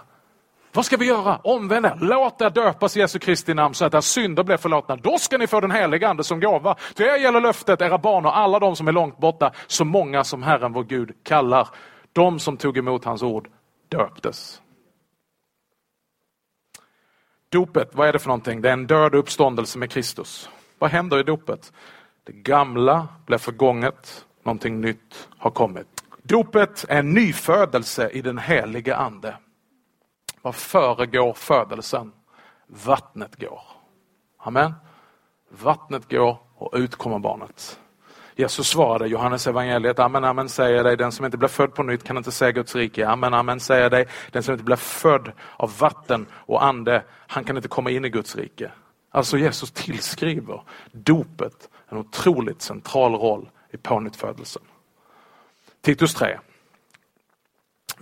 Vad 0.74 0.86
ska 0.86 0.98
vi 0.98 1.06
göra? 1.06 1.38
Omvänd 1.44 1.86
er. 1.86 1.98
Låt 2.02 2.42
er 2.42 2.50
döpas 2.50 2.98
i 2.98 3.00
Jesu 3.00 3.20
Kristi 3.20 3.54
namn 3.54 3.74
så 3.74 3.86
att 3.86 3.94
era 3.94 4.02
synder 4.02 4.44
blir 4.44 4.58
förlåtna. 4.58 4.96
Då 4.96 5.18
ska 5.18 5.38
ni 5.38 5.48
få 5.48 5.60
den 5.60 5.72
heliga 5.72 6.10
Ande 6.10 6.24
som 6.24 6.40
gåva. 6.40 6.76
Till 6.94 7.06
er 7.06 7.18
gäller 7.18 7.42
löftet, 7.42 7.82
era 7.82 7.98
barn 7.98 8.26
och 8.26 8.38
alla 8.38 8.60
de 8.60 8.76
som 8.76 8.88
är 8.88 8.92
långt 8.92 9.18
borta, 9.18 9.52
så 9.68 9.86
många 9.86 10.24
som 10.24 10.44
Herren 10.44 10.74
vår 10.74 10.84
Gud 10.84 11.12
kallar. 11.24 11.68
De 12.14 12.40
som 12.40 12.58
tog 12.58 12.78
emot 12.78 13.06
hans 13.06 13.24
ord 13.24 13.50
döptes. 13.90 14.63
Dopet, 17.54 17.96
vad 17.96 18.08
är 18.08 18.14
det 18.14 18.20
för 18.20 18.28
någonting? 18.28 18.62
Det 18.62 18.70
är 18.70 18.74
en 18.74 18.88
död 18.88 19.16
uppståndelse 19.16 19.80
med 19.80 19.92
Kristus. 19.92 20.50
Vad 20.80 20.90
händer 20.90 21.20
i 21.20 21.24
dopet? 21.24 21.74
Det 22.24 22.32
gamla 22.32 23.08
blir 23.26 23.38
förgånget, 23.38 24.26
någonting 24.44 24.82
nytt 24.82 25.30
har 25.38 25.52
kommit. 25.52 25.88
Dopet 26.24 26.86
är 26.90 27.00
en 27.00 27.14
nyfödelse 27.14 28.10
i 28.10 28.22
den 28.22 28.38
helige 28.38 28.96
Ande. 28.96 29.38
Vad 30.42 30.56
föregår 30.56 31.34
födelsen? 31.34 32.12
Vattnet 32.68 33.36
går. 33.36 33.62
Amen. 34.38 34.74
Vattnet 35.50 36.10
går 36.10 36.38
och 36.56 36.78
ut 36.78 36.96
kommer 36.96 37.20
barnet. 37.20 37.80
Jesus 38.36 38.68
svarade 38.68 39.08
Johannes 39.08 39.48
evangeliet, 39.48 40.00
amen, 40.00 40.24
amen 40.24 40.50
säger 40.50 40.76
jag 40.76 40.86
dig, 40.86 40.98
den 40.98 41.12
som 41.12 41.26
inte 41.26 41.38
blir 41.38 41.50
född 41.50 41.74
på 41.74 41.84
nytt 41.84 42.04
kan 42.04 42.18
inte 42.18 42.32
se 42.32 42.52
Guds 42.52 42.76
rike. 42.76 43.08
Amen, 43.08 43.34
amen 43.34 43.60
säger 43.60 43.82
jag 43.82 43.92
dig, 43.92 44.08
den 44.32 44.44
som 44.44 44.52
inte 44.52 44.64
blir 44.64 44.76
född 44.76 45.32
av 45.58 45.78
vatten 45.80 46.26
och 46.32 46.64
ande, 46.64 47.04
han 47.28 47.44
kan 47.44 47.56
inte 47.56 47.68
komma 47.68 47.92
in 47.92 48.06
i 48.06 48.10
Guds 48.10 48.36
rike. 48.36 48.72
Alltså 49.12 49.38
Jesus 49.38 49.72
tillskriver 49.72 50.62
dopet 50.92 51.70
en 51.90 51.98
otroligt 51.98 52.62
central 52.62 53.16
roll 53.16 53.50
i 53.72 53.78
pånyttfödelsen. 53.78 54.62
Titus 55.82 56.14
3. 56.14 56.40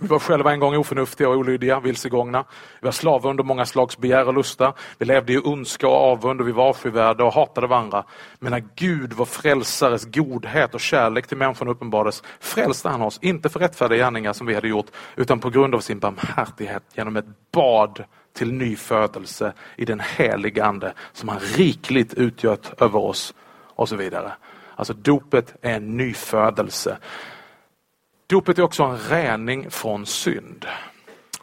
Vi 0.02 0.08
var 0.08 0.18
själva 0.18 0.52
en 0.52 0.60
gång 0.60 0.76
oförnuftiga 0.76 1.28
och 1.28 1.36
olydiga, 1.36 1.80
vilsegångna. 1.80 2.44
Vi 2.80 2.84
var 2.84 2.92
slavar 2.92 3.30
under 3.30 3.44
många 3.44 3.66
slags 3.66 3.98
begär 3.98 4.28
och 4.28 4.34
lusta. 4.34 4.72
Vi 4.98 5.06
levde 5.06 5.32
i 5.32 5.38
ondska 5.38 5.88
och 5.88 5.94
avund 5.94 6.40
och 6.40 6.48
vi 6.48 6.52
var 6.52 6.68
avskyvärda 6.68 7.24
och 7.24 7.32
hatade 7.32 7.66
varandra. 7.66 8.04
Men 8.38 8.50
när 8.50 8.64
Gud, 8.76 9.12
vår 9.12 9.24
frälsares 9.24 10.04
godhet 10.04 10.74
och 10.74 10.80
kärlek 10.80 11.26
till 11.26 11.36
människan 11.36 11.68
uppenbarades 11.68 12.22
frälste 12.40 12.88
han 12.88 13.02
oss, 13.02 13.18
inte 13.22 13.48
för 13.48 13.60
rättfärdiga 13.60 13.98
gärningar 13.98 14.32
som 14.32 14.46
vi 14.46 14.54
hade 14.54 14.68
gjort, 14.68 14.86
utan 15.16 15.40
på 15.40 15.50
grund 15.50 15.74
av 15.74 15.80
sin 15.80 15.98
barmhärtighet 15.98 16.82
genom 16.94 17.16
ett 17.16 17.52
bad 17.52 18.04
till 18.32 18.52
ny 18.52 18.76
födelse 18.76 19.52
i 19.76 19.84
den 19.84 20.00
helige 20.00 20.64
Ande 20.64 20.92
som 21.12 21.28
han 21.28 21.38
rikligt 21.40 22.14
utgöt 22.14 22.82
över 22.82 22.98
oss 22.98 23.34
och 23.74 23.88
så 23.88 23.96
vidare. 23.96 24.32
Alltså 24.76 24.94
dopet 24.94 25.54
är 25.62 25.76
en 25.76 25.96
ny 25.96 26.14
födelse. 26.14 26.98
Dopet 28.32 28.58
är 28.58 28.62
också 28.62 28.82
en 28.82 28.98
rening 28.98 29.70
från 29.70 30.06
synd. 30.06 30.66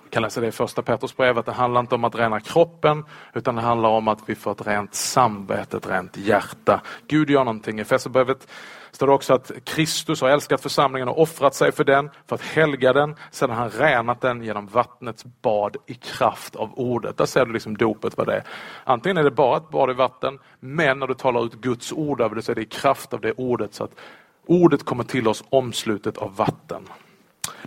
Vi 0.04 0.10
kan 0.10 0.24
läsa 0.24 0.42
det 0.42 0.48
i 0.48 0.52
första 0.52 0.82
Petrusbrevet. 0.82 1.46
Det 1.46 1.52
handlar 1.52 1.82
inte 1.82 1.96
om 1.96 2.04
att 2.04 2.16
rena 2.16 2.40
kroppen 2.40 3.06
utan 3.34 3.56
det 3.56 3.62
handlar 3.62 3.90
om 3.90 4.08
att 4.08 4.20
vi 4.26 4.36
får 4.36 4.52
ett 4.52 4.68
rent 4.68 4.96
samvete, 4.96 5.78
ett 5.78 5.90
rent 5.90 6.18
hjärta. 6.18 6.82
Gud 7.08 7.30
gör 7.30 7.44
någonting. 7.44 7.80
I 7.80 7.82
Efesierbrevet 7.82 8.48
står 8.92 9.08
det 9.08 9.14
också 9.14 9.34
att 9.34 9.52
Kristus 9.64 10.22
har 10.22 10.30
älskat 10.30 10.62
församlingen 10.62 11.08
och 11.08 11.22
offrat 11.22 11.56
sig 11.56 11.72
för 11.72 11.84
den 11.84 12.10
för 12.28 12.36
att 12.36 12.42
helga 12.42 12.94
den. 12.94 13.16
Sedan 13.32 13.50
har 13.50 13.58
han 13.58 13.70
renat 13.70 14.22
den 14.22 14.44
genom 14.44 14.68
vattnets 14.68 15.26
bad 15.42 15.78
i 15.86 15.94
kraft 15.94 16.56
av 16.56 16.80
ordet. 16.80 17.18
Där 17.18 17.26
ser 17.26 17.46
du 17.46 17.54
liksom 17.54 17.78
dopet 17.78 18.18
vad 18.18 18.28
det 18.28 18.34
är. 18.34 18.44
Antingen 18.84 19.18
är 19.18 19.24
det 19.24 19.32
bara 19.32 19.58
ett 19.58 19.70
bad 19.70 19.90
i 19.90 19.94
vatten 19.94 20.40
men 20.60 21.00
när 21.00 21.08
du 21.08 21.14
talar 21.14 21.46
ut 21.46 21.54
Guds 21.54 21.92
ord 21.92 22.22
över 22.22 22.36
det 22.36 22.42
så 22.42 22.52
är 22.52 22.56
det 22.56 22.62
i 22.62 22.66
kraft 22.66 23.14
av 23.14 23.22
det 23.22 23.32
ordet 23.32 23.74
så 23.74 23.84
att 23.84 23.92
Ordet 24.50 24.86
kommer 24.86 25.04
till 25.04 25.28
oss 25.28 25.44
omslutet 25.50 26.18
av 26.18 26.36
vatten. 26.36 26.84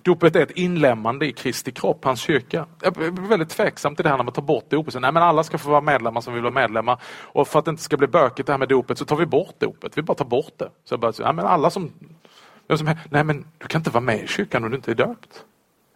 Dopet 0.03 0.37
är 0.37 0.41
ett 0.41 0.51
inlämmande 0.51 1.27
i 1.27 1.33
Kristi 1.33 1.73
kropp, 1.73 2.05
hans 2.05 2.21
kyrka. 2.21 2.67
Jag 2.83 3.03
är 3.03 3.29
väldigt 3.29 3.49
tveksam 3.49 3.97
till 3.97 4.03
det 4.03 4.09
här 4.09 4.17
när 4.17 4.25
man 4.25 4.33
tar 4.33 4.43
bort 4.43 4.71
dopet. 4.71 4.95
Nej, 5.01 5.13
men 5.13 5.23
alla 5.23 5.45
ska 5.45 5.59
få 5.59 5.71
vara 5.71 5.81
medlemmar 5.81 6.21
som 6.21 6.35
vill 6.35 6.43
vara 6.43 6.55
medlemmar. 6.55 7.03
Och 7.07 7.49
för 7.49 7.59
att 7.59 7.65
det 7.65 7.71
inte 7.71 7.83
ska 7.83 7.97
bli 7.97 8.07
bökigt 8.07 8.47
det 8.47 8.53
här 8.53 8.59
med 8.59 8.69
dopet 8.69 8.99
så 8.99 9.05
tar 9.05 9.17
vi 9.17 9.27
bort 9.27 9.55
dopet. 9.59 9.99
Vi 9.99 10.03
bara 10.03 10.15
tar 10.15 10.25
bort 10.25 10.53
det. 10.59 10.71
Så 10.85 10.99
bara, 10.99 11.13
nej, 11.19 11.33
men 11.33 11.47
alla 11.47 11.71
som, 11.71 11.93
som... 12.77 12.95
Nej, 13.11 13.25
men 13.25 13.45
du 13.59 13.67
kan 13.67 13.81
inte 13.81 13.91
vara 13.91 14.05
med 14.05 14.25
i 14.25 14.27
kyrkan 14.27 14.65
om 14.65 14.71
du 14.71 14.77
inte 14.77 14.91
är 14.91 14.95
döpt. 14.95 15.45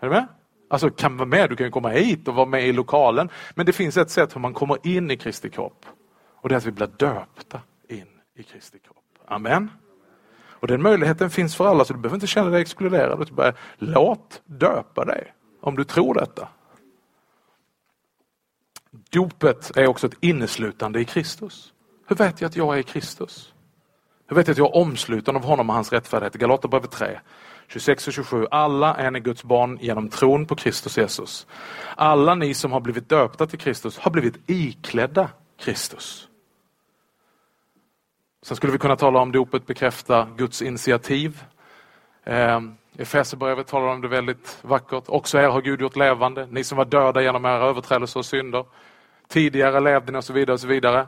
Är 0.01 0.07
du 0.07 0.13
med? 0.13 0.27
Alltså 0.71 0.91
kan 0.91 1.17
vara 1.17 1.29
med, 1.29 1.51
du 1.51 1.57
kan 1.57 1.71
komma 1.71 1.89
hit 1.89 2.29
och 2.29 2.35
vara 2.35 2.47
med 2.47 2.69
i 2.69 2.73
lokalen. 2.73 3.29
Men 3.55 3.67
det 3.67 3.73
finns 3.73 3.97
ett 3.97 4.11
sätt 4.11 4.37
hur 4.37 4.41
man 4.41 4.55
kommer 4.55 4.87
in 4.87 5.11
i 5.11 5.17
Kristi 5.17 5.51
kropp. 5.51 5.87
Och 6.43 6.49
det 6.49 6.55
är 6.55 6.57
att 6.57 6.67
vi 6.67 6.73
blir 6.73 6.87
döpta 6.87 7.61
in 7.89 8.07
i 8.39 8.43
Kristi 8.43 8.79
kropp. 8.79 8.97
Amen. 9.29 9.71
Och 10.61 10.67
den 10.67 10.83
möjligheten 10.83 11.31
finns 11.31 11.57
för 11.57 11.67
alla 11.67 11.85
så 11.85 11.93
du 11.93 11.99
behöver 11.99 12.17
inte 12.17 12.27
känna 12.27 12.51
dig 12.51 12.61
exkluderad. 12.61 13.29
Bara, 13.33 13.53
låt 13.79 14.43
döpa 14.45 15.05
dig 15.05 15.33
om 15.61 15.77
du 15.77 15.85
tror 15.85 16.15
detta. 16.15 16.49
Dopet 19.11 19.77
är 19.77 19.87
också 19.87 20.07
ett 20.07 20.17
inneslutande 20.21 21.01
i 21.01 21.05
Kristus. 21.05 21.73
Hur 22.07 22.17
vet 22.17 22.41
jag 22.41 22.49
att 22.49 22.57
jag 22.57 22.79
är 22.79 22.83
Kristus? 22.83 23.53
Hur 24.27 24.37
vet 24.37 24.47
jag 24.47 24.55
att 24.55 24.59
jag 24.59 24.67
är 24.67 24.77
omsluten 24.77 25.37
av 25.37 25.45
honom 25.45 25.69
och 25.69 25.75
hans 25.75 25.93
rättfärdighet? 25.93 26.35
Galaterbrevet 26.35 26.91
3, 26.91 27.21
26 27.69 28.07
och 28.07 28.13
27. 28.13 28.47
Alla 28.51 28.95
är 28.95 29.11
ni 29.11 29.21
Guds 29.21 29.45
barn 29.45 29.79
genom 29.81 30.09
tron 30.09 30.47
på 30.47 30.55
Kristus 30.55 30.99
Jesus. 30.99 31.47
Alla 31.97 32.35
ni 32.35 32.55
som 32.55 32.73
har 32.73 32.81
blivit 32.81 33.09
döpta 33.09 33.47
till 33.47 33.59
Kristus 33.59 33.99
har 33.99 34.11
blivit 34.11 34.35
iklädda 34.47 35.29
Kristus. 35.61 36.29
Sen 38.47 38.57
skulle 38.57 38.73
vi 38.73 38.79
kunna 38.79 38.97
tala 38.97 39.21
om 39.21 39.33
dopet 39.33 39.67
bekräfta 39.67 40.29
Guds 40.37 40.63
initiativ. 40.63 41.45
Eh, 42.25 42.61
Efesierbrevet 42.99 43.67
talar 43.67 43.89
om 43.89 44.01
det 44.01 44.09
väldigt 44.09 44.59
vackert. 44.63 45.05
Också 45.07 45.39
er 45.39 45.49
har 45.49 45.61
Gud 45.61 45.81
gjort 45.81 45.97
levande, 45.97 46.47
ni 46.51 46.65
som 46.65 46.79
var 46.79 46.85
döda 46.85 47.23
genom 47.23 47.45
era 47.45 47.65
överträdelser 47.65 48.21
och 48.21 48.27
synder. 48.27 48.65
Tidigare 49.29 49.81
levde 49.81 50.13
ni 50.13 50.19
och 50.19 50.25
så 50.25 50.33
vidare. 50.33 50.55
och 50.55 50.61
så 50.61 50.67
vidare. 50.67 51.07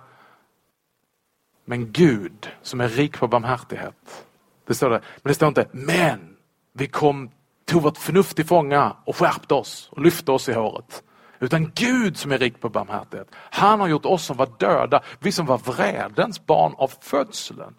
Men 1.64 1.92
Gud 1.92 2.50
som 2.62 2.80
är 2.80 2.88
rik 2.88 3.18
på 3.18 3.28
barmhärtighet. 3.28 4.26
Det 4.66 4.74
står 4.74 4.90
det. 4.90 5.00
Men 5.16 5.30
det 5.30 5.34
står 5.34 5.48
inte, 5.48 5.66
men 5.72 6.36
vi 6.72 6.86
kom, 6.86 7.30
tog 7.64 7.82
vårt 7.82 7.98
förnuft 7.98 8.36
till 8.36 8.46
fånga 8.46 8.96
och 9.04 9.16
skärpte 9.16 9.54
oss 9.54 9.88
och 9.92 10.02
lyfte 10.02 10.32
oss 10.32 10.48
i 10.48 10.52
håret. 10.52 11.02
Utan 11.40 11.72
Gud 11.74 12.16
som 12.16 12.32
är 12.32 12.38
rik 12.38 12.60
på 12.60 12.68
barmhärtighet. 12.68 13.28
Han 13.34 13.80
har 13.80 13.88
gjort 13.88 14.04
oss 14.04 14.24
som 14.24 14.36
var 14.36 14.48
döda, 14.58 15.00
vi 15.20 15.32
som 15.32 15.46
var 15.46 15.58
vredens 15.58 16.46
barn 16.46 16.74
av 16.78 16.92
födseln. 17.00 17.74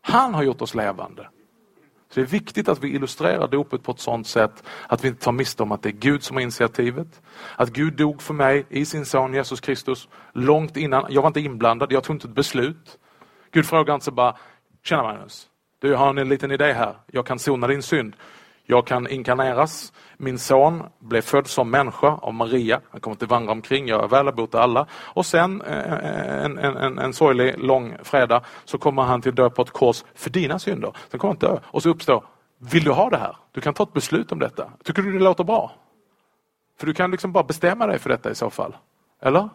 Han 0.00 0.34
har 0.34 0.42
gjort 0.42 0.62
oss 0.62 0.74
levande. 0.74 1.28
Så 2.14 2.20
Det 2.20 2.26
är 2.26 2.26
viktigt 2.26 2.68
att 2.68 2.84
vi 2.84 2.94
illustrerar 2.94 3.48
dopet 3.48 3.82
på 3.82 3.92
ett 3.92 4.00
sådant 4.00 4.26
sätt 4.26 4.64
att 4.88 5.04
vi 5.04 5.08
inte 5.08 5.24
tar 5.24 5.32
miste 5.32 5.62
om 5.62 5.72
att 5.72 5.82
det 5.82 5.88
är 5.88 5.92
Gud 5.92 6.22
som 6.22 6.36
har 6.36 6.42
initiativet. 6.42 7.22
Att 7.56 7.70
Gud 7.70 7.96
dog 7.96 8.22
för 8.22 8.34
mig 8.34 8.66
i 8.68 8.84
sin 8.84 9.06
son 9.06 9.34
Jesus 9.34 9.60
Kristus 9.60 10.08
långt 10.32 10.76
innan. 10.76 11.06
Jag 11.08 11.22
var 11.22 11.26
inte 11.26 11.40
inblandad, 11.40 11.92
jag 11.92 12.04
tog 12.04 12.16
inte 12.16 12.28
ett 12.28 12.34
beslut. 12.34 12.98
Gud 13.50 13.66
frågar 13.66 13.94
inte 13.94 14.10
bara, 14.10 14.36
tjena 14.82 15.02
Magnus, 15.02 15.48
du 15.78 15.94
har 15.94 16.14
en 16.14 16.28
liten 16.28 16.50
idé 16.50 16.72
här, 16.72 16.96
jag 17.06 17.26
kan 17.26 17.38
sona 17.38 17.66
din 17.66 17.82
synd. 17.82 18.16
Jag 18.66 18.86
kan 18.86 19.08
inkarneras. 19.08 19.92
Min 20.16 20.38
son 20.38 20.82
blev 20.98 21.22
född 21.22 21.46
som 21.46 21.70
människa 21.70 22.06
av 22.06 22.34
Maria. 22.34 22.80
Han 22.90 23.00
kommer 23.00 23.14
inte 23.14 23.26
vandra 23.26 23.52
omkring, 23.52 23.88
jag 23.88 24.12
är 24.12 24.46
till 24.46 24.58
alla. 24.58 24.86
Och 24.92 25.26
sen 25.26 25.62
eh, 25.62 26.44
en, 26.44 26.58
en, 26.58 26.76
en, 26.76 26.98
en 26.98 27.12
sorglig 27.12 27.58
lång 27.58 27.96
fredag 28.02 28.42
så 28.64 28.78
kommer 28.78 29.02
han 29.02 29.22
till 29.22 29.34
dö 29.34 29.50
på 29.50 29.62
ett 29.62 29.70
kors 29.70 30.04
för 30.14 30.30
dina 30.30 30.58
synder. 30.58 30.92
Sen 31.10 31.20
kommer 31.20 31.34
han 31.34 31.38
dö 31.38 31.60
och 31.64 31.82
så 31.82 31.90
uppstår, 31.90 32.24
vill 32.58 32.84
du 32.84 32.90
ha 32.90 33.10
det 33.10 33.16
här? 33.16 33.36
Du 33.52 33.60
kan 33.60 33.74
ta 33.74 33.82
ett 33.82 33.92
beslut 33.92 34.32
om 34.32 34.38
detta. 34.38 34.70
Tycker 34.84 35.02
du 35.02 35.12
det 35.12 35.24
låter 35.24 35.44
bra? 35.44 35.72
För 36.78 36.86
du 36.86 36.94
kan 36.94 37.10
liksom 37.10 37.32
bara 37.32 37.44
bestämma 37.44 37.86
dig 37.86 37.98
för 37.98 38.10
detta 38.10 38.30
i 38.30 38.34
så 38.34 38.50
fall. 38.50 38.76
Eller? 39.22 39.48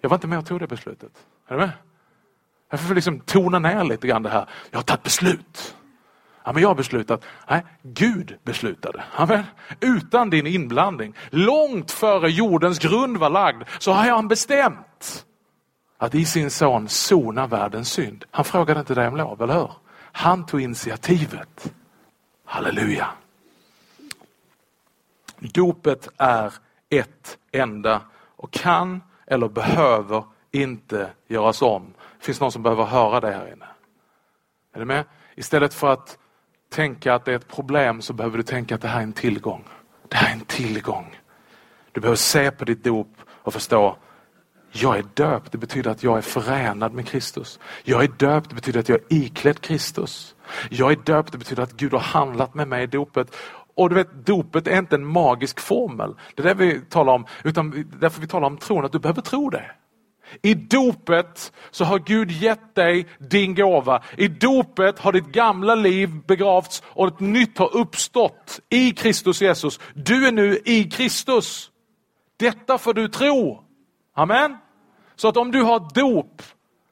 Jag 0.00 0.08
var 0.08 0.16
inte 0.16 0.26
med 0.26 0.38
och 0.38 0.46
tog 0.46 0.60
det 0.60 0.66
beslutet. 0.66 1.12
Är 1.48 1.54
du 1.54 1.60
med? 1.60 1.70
Jag 2.70 2.80
får 2.80 2.94
liksom 2.94 3.20
tona 3.20 3.58
ner 3.58 3.84
lite 3.84 4.06
grann 4.06 4.22
det 4.22 4.30
här. 4.30 4.48
Jag 4.70 4.78
har 4.78 4.82
tagit 4.82 5.02
beslut. 5.02 5.76
Ja, 6.44 6.52
men 6.52 6.62
jag 6.62 6.68
har 6.68 6.74
beslutat. 6.74 7.24
Nej, 7.50 7.64
Gud 7.82 8.38
beslutade. 8.44 9.04
Amen. 9.14 9.44
Utan 9.80 10.30
din 10.30 10.46
inblandning. 10.46 11.14
Långt 11.30 11.90
före 11.90 12.30
jordens 12.30 12.78
grund 12.78 13.16
var 13.16 13.30
lagd 13.30 13.62
så 13.78 13.92
har 13.92 14.10
han 14.10 14.28
bestämt 14.28 15.26
att 15.98 16.14
i 16.14 16.24
sin 16.24 16.50
son 16.50 16.88
sona 16.88 17.46
världens 17.46 17.92
synd. 17.92 18.24
Han 18.30 18.44
frågade 18.44 18.80
inte 18.80 18.94
dig 18.94 19.08
om 19.08 19.16
lov, 19.16 19.42
eller 19.42 19.54
hur? 19.54 19.70
Han 20.12 20.46
tog 20.46 20.60
initiativet. 20.60 21.72
Halleluja. 22.44 23.08
Dopet 25.38 26.08
är 26.16 26.54
ett 26.90 27.38
enda 27.52 28.00
och 28.36 28.50
kan 28.50 29.02
eller 29.26 29.48
behöver 29.48 30.24
inte 30.50 31.10
göras 31.28 31.62
om. 31.62 31.94
Det 32.18 32.24
finns 32.24 32.40
någon 32.40 32.52
som 32.52 32.62
behöver 32.62 32.84
höra 32.84 33.20
det 33.20 33.30
här 33.30 33.52
inne. 33.52 33.66
Är 34.74 34.78
du 34.78 34.84
med? 34.84 35.04
Istället 35.34 35.74
för 35.74 35.92
att 35.92 36.18
tänka 36.72 37.14
att 37.14 37.24
det 37.24 37.32
är 37.32 37.36
ett 37.36 37.48
problem 37.48 38.02
så 38.02 38.12
behöver 38.12 38.36
du 38.36 38.42
tänka 38.42 38.74
att 38.74 38.80
det 38.80 38.88
här 38.88 38.98
är 38.98 39.02
en 39.02 39.12
tillgång. 39.12 39.64
Det 40.08 40.16
här 40.16 40.28
är 40.28 40.32
en 40.32 40.44
tillgång. 40.44 41.20
Du 41.92 42.00
behöver 42.00 42.16
se 42.16 42.50
på 42.50 42.64
ditt 42.64 42.84
dop 42.84 43.16
och 43.28 43.52
förstå 43.52 43.96
jag 44.72 44.98
är 44.98 45.04
döpt, 45.14 45.52
det 45.52 45.58
betyder 45.58 45.90
att 45.90 46.02
jag 46.02 46.18
är 46.18 46.22
förenad 46.22 46.92
med 46.92 47.08
Kristus. 47.08 47.58
Jag 47.82 48.04
är 48.04 48.08
döpt, 48.08 48.48
det 48.48 48.54
betyder 48.54 48.80
att 48.80 48.88
jag 48.88 48.98
är 48.98 49.04
iklädd 49.08 49.60
Kristus. 49.60 50.34
Jag 50.70 50.92
är 50.92 50.96
döpt, 50.96 51.32
det 51.32 51.38
betyder 51.38 51.62
att 51.62 51.72
Gud 51.72 51.92
har 51.92 52.00
handlat 52.00 52.54
med 52.54 52.68
mig 52.68 52.82
i 52.82 52.86
dopet. 52.86 53.36
Och 53.74 53.88
du 53.88 53.94
vet, 53.94 54.26
dopet 54.26 54.66
är 54.66 54.78
inte 54.78 54.96
en 54.96 55.06
magisk 55.06 55.60
formel. 55.60 56.14
Det 56.34 56.42
är 56.42 56.46
det 56.46 56.54
vi 56.54 56.80
talar 56.80 57.12
om, 57.12 57.26
utan 57.44 57.90
därför 58.00 58.20
vi 58.20 58.26
talar 58.26 58.46
om 58.46 58.56
tron, 58.56 58.84
att 58.84 58.92
du 58.92 58.98
behöver 58.98 59.22
tro 59.22 59.50
det. 59.50 59.70
I 60.42 60.54
dopet 60.54 61.52
så 61.70 61.84
har 61.84 61.98
Gud 61.98 62.30
gett 62.30 62.74
dig 62.74 63.06
din 63.18 63.54
gåva. 63.54 64.02
I 64.16 64.28
dopet 64.28 64.98
har 64.98 65.12
ditt 65.12 65.26
gamla 65.26 65.74
liv 65.74 66.10
begravts 66.26 66.82
och 66.86 67.08
ett 67.08 67.20
nytt 67.20 67.58
har 67.58 67.76
uppstått 67.76 68.60
i 68.68 68.90
Kristus 68.90 69.42
Jesus. 69.42 69.80
Du 69.94 70.26
är 70.26 70.32
nu 70.32 70.58
i 70.64 70.84
Kristus. 70.84 71.70
Detta 72.36 72.78
får 72.78 72.94
du 72.94 73.08
tro. 73.08 73.64
Amen. 74.14 74.56
Så 75.16 75.28
att 75.28 75.36
om 75.36 75.50
du 75.50 75.62
har 75.62 75.94
dop 75.94 76.42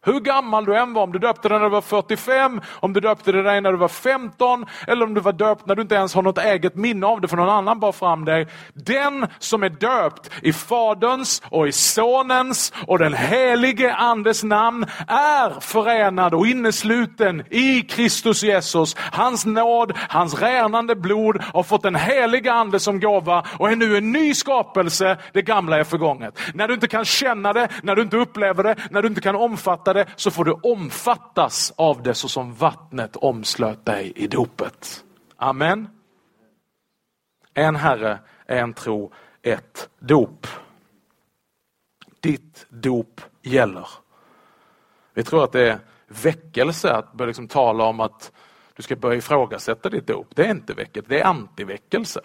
hur 0.02 0.20
gammal 0.20 0.64
du 0.64 0.76
än 0.76 0.92
var, 0.92 1.02
om 1.02 1.12
du 1.12 1.18
döpte 1.18 1.48
dig 1.48 1.58
när 1.58 1.64
du 1.64 1.70
var 1.70 1.80
45, 1.80 2.60
om 2.80 2.92
du 2.92 3.00
döpte 3.00 3.32
dig 3.32 3.60
när 3.60 3.72
du 3.72 3.78
var 3.78 3.88
15 3.88 4.66
eller 4.86 5.06
om 5.06 5.14
du 5.14 5.20
var 5.20 5.32
döpt 5.32 5.66
när 5.66 5.74
du 5.74 5.82
inte 5.82 5.94
ens 5.94 6.14
har 6.14 6.22
något 6.22 6.38
eget 6.38 6.76
minne 6.76 7.06
av 7.06 7.20
det 7.20 7.28
för 7.28 7.36
någon 7.36 7.48
annan 7.48 7.80
bar 7.80 7.92
fram 7.92 8.24
dig. 8.24 8.46
Den 8.74 9.26
som 9.38 9.62
är 9.62 9.68
döpt 9.68 10.30
i 10.42 10.52
Faderns 10.52 11.42
och 11.50 11.68
i 11.68 11.72
Sonens 11.72 12.72
och 12.86 12.98
den 12.98 13.14
helige 13.14 13.94
Andes 13.94 14.44
namn 14.44 14.86
är 15.06 15.60
förenad 15.60 16.34
och 16.34 16.46
innesluten 16.46 17.42
i 17.50 17.80
Kristus 17.80 18.42
Jesus. 18.42 18.96
Hans 18.96 19.46
nåd, 19.46 19.92
hans 20.08 20.42
renande 20.42 20.96
blod 20.96 21.42
har 21.54 21.62
fått 21.62 21.82
den 21.82 21.94
helige 21.94 22.52
Ande 22.52 22.80
som 22.80 23.00
gåva 23.00 23.44
och 23.58 23.70
är 23.70 23.76
nu 23.76 23.96
en 23.96 24.12
ny 24.12 24.34
skapelse. 24.34 25.16
Det 25.32 25.42
gamla 25.42 25.78
är 25.78 25.84
förgånget. 25.84 26.38
När 26.54 26.68
du 26.68 26.74
inte 26.74 26.88
kan 26.88 27.04
känna 27.04 27.52
det, 27.52 27.68
när 27.82 27.96
du 27.96 28.02
inte 28.02 28.16
upplever 28.16 28.62
det, 28.62 28.76
när 28.90 29.02
du 29.02 29.08
inte 29.08 29.20
kan 29.20 29.36
omfatta 29.36 29.89
omfattade 29.90 30.12
så 30.16 30.30
får 30.30 30.44
du 30.44 30.52
omfattas 30.52 31.72
av 31.76 32.02
det 32.02 32.14
så 32.14 32.28
som 32.28 32.54
vattnet 32.54 33.16
omslöt 33.16 33.84
dig 33.84 34.12
i 34.16 34.26
dopet. 34.26 35.04
Amen. 35.36 35.88
En 37.54 37.76
Herre, 37.76 38.18
en 38.46 38.74
tro, 38.74 39.12
ett 39.42 39.88
dop. 39.98 40.46
Ditt 42.20 42.66
dop 42.68 43.20
gäller. 43.42 43.88
Vi 45.14 45.24
tror 45.24 45.44
att 45.44 45.52
det 45.52 45.70
är 45.70 45.78
väckelse 46.08 46.92
att 46.92 47.12
börja 47.12 47.26
liksom 47.26 47.48
tala 47.48 47.84
om 47.84 48.00
att 48.00 48.32
du 48.76 48.82
ska 48.82 48.96
börja 48.96 49.18
ifrågasätta 49.18 49.88
ditt 49.88 50.06
dop. 50.06 50.26
Det 50.34 50.46
är 50.46 50.50
inte 50.50 50.74
väckelse, 50.74 51.08
det 51.08 51.20
är 51.20 51.24
antiväckelse. 51.24 52.20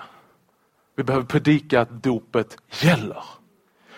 Vi 0.96 1.04
behöver 1.04 1.26
predika 1.26 1.82
att 1.82 2.04
dopet 2.04 2.58
gäller. 2.82 3.24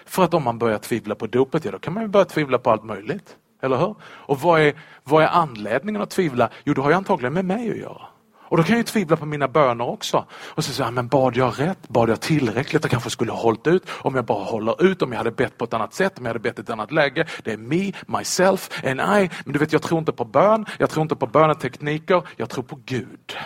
För 0.06 0.24
att 0.24 0.34
om 0.34 0.44
man 0.44 0.60
börjar 0.60 0.78
tvivla 0.78 1.16
på 1.16 1.28
dopet, 1.28 1.66
ja 1.66 1.72
då 1.72 1.80
kan 1.80 1.94
man 1.94 2.12
börja 2.12 2.26
tvivla 2.26 2.58
på 2.58 2.72
allt 2.72 2.84
möjligt. 2.84 3.38
Eller 3.62 3.78
hur? 3.78 3.96
Och 4.04 4.40
vad 4.40 4.62
är, 4.62 4.74
vad 5.04 5.24
är 5.24 5.28
anledningen 5.28 6.02
att 6.02 6.10
tvivla? 6.10 6.50
Jo, 6.64 6.74
det 6.74 6.82
har 6.82 6.90
ju 6.90 6.96
antagligen 6.96 7.34
med 7.34 7.46
mig 7.46 7.70
att 7.70 7.78
göra. 7.78 8.02
Och 8.50 8.58
då 8.58 8.64
kan 8.64 8.72
jag 8.72 8.78
ju 8.78 8.84
tvivla 8.84 9.18
på 9.18 9.26
mina 9.26 9.48
böner 9.48 9.90
också. 9.90 10.26
Och 10.46 10.64
så 10.64 10.72
säger 10.72 10.88
jag, 10.88 10.94
men 10.94 11.08
bad 11.08 11.36
jag 11.36 11.60
rätt? 11.60 11.88
Bad 11.88 12.10
jag 12.10 12.22
tillräckligt? 12.22 12.84
Jag 12.84 12.92
kanske 12.92 13.10
skulle 13.10 13.32
ha 13.32 13.40
hållit 13.40 13.68
ut. 13.68 13.90
Om 13.92 14.16
jag 14.16 14.26
bara 14.26 14.44
håller 14.44 14.84
ut, 14.84 15.02
om 15.02 15.12
jag 15.12 15.18
hade 15.18 15.32
bett 15.32 15.58
på 15.58 15.66
ett 15.66 15.74
annat 15.74 15.94
sätt, 15.94 16.20
om 16.20 16.26
jag 16.26 16.30
hade 16.30 16.40
bett 16.40 16.60
i 16.60 16.62
ett 16.62 16.70
annat 16.70 16.92
läge. 16.92 17.26
Det 17.44 17.54
är 17.54 17.58
me, 17.58 17.92
myself 18.20 18.84
and 18.84 19.00
I. 19.00 19.30
Men 19.44 19.54
du 19.54 19.60
vet, 19.60 19.74
jag 19.74 19.82
tror 19.82 20.00
inte 20.00 20.12
på 20.12 20.26
bön. 20.26 20.66
Jag 20.80 20.90
tror 20.90 21.02
inte 21.02 21.16
på 21.16 21.28
bönetekniker. 21.28 22.22
Jag 22.36 22.50
tror 22.50 22.64
på 22.64 22.80
Gud. 22.86 23.38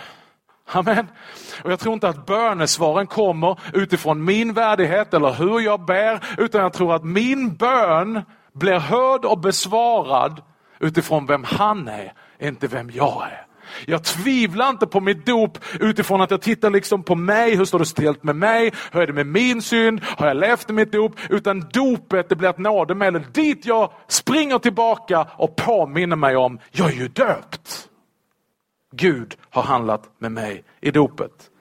Amen. 0.72 1.06
Och 1.64 1.72
jag 1.72 1.80
tror 1.80 1.94
inte 1.94 2.08
att 2.08 2.26
bönesvaren 2.26 3.06
kommer 3.06 3.58
utifrån 3.72 4.24
min 4.24 4.52
värdighet 4.52 5.14
eller 5.14 5.32
hur 5.32 5.60
jag 5.60 5.84
ber, 5.84 6.24
utan 6.38 6.60
jag 6.60 6.72
tror 6.72 6.94
att 6.94 7.04
min 7.04 7.54
bön 7.54 8.22
blir 8.54 8.78
hörd 8.78 9.24
och 9.24 9.38
besvarad 9.38 10.42
utifrån 10.80 11.26
vem 11.26 11.44
han 11.44 11.88
är, 11.88 12.12
inte 12.38 12.66
vem 12.66 12.90
jag 12.90 13.22
är. 13.22 13.46
Jag 13.86 14.04
tvivlar 14.04 14.70
inte 14.70 14.86
på 14.86 15.00
mitt 15.00 15.26
dop 15.26 15.58
utifrån 15.80 16.20
att 16.20 16.30
jag 16.30 16.42
tittar 16.42 16.70
liksom 16.70 17.02
på 17.02 17.14
mig, 17.14 17.56
hur 17.56 17.64
står 17.64 17.78
det 17.78 17.86
ställt 17.86 18.22
med 18.22 18.36
mig, 18.36 18.72
hur 18.92 19.02
är 19.02 19.06
det 19.06 19.12
med 19.12 19.26
min 19.26 19.62
synd, 19.62 20.00
har 20.04 20.26
jag 20.26 20.36
levt 20.36 20.70
i 20.70 20.72
mitt 20.72 20.92
dop? 20.92 21.12
Utan 21.30 21.60
dopet 21.72 22.28
det 22.28 22.36
blir 22.36 22.48
ett 22.48 22.58
nådemedel 22.58 23.22
dit 23.32 23.66
jag 23.66 23.92
springer 24.08 24.58
tillbaka 24.58 25.26
och 25.36 25.56
påminner 25.56 26.16
mig 26.16 26.36
om, 26.36 26.58
jag 26.70 26.88
är 26.90 26.94
ju 26.94 27.08
döpt. 27.08 27.88
Gud 28.94 29.36
har 29.50 29.62
handlat 29.62 30.10
med 30.18 30.32
mig 30.32 30.64
i 30.80 30.90
dopet. 30.90 31.51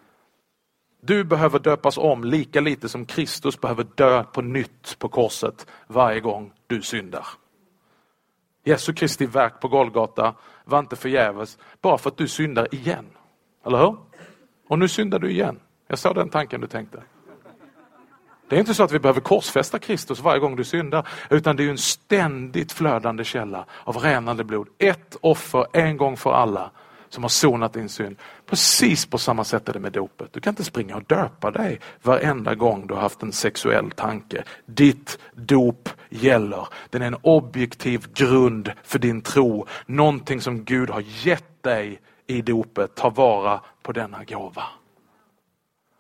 Du 1.02 1.24
behöver 1.24 1.60
döpas 1.60 1.98
om 1.98 2.24
lika 2.24 2.62
lite 2.62 2.90
som 2.90 3.06
Kristus 3.06 3.62
behöver 3.62 3.84
dö 3.96 4.24
på 4.24 4.42
nytt 4.42 5.00
på 5.00 5.10
korset 5.10 5.68
varje 5.88 6.20
gång 6.20 6.54
du 6.68 6.82
syndar. 6.82 7.28
Jesu 8.64 8.94
Kristi 8.94 9.26
verk 9.26 9.60
på 9.62 9.68
Golgata 9.68 10.36
var 10.66 10.80
inte 10.80 10.96
förgäves 10.96 11.58
bara 11.82 11.98
för 11.98 12.10
att 12.10 12.18
du 12.18 12.28
syndar 12.28 12.76
igen. 12.76 13.06
Eller 13.66 13.78
hur? 13.78 13.98
Och 14.68 14.80
nu 14.80 14.88
syndar 14.88 15.20
du 15.20 15.32
igen. 15.32 15.60
Jag 15.88 16.00
såg 16.00 16.16
den 16.16 16.30
tanken 16.30 16.62
du 16.62 16.68
tänkte. 16.68 17.04
Det 18.50 18.56
är 18.56 18.60
inte 18.60 18.74
så 18.74 18.84
att 18.84 18.92
vi 18.92 19.00
behöver 19.00 19.22
korsfästa 19.22 19.80
Kristus 19.80 20.20
varje 20.20 20.40
gång 20.40 20.56
du 20.56 20.64
syndar, 20.64 21.08
utan 21.30 21.56
det 21.56 21.64
är 21.64 21.70
en 21.70 21.78
ständigt 21.78 22.72
flödande 22.72 23.24
källa 23.24 23.66
av 23.84 23.98
renande 23.98 24.44
blod. 24.44 24.68
Ett 24.78 25.18
offer 25.22 25.66
en 25.74 25.98
gång 25.98 26.18
för 26.18 26.34
alla 26.34 26.72
som 27.14 27.24
har 27.24 27.30
sonat 27.30 27.74
din 27.74 27.90
synd. 27.90 28.16
Precis 28.46 29.06
på 29.06 29.18
samma 29.18 29.44
sätt 29.44 29.70
är 29.70 29.74
det 29.74 29.80
med 29.80 29.92
dopet. 29.92 30.34
Du 30.34 30.40
kan 30.40 30.52
inte 30.52 30.64
springa 30.64 30.96
och 30.96 31.04
döpa 31.04 31.52
dig 31.52 31.80
varenda 32.02 32.56
gång 32.56 32.88
du 32.88 32.94
har 32.94 33.02
haft 33.02 33.24
en 33.24 33.32
sexuell 33.32 33.92
tanke. 33.92 34.44
Ditt 34.66 35.20
dop 35.36 35.90
gäller. 36.10 36.68
Den 36.90 37.02
är 37.02 37.08
en 37.08 37.18
objektiv 37.22 38.14
grund 38.14 38.72
för 38.84 39.00
din 39.00 39.22
tro. 39.22 39.68
Någonting 39.86 40.42
som 40.42 40.64
Gud 40.64 40.90
har 40.90 41.04
gett 41.26 41.64
dig 41.64 42.02
i 42.28 42.42
dopet. 42.42 42.96
Ta 42.96 43.10
vara 43.10 43.62
på 43.82 43.92
denna 43.92 44.24
gåva. 44.24 44.64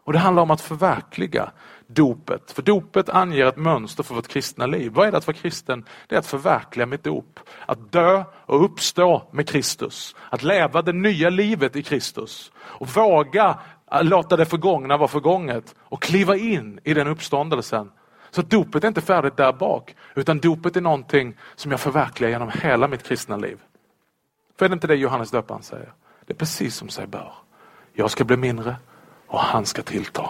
Och 0.03 0.13
Det 0.13 0.19
handlar 0.19 0.43
om 0.43 0.51
att 0.51 0.61
förverkliga 0.61 1.51
dopet. 1.93 2.51
För 2.51 2.61
dopet 2.61 3.09
anger 3.09 3.45
ett 3.45 3.57
mönster 3.57 4.03
för 4.03 4.15
vårt 4.15 4.27
kristna 4.27 4.65
liv. 4.65 4.91
Vad 4.91 5.07
är 5.07 5.11
det 5.11 5.17
att 5.17 5.27
vara 5.27 5.37
kristen? 5.37 5.85
Det 6.07 6.15
är 6.15 6.19
att 6.19 6.27
förverkliga 6.27 6.85
mitt 6.85 7.03
dop. 7.03 7.39
Att 7.65 7.91
dö 7.91 8.23
och 8.33 8.65
uppstå 8.65 9.27
med 9.31 9.49
Kristus. 9.49 10.15
Att 10.29 10.43
leva 10.43 10.81
det 10.81 10.93
nya 10.93 11.29
livet 11.29 11.75
i 11.75 11.83
Kristus. 11.83 12.51
Och 12.57 12.87
våga 12.87 13.59
låta 14.01 14.37
det 14.37 14.45
förgångna 14.45 14.97
vara 14.97 15.07
förgånget 15.07 15.75
och 15.79 16.01
kliva 16.01 16.37
in 16.37 16.79
i 16.83 16.93
den 16.93 17.07
uppståndelsen. 17.07 17.91
Så 18.31 18.41
dopet 18.41 18.83
är 18.83 18.87
inte 18.87 19.01
färdigt 19.01 19.37
där 19.37 19.53
bak, 19.53 19.95
utan 20.15 20.39
dopet 20.39 20.75
är 20.75 20.81
någonting 20.81 21.37
som 21.55 21.71
jag 21.71 21.79
förverkligar 21.79 22.31
genom 22.31 22.51
hela 22.61 22.87
mitt 22.87 23.03
kristna 23.03 23.37
liv. 23.37 23.57
För 24.57 24.65
är 24.65 24.69
det 24.69 24.73
inte 24.73 24.87
det 24.87 24.95
Johannes 24.95 25.31
döparen 25.31 25.63
säger? 25.63 25.93
Det 26.25 26.33
är 26.33 26.37
precis 26.37 26.75
som 26.75 26.89
sig 26.89 27.07
bör. 27.07 27.33
Jag 27.93 28.11
ska 28.11 28.23
bli 28.23 28.37
mindre 28.37 28.75
och 29.27 29.39
han 29.39 29.65
ska 29.65 29.81
tillta. 29.81 30.29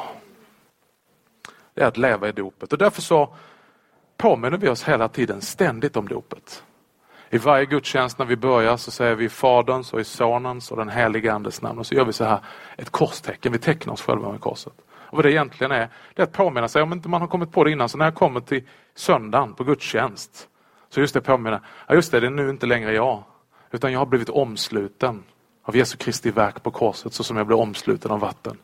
Det 1.74 1.82
är 1.82 1.88
att 1.88 1.98
leva 1.98 2.30
i 2.30 2.32
dopet 2.32 2.74
och 2.74 2.80
därför 2.80 3.02
så 3.02 3.36
påminner 4.18 4.58
vi 4.58 4.70
oss 4.70 4.84
hela 4.84 5.08
tiden 5.08 5.42
ständigt 5.42 5.96
om 5.96 6.08
dopet. 6.08 6.64
I 7.30 7.38
varje 7.38 7.66
gudstjänst 7.66 8.20
när 8.20 8.26
vi 8.26 8.36
börjar 8.36 8.78
så 8.78 8.92
säger 8.92 9.16
vi 9.16 9.30
Faderns 9.30 9.94
och 9.94 10.00
i 10.00 10.04
Sonens 10.04 10.72
och 10.72 10.78
den 10.78 10.90
helige 10.90 11.34
Andes 11.34 11.62
namn 11.62 11.80
och 11.80 11.86
så 11.86 11.96
gör 11.96 12.06
vi 12.06 12.14
så 12.14 12.24
här 12.24 12.40
ett 12.78 12.90
korstecken, 12.90 13.52
vi 13.52 13.60
tecknar 13.60 13.94
oss 13.94 14.02
själva 14.02 14.32
med 14.32 14.42
korset. 14.42 14.74
Och 15.12 15.18
vad 15.18 15.26
det 15.26 15.32
egentligen 15.32 15.72
är, 15.72 15.90
det 16.14 16.22
är 16.22 16.24
att 16.24 16.32
påminna 16.32 16.68
sig, 16.68 16.82
om 16.82 16.94
inte 16.94 17.10
man 17.10 17.22
har 17.22 17.28
kommit 17.28 17.52
på 17.52 17.64
det 17.64 17.72
innan, 17.72 17.90
så 17.90 17.98
när 17.98 18.06
jag 18.06 18.16
kommer 18.16 18.40
till 18.40 18.64
söndagen 18.96 19.54
på 19.54 19.64
gudstjänst, 19.64 20.48
så 20.90 21.00
just 21.00 21.14
det 21.14 21.22
påminna, 21.22 21.62
ja 21.88 21.96
just 21.96 22.12
det, 22.12 22.20
det 22.20 22.28
är 22.28 22.32
nu 22.32 22.50
inte 22.50 22.66
längre 22.66 22.94
jag, 22.94 23.24
utan 23.72 23.92
jag 23.92 24.00
har 24.00 24.06
blivit 24.06 24.30
omsluten 24.30 25.24
av 25.64 25.76
Jesu 25.76 25.98
Kristi 25.98 26.32
verk 26.32 26.64
på 26.64 26.72
korset 26.72 27.14
så 27.14 27.24
som 27.24 27.38
jag 27.38 27.48
blev 27.48 27.60
omsluten 27.60 28.12
av 28.12 28.20
vatten. 28.20 28.58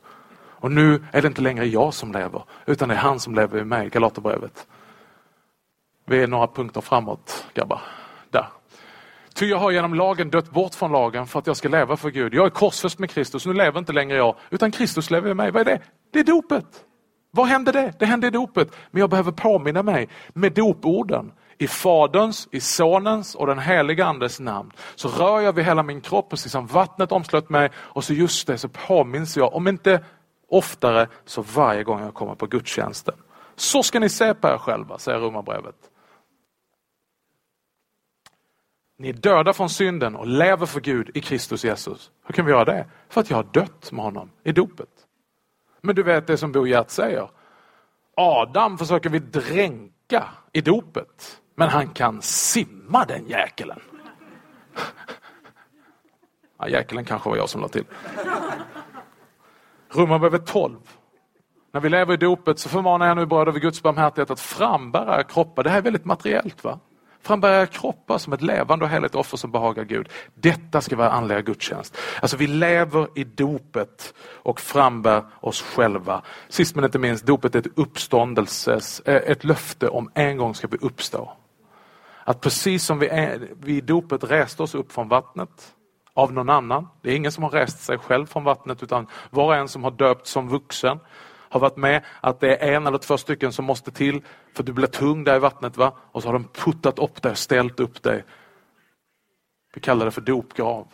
Och 0.60 0.72
nu 0.72 1.04
är 1.12 1.22
det 1.22 1.28
inte 1.28 1.42
längre 1.42 1.66
jag 1.66 1.94
som 1.94 2.12
lever, 2.12 2.44
utan 2.66 2.90
det 2.90 2.96
är 2.96 3.00
han 3.00 3.20
som 3.20 3.36
lever 3.36 3.60
i 3.60 3.64
mig, 3.64 3.90
Galaterbrevet. 3.90 4.68
Vi 6.06 6.24
är 6.24 6.28
några 6.28 6.48
punkter 6.48 6.82
framåt, 6.82 7.46
grabbar. 7.54 7.82
Där. 8.30 8.48
Ty 9.36 9.46
jag 9.46 9.58
har 9.58 9.72
genom 9.72 9.94
lagen 9.94 10.30
dött 10.30 10.52
bort 10.52 10.76
från 10.76 10.92
lagen 10.92 11.28
för 11.28 11.40
att 11.40 11.48
jag 11.48 11.58
ska 11.58 11.70
leva 11.70 11.98
för 11.98 12.10
Gud. 12.10 12.34
Jag 12.34 12.46
är 12.46 12.50
korsfäst 12.50 13.00
med 13.00 13.10
Kristus, 13.10 13.46
nu 13.46 13.54
lever 13.54 13.80
inte 13.80 13.94
längre 13.94 14.18
jag, 14.18 14.36
utan 14.50 14.72
Kristus 14.72 15.12
lever 15.12 15.30
i 15.30 15.34
mig. 15.34 15.52
Vad 15.52 15.62
är 15.62 15.66
det? 15.66 15.82
Det 16.12 16.20
är 16.20 16.24
dopet. 16.24 16.66
Vad 17.32 17.48
hände 17.48 17.72
det? 17.72 17.94
Det 18.00 18.06
hände 18.06 18.28
i 18.28 18.30
dopet. 18.30 18.72
Men 18.92 19.00
jag 19.00 19.10
behöver 19.10 19.32
påminna 19.32 19.84
mig 19.84 20.10
med 20.34 20.54
doporden. 20.54 21.32
I 21.58 21.68
Faderns, 21.68 22.48
i 22.52 22.60
Sonens 22.60 23.36
och 23.36 23.48
den 23.48 23.60
helige 23.60 24.06
Andes 24.06 24.40
namn. 24.40 24.72
Så 24.96 25.10
rör 25.10 25.40
jag 25.40 25.54
vid 25.54 25.66
hela 25.66 25.84
min 25.84 26.02
kropp 26.02 26.30
precis 26.30 26.52
som 26.52 26.68
vattnet 26.68 27.12
omslöt 27.12 27.50
mig 27.50 27.70
och 27.76 28.04
så 28.04 28.14
just 28.14 28.48
det 28.48 28.58
så 28.58 28.70
påminns 28.70 29.38
jag, 29.38 29.54
om 29.54 29.68
inte 29.68 30.04
oftare 30.48 31.08
så 31.26 31.42
varje 31.42 31.84
gång 31.84 32.02
jag 32.02 32.14
kommer 32.14 32.36
på 32.36 32.46
gudstjänsten. 32.46 33.16
Så 33.56 33.84
ska 33.84 34.00
ni 34.00 34.10
se 34.10 34.34
på 34.34 34.48
er 34.48 34.58
själva, 34.58 34.98
säger 34.98 35.20
Romarbrevet. 35.20 35.76
Ni 38.98 39.10
är 39.10 39.14
döda 39.14 39.54
från 39.54 39.70
synden 39.70 40.16
och 40.16 40.28
lever 40.28 40.66
för 40.66 40.80
Gud 40.80 41.12
i 41.14 41.22
Kristus 41.22 41.64
Jesus. 41.64 42.12
Hur 42.24 42.34
kan 42.34 42.46
vi 42.46 42.52
göra 42.52 42.66
det? 42.66 42.86
För 43.10 43.22
att 43.22 43.30
jag 43.30 43.38
har 43.38 43.44
dött 43.44 43.92
med 43.92 44.06
honom 44.06 44.32
i 44.44 44.52
dopet. 44.52 44.90
Men 45.82 45.96
du 45.96 46.04
vet 46.04 46.28
det 46.28 46.38
som 46.38 46.52
Bo 46.52 46.66
Gert 46.66 46.90
säger. 46.90 47.30
Adam 48.16 48.78
försöker 48.78 49.10
vi 49.10 49.20
dränka 49.20 50.28
i 50.54 50.62
dopet. 50.62 51.42
Men 51.56 51.70
han 51.70 51.88
kan 51.88 52.22
simma 52.22 53.06
den 53.06 53.28
jäkelen. 53.28 53.80
Ja, 56.58 56.68
jäkelen 56.68 57.06
kanske 57.06 57.30
var 57.30 57.38
jag 57.38 57.50
som 57.50 57.62
la 57.62 57.68
till. 57.68 57.86
Romarbrevet 59.90 60.46
12. 60.46 60.76
När 61.72 61.82
vi 61.82 61.90
lever 61.90 62.14
i 62.14 62.18
dopet 62.18 62.60
så 62.60 62.70
förmanar 62.70 63.08
jag 63.08 63.18
nu 63.18 63.26
bröder 63.26 63.52
vid 63.52 63.62
Guds 63.62 63.84
barmhärtighet 63.84 64.32
att 64.32 64.40
frambära 64.40 65.24
kroppar. 65.24 65.64
Det 65.64 65.70
här 65.70 65.78
är 65.78 65.82
väldigt 65.82 66.06
materiellt. 66.06 66.64
va? 66.64 66.80
Frambära 67.22 67.66
kroppar 67.66 68.18
som 68.18 68.34
ett 68.34 68.42
levande 68.42 68.86
och 68.86 68.92
heligt 68.92 69.16
offer 69.16 69.38
som 69.38 69.52
behagar 69.52 69.84
Gud. 69.84 70.10
Detta 70.34 70.82
ska 70.82 70.96
vara 70.96 71.12
andliga 71.12 71.42
gudstjänst. 71.42 71.98
Alltså 72.22 72.38
vi 72.38 72.48
lever 72.48 73.08
i 73.16 73.24
dopet 73.24 74.14
och 74.20 74.62
frambär 74.62 75.24
oss 75.40 75.62
själva. 75.62 76.22
Sist 76.50 76.76
men 76.76 76.84
inte 76.84 77.00
minst, 77.00 77.26
dopet 77.26 77.56
är 77.56 77.60
ett 77.60 77.78
uppståndelses, 77.80 79.00
eh, 79.00 79.16
ett 79.16 79.44
löfte 79.44 79.88
om 79.88 80.12
en 80.14 80.38
gång 80.38 80.56
ska 80.56 80.68
vi 80.68 80.78
uppstå. 80.82 81.32
Att 82.24 82.42
precis 82.42 82.86
som 82.86 83.00
vi, 83.00 83.08
är, 83.08 83.48
vi 83.60 83.78
i 83.78 83.82
dopet 83.82 84.24
reste 84.24 84.64
oss 84.64 84.76
upp 84.76 84.92
från 84.92 85.08
vattnet 85.08 85.74
av 86.18 86.34
någon 86.34 86.50
annan. 86.50 86.88
Det 87.02 87.12
är 87.12 87.16
ingen 87.16 87.32
som 87.32 87.44
har 87.44 87.50
rest 87.50 87.80
sig 87.80 87.98
själv 87.98 88.26
från 88.26 88.44
vattnet 88.44 88.84
utan 88.84 89.08
var 89.30 89.46
och 89.46 89.56
en 89.56 89.68
som 89.68 89.84
har 89.84 89.92
döpt 89.92 90.28
som 90.28 90.50
vuxen 90.50 91.00
har 91.50 91.60
varit 91.60 91.78
med 91.78 92.04
att 92.22 92.40
det 92.40 92.56
är 92.56 92.76
en 92.76 92.88
eller 92.88 92.98
två 92.98 93.18
stycken 93.18 93.54
som 93.54 93.66
måste 93.66 93.92
till 93.92 94.22
för 94.54 94.64
du 94.64 94.74
blir 94.74 94.88
tung 94.88 95.24
där 95.24 95.36
i 95.36 95.40
vattnet. 95.40 95.78
va? 95.78 95.92
Och 96.12 96.22
så 96.22 96.28
har 96.28 96.34
de 96.34 96.44
puttat 96.44 97.00
upp 97.00 97.22
dig, 97.22 97.36
ställt 97.36 97.80
upp 97.80 98.04
dig. 98.04 98.24
Vi 99.74 99.82
kallar 99.82 100.06
det 100.06 100.12
för 100.12 100.22
dopgrav. 100.22 100.88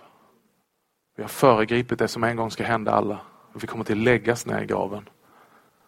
Vi 1.18 1.24
har 1.24 1.30
föregripit 1.30 2.00
det 2.00 2.08
som 2.08 2.24
en 2.24 2.36
gång 2.36 2.52
ska 2.52 2.64
hända 2.64 2.92
alla. 2.92 3.20
Vi 3.54 3.68
kommer 3.68 3.84
till 3.84 4.00
läggas 4.00 4.46
ner 4.46 4.62
i 4.62 4.66
graven. 4.66 5.10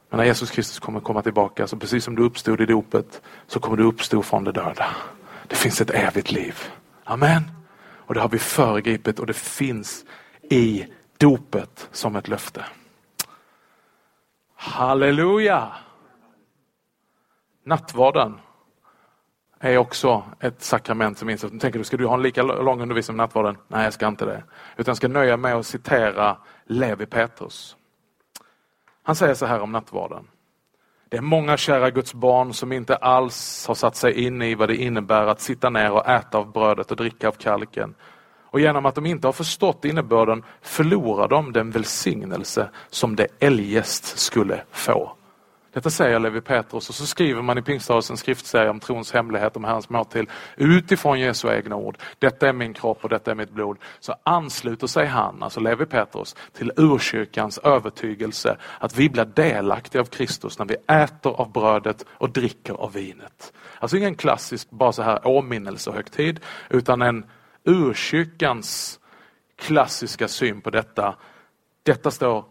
Men 0.10 0.18
när 0.18 0.26
Jesus 0.26 0.52
Kristus 0.52 0.80
kommer 0.80 1.00
komma 1.00 1.22
tillbaka, 1.22 1.68
så 1.68 1.78
precis 1.78 2.04
som 2.04 2.16
du 2.16 2.24
uppstod 2.24 2.62
i 2.62 2.66
dopet, 2.66 3.22
så 3.48 3.60
kommer 3.60 3.78
du 3.78 3.84
uppstå 3.84 4.22
från 4.22 4.44
de 4.44 4.52
döda. 4.52 4.86
Det 5.48 5.56
finns 5.56 5.82
ett 5.82 5.90
evigt 5.90 6.32
liv. 6.32 6.56
Amen. 7.04 7.65
Och 8.08 8.14
det 8.14 8.22
har 8.22 8.30
vi 8.30 8.40
föregripit 8.40 9.20
och 9.20 9.26
det 9.26 9.34
finns 9.34 10.06
i 10.42 10.88
dopet 11.18 11.90
som 11.92 12.16
ett 12.16 12.28
löfte. 12.28 12.66
Halleluja! 14.56 15.72
Nattvarden 17.64 18.40
är 19.60 19.78
också 19.78 20.24
ett 20.40 20.62
sakrament 20.62 21.18
som 21.18 21.30
insats. 21.30 21.54
Nu 21.54 21.60
tänker 21.60 21.80
du, 21.80 21.86
ska 21.86 21.98
du 21.98 22.06
ha 22.06 22.14
en 22.14 22.22
lika 22.22 22.44
lång 22.44 22.82
undervisning 22.82 23.14
om 23.14 23.18
nattvarden? 23.18 23.58
Nej, 23.68 23.84
jag 23.84 23.94
ska 23.94 24.08
inte 24.08 24.26
det. 24.26 24.44
Utan 24.78 24.92
jag 24.92 24.98
ska 24.98 25.08
nöja 25.08 25.38
mig 25.38 25.52
med 25.52 25.60
att 25.60 25.66
citera 25.66 26.38
Levi 26.66 27.06
Petrus. 27.06 27.78
Han 29.04 29.16
säger 29.16 29.34
så 29.34 29.46
här 29.46 29.60
om 29.60 29.72
nattvarden. 29.72 30.28
Det 31.10 31.18
är 31.18 31.22
många 31.22 31.58
kära 31.58 31.90
Guds 31.90 32.14
barn 32.14 32.54
som 32.54 32.72
inte 32.72 32.96
alls 32.96 33.68
har 33.68 33.76
satt 33.76 33.96
sig 33.96 34.26
in 34.26 34.42
i 34.42 34.56
vad 34.56 34.70
det 34.70 34.76
innebär 34.76 35.28
att 35.28 35.42
sitta 35.42 35.70
ner 35.70 35.92
och 35.92 36.10
äta 36.10 36.38
av 36.38 36.52
brödet 36.52 36.92
och 36.92 36.98
dricka 36.98 37.28
av 37.28 37.32
kalken 37.32 37.96
och 38.56 38.60
genom 38.60 38.86
att 38.86 38.96
de 38.96 39.06
inte 39.06 39.28
har 39.28 39.34
förstått 39.34 39.86
innebörden 39.86 40.44
förlorar 40.62 41.28
de 41.28 41.54
den 41.54 41.72
välsignelse 41.72 42.70
som 42.90 43.16
det 43.16 43.28
eljest 43.40 44.20
skulle 44.20 44.62
få. 44.72 45.15
Detta 45.76 45.90
säger 45.90 46.20
Levi 46.20 46.42
Petrus 46.42 46.90
och 46.90 46.96
så 46.96 47.06
skriver 47.06 47.42
man 47.42 47.58
i 47.58 47.62
Pingströrelsens 47.62 48.20
skriftserie 48.20 48.70
om 48.70 48.80
trons 48.80 49.12
hemlighet, 49.12 49.56
om 49.56 49.64
Herrens 49.64 49.90
måltid, 49.90 50.30
utifrån 50.58 51.20
Jesu 51.20 51.50
egna 51.50 51.76
ord. 51.76 51.98
Detta 52.20 52.50
är 52.50 52.54
min 52.54 52.74
kropp 52.74 53.04
och 53.04 53.10
detta 53.10 53.32
är 53.32 53.36
mitt 53.36 53.52
blod. 53.52 53.78
Så 54.00 54.16
ansluter 54.24 54.88
sig 54.88 55.06
han, 55.06 55.44
alltså 55.44 55.60
Levi 55.60 55.86
Petrus, 55.86 56.36
till 56.54 56.72
urkyrkans 56.78 57.58
övertygelse 57.58 58.58
att 58.80 58.98
vi 58.98 59.10
blir 59.10 59.26
delaktiga 59.26 60.02
av 60.02 60.06
Kristus 60.06 60.60
när 60.60 60.66
vi 60.66 60.76
äter 60.88 61.42
av 61.42 61.52
brödet 61.52 62.06
och 62.10 62.30
dricker 62.30 62.74
av 62.74 62.94
vinet. 62.94 63.54
Alltså 63.80 63.98
ingen 63.98 64.16
klassisk 64.16 64.70
bara 64.70 64.92
så 64.92 65.02
här 65.02 65.28
åminnelsehögtid, 65.28 66.40
utan 66.70 67.02
en 67.02 67.26
urkyrkans 67.64 69.00
klassiska 69.56 70.28
syn 70.28 70.62
på 70.62 70.70
detta. 70.70 71.16
Detta 71.84 72.12
står 72.12 72.46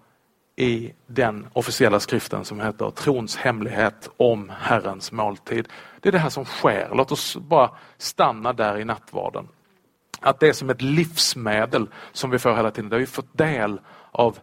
i 0.57 0.93
den 1.07 1.47
officiella 1.53 2.01
skriften 2.01 2.45
som 2.45 2.61
heter 2.61 2.91
Trons 2.91 3.37
hemlighet 3.37 4.11
om 4.17 4.53
Herrens 4.59 5.13
måltid. 5.13 5.69
Det 6.01 6.09
är 6.09 6.13
det 6.13 6.19
här 6.19 6.31
som 6.31 6.45
sker. 6.45 6.91
Låt 6.95 7.13
oss 7.13 7.37
bara 7.37 7.71
stanna 7.99 8.53
där 8.53 8.79
i 8.79 8.85
nattvarden. 8.85 9.49
Att 10.21 10.41
det 10.41 10.49
är 10.49 10.53
som 10.53 10.71
ett 10.71 10.83
livsmedel 10.83 11.89
som 12.13 12.31
vi 12.31 12.39
får 12.39 12.55
hela 12.55 12.71
tiden. 12.71 12.91
Där 12.91 12.99
vi 12.99 13.07
fått 13.07 13.39
del 13.39 13.81
av 14.11 14.39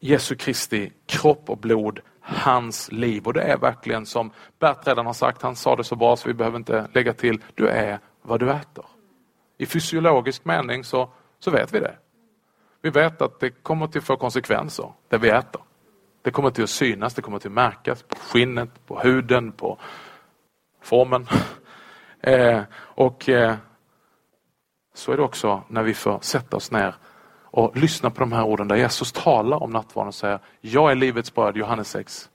Jesu 0.00 0.36
Kristi 0.36 0.92
kropp 1.06 1.50
och 1.50 1.58
blod, 1.58 2.00
hans 2.20 2.92
liv. 2.92 3.26
Och 3.26 3.32
det 3.32 3.42
är 3.42 3.56
verkligen 3.56 4.06
som 4.06 4.30
Bert 4.58 4.86
redan 4.86 5.06
har 5.06 5.12
sagt, 5.12 5.42
han 5.42 5.56
sa 5.56 5.76
det 5.76 5.84
så 5.84 5.96
bra 5.96 6.16
så 6.16 6.28
vi 6.28 6.34
behöver 6.34 6.58
inte 6.58 6.88
lägga 6.92 7.12
till, 7.12 7.40
du 7.54 7.68
är 7.68 7.98
vad 8.22 8.40
du 8.40 8.50
äter. 8.50 8.84
I 9.58 9.66
fysiologisk 9.66 10.44
mening 10.44 10.84
så, 10.84 11.10
så 11.38 11.50
vet 11.50 11.74
vi 11.74 11.80
det. 11.80 11.96
Vi 12.82 12.90
vet 12.90 13.22
att 13.22 13.40
det 13.40 13.50
kommer 13.50 13.86
till 13.86 13.98
att 13.98 14.04
få 14.04 14.16
konsekvenser, 14.16 14.92
det 15.08 15.18
vi 15.18 15.30
äter. 15.30 15.62
Det 16.22 16.30
kommer 16.30 16.50
till 16.50 16.64
att 16.64 16.70
synas, 16.70 17.14
det 17.14 17.22
kommer 17.22 17.38
till 17.38 17.48
att 17.48 17.54
märkas 17.54 18.02
på 18.02 18.16
skinnet, 18.16 18.86
på 18.86 19.00
huden, 19.00 19.52
på 19.52 19.78
formen. 20.82 21.26
Eh, 22.24 22.62
och 22.74 23.28
eh, 23.28 23.54
så 24.94 25.12
är 25.12 25.16
det 25.16 25.22
också 25.22 25.62
när 25.68 25.82
vi 25.82 25.94
får 25.94 26.18
sätta 26.20 26.56
oss 26.56 26.70
ner 26.70 26.94
och 27.44 27.76
lyssna 27.76 28.10
på 28.10 28.20
de 28.20 28.32
här 28.32 28.44
orden 28.44 28.68
där 28.68 28.76
Jesus 28.76 29.12
talar 29.12 29.62
om 29.62 29.70
nattvarden 29.70 30.08
och 30.08 30.14
säger 30.14 30.38
Jag 30.60 30.90
är 30.90 30.94
livets 30.94 31.34
bröd, 31.34 31.56
Johannes 31.56 31.88
6. 31.88 32.30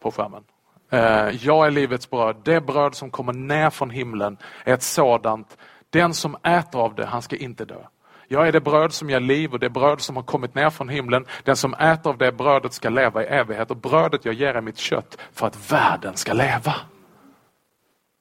På 0.00 0.10
skärmen. 0.10 0.44
Eh, 0.90 1.46
jag 1.46 1.66
är 1.66 1.70
livets 1.70 2.10
bröd. 2.10 2.36
Det 2.44 2.60
bröd 2.60 2.94
som 2.94 3.10
kommer 3.10 3.32
ner 3.32 3.70
från 3.70 3.90
himlen 3.90 4.38
är 4.64 4.74
ett 4.74 4.82
sådant. 4.82 5.58
Den 5.94 6.14
som 6.14 6.36
äter 6.42 6.80
av 6.80 6.94
det, 6.94 7.06
han 7.06 7.22
ska 7.22 7.36
inte 7.36 7.64
dö. 7.64 7.86
Jag 8.28 8.48
är 8.48 8.52
det 8.52 8.60
bröd 8.60 8.92
som 8.92 9.10
ger 9.10 9.20
liv 9.20 9.52
och 9.52 9.58
det 9.58 9.70
bröd 9.70 10.00
som 10.00 10.16
har 10.16 10.22
kommit 10.22 10.54
ner 10.54 10.70
från 10.70 10.88
himlen. 10.88 11.26
Den 11.44 11.56
som 11.56 11.74
äter 11.74 12.10
av 12.10 12.18
det 12.18 12.32
brödet 12.32 12.72
ska 12.72 12.88
leva 12.88 13.22
i 13.22 13.26
evighet 13.26 13.70
och 13.70 13.76
brödet 13.76 14.24
jag 14.24 14.34
ger 14.34 14.54
är 14.54 14.60
mitt 14.60 14.78
kött 14.78 15.18
för 15.32 15.46
att 15.46 15.72
världen 15.72 16.16
ska 16.16 16.32
leva. 16.32 16.74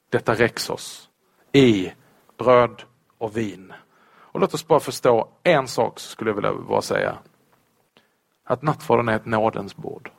Detta 0.10 0.34
räcks 0.34 0.70
oss 0.70 1.10
i 1.52 1.92
bröd 2.38 2.84
och 3.18 3.38
vin. 3.38 3.74
Och 4.06 4.40
låt 4.40 4.54
oss 4.54 4.68
bara 4.68 4.80
förstå 4.80 5.30
en 5.44 5.68
sak 5.68 6.00
skulle 6.00 6.30
jag 6.30 6.36
vilja 6.36 6.54
bara 6.54 6.82
säga. 6.82 7.18
Att 8.46 8.62
nattvarden 8.62 9.10
är 9.10 9.16
ett 9.16 9.26
nådens 9.26 9.76
bord. 9.76 10.12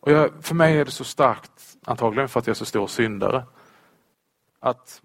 Och 0.00 0.12
jag, 0.12 0.30
för 0.44 0.54
mig 0.54 0.78
är 0.78 0.84
det 0.84 0.90
så 0.90 1.04
starkt, 1.04 1.76
antagligen 1.84 2.28
för 2.28 2.40
att 2.40 2.46
jag 2.46 2.54
är 2.54 2.58
så 2.58 2.64
stor 2.64 2.86
syndare, 2.86 3.44
att 4.64 5.02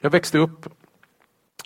jag 0.00 0.10
växte 0.10 0.38
upp 0.38 0.66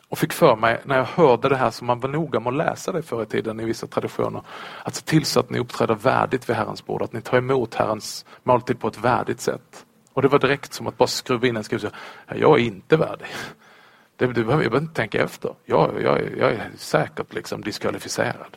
och 0.09 0.19
fick 0.19 0.33
för 0.33 0.57
mig 0.57 0.81
när 0.85 0.97
jag 0.97 1.05
hörde 1.05 1.49
det 1.49 1.57
här 1.57 1.71
som 1.71 1.87
man 1.87 2.01
var 2.01 2.09
noga 2.09 2.41
med 2.41 2.51
att 2.51 2.57
läsa 2.57 2.93
det 2.93 3.03
förr 3.03 3.23
i 3.23 3.27
tiden 3.27 3.61
i 3.61 3.65
vissa 3.65 3.87
traditioner. 3.87 4.43
Att 4.83 4.95
se 4.95 5.05
till 5.05 5.25
så 5.25 5.41
att 5.41 5.51
ni 5.51 5.59
uppträder 5.59 5.95
värdigt 5.95 6.49
vid 6.49 6.57
Herrens 6.57 6.87
bord, 6.87 7.03
att 7.03 7.13
ni 7.13 7.21
tar 7.21 7.39
emot 7.39 7.75
Herrens 7.75 8.27
måltid 8.43 8.81
på 8.81 8.89
ett 8.89 8.99
värdigt 8.99 9.41
sätt. 9.41 9.87
Och 10.13 10.23
det 10.23 10.29
var 10.29 10.39
direkt 10.39 10.73
som 10.73 10.87
att 10.87 10.99
bara 10.99 11.07
skruva 11.07 11.47
in 11.47 11.57
en 11.57 11.65
skruv. 11.65 11.91
Jag 12.35 12.61
är 12.61 12.65
inte 12.65 12.97
värdig. 12.97 13.29
Det, 14.17 14.27
du 14.27 14.33
behöver, 14.33 14.53
jag 14.53 14.73
behöver 14.73 14.79
inte 14.79 14.95
tänka 14.95 15.23
efter. 15.23 15.55
Jag, 15.65 16.03
jag, 16.03 16.39
jag 16.39 16.53
är 16.53 16.71
säkert 16.77 17.35
liksom 17.35 17.61
diskvalificerad. 17.61 18.57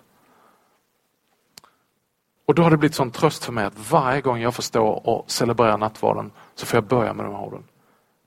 Och 2.45 2.55
då 2.55 2.63
har 2.63 2.71
det 2.71 2.77
blivit 2.77 2.95
sån 2.95 3.11
tröst 3.11 3.45
för 3.45 3.53
mig 3.53 3.65
att 3.65 3.91
varje 3.91 4.21
gång 4.21 4.41
jag 4.41 4.55
får 4.55 4.63
stå 4.63 4.87
och 4.87 5.31
celebrera 5.31 5.77
nattvarden 5.77 6.31
så 6.55 6.65
får 6.65 6.77
jag 6.77 6.83
börja 6.83 7.13
med 7.13 7.25
de 7.25 7.33
här 7.33 7.43
orden. 7.43 7.63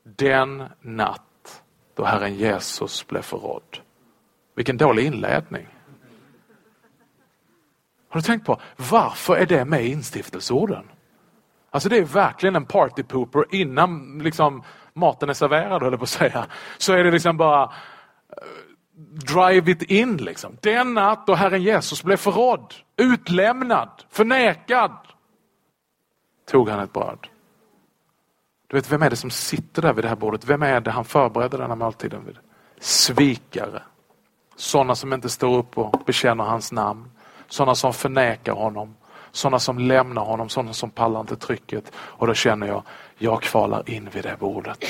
Den 0.03 0.64
natt 0.80 1.62
då 1.94 2.05
Herren 2.05 2.34
Jesus 2.34 3.07
blev 3.07 3.22
förrådd. 3.22 3.78
Vilken 4.55 4.76
dålig 4.76 5.07
inledning. 5.07 5.66
Har 8.09 8.20
du 8.20 8.22
tänkt 8.22 8.46
på 8.46 8.61
varför 8.76 9.36
är 9.36 9.46
det 9.46 9.64
med 9.64 9.84
i 9.84 9.90
instiftelseorden? 9.92 10.84
Alltså 11.70 11.88
det 11.88 11.96
är 11.96 12.05
verkligen 12.05 12.57
en 12.57 12.64
party 12.64 13.03
pooper 13.03 13.44
innan 13.50 14.18
liksom, 14.18 14.62
maten 14.92 15.28
är 15.28 15.34
serverad, 15.34 15.82
höll 15.82 15.92
jag 15.92 16.00
på 16.00 16.05
att 16.05 16.09
säga. 16.09 16.46
Så 16.78 16.92
är 16.92 17.05
det 17.05 17.11
liksom 17.11 17.36
bara 17.36 17.62
eh, 17.62 17.68
drive 19.34 19.70
it 19.70 19.82
in. 19.82 20.16
Liksom. 20.16 20.57
Den 20.61 20.94
natt 20.94 21.26
då 21.26 21.34
Herren 21.34 21.62
Jesus 21.62 22.03
blev 22.03 22.16
förrådd, 22.16 22.74
utlämnad, 22.96 24.05
förnekad, 24.11 24.96
tog 26.50 26.68
han 26.68 26.80
ett 26.80 26.92
bröd. 26.92 27.28
Du 28.73 28.79
vet, 28.79 28.93
vem 28.93 29.03
är 29.03 29.11
det 29.11 29.16
som 29.16 29.31
sitter 29.31 29.83
där 29.83 29.93
vid 29.93 30.05
det 30.05 30.09
här 30.09 30.16
bordet? 30.16 30.45
Vem 30.45 30.62
är 30.62 30.81
det 30.81 30.91
han 30.91 31.05
förbereder 31.05 31.59
denna 31.59 31.75
måltiden 31.75 32.25
vid? 32.27 32.37
Svikare. 32.81 33.83
Sådana 34.57 34.95
som 34.95 35.12
inte 35.12 35.29
står 35.29 35.59
upp 35.59 35.79
och 35.79 36.03
bekänner 36.07 36.45
hans 36.45 36.73
namn. 36.73 37.11
Sådana 37.49 37.75
som 37.75 37.93
förnekar 37.93 38.53
honom. 38.53 38.95
Sådana 39.33 39.59
som 39.59 39.79
lämnar 39.79 40.25
honom, 40.25 40.49
sådana 40.49 40.73
som 40.73 40.91
pallar 40.91 41.20
inte 41.20 41.37
trycket. 41.37 41.93
Och 41.97 42.27
då 42.27 42.35
känner 42.35 42.66
jag, 42.66 42.83
jag 43.18 43.43
kvalar 43.43 43.91
in 43.91 44.09
vid 44.12 44.25
det 44.25 44.37
bordet. 44.41 44.85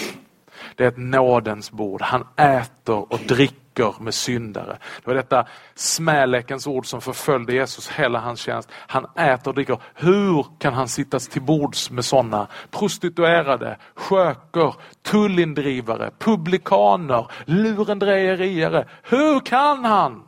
Det 0.77 0.85
är 0.85 0.89
ett 0.89 0.99
nådens 0.99 1.71
bord. 1.71 2.03
Han 2.03 2.27
äter 2.37 3.13
och 3.13 3.19
dricker 3.19 3.62
med 4.01 4.15
syndare. 4.15 4.79
Det 4.97 5.07
var 5.07 5.15
detta 5.15 5.47
smälekens 5.75 6.67
ord 6.67 6.87
som 6.87 7.01
förföljde 7.01 7.55
Jesus 7.55 7.89
hela 7.89 8.19
hans 8.19 8.41
tjänst. 8.41 8.69
Han 8.73 9.07
äter 9.17 9.49
och 9.49 9.55
dricker. 9.55 9.79
Hur 9.95 10.47
kan 10.59 10.75
han 10.75 10.89
sittas 10.89 11.29
till 11.29 11.43
bords 11.43 11.91
med 11.91 12.05
sådana 12.05 12.47
prostituerade, 12.71 13.77
sköker, 13.95 14.75
tullindrivare, 15.03 16.11
publikaner, 16.19 17.27
lurendrejeriare. 17.45 18.89
Hur 19.03 19.41
kan 19.41 19.85
han? 19.85 20.23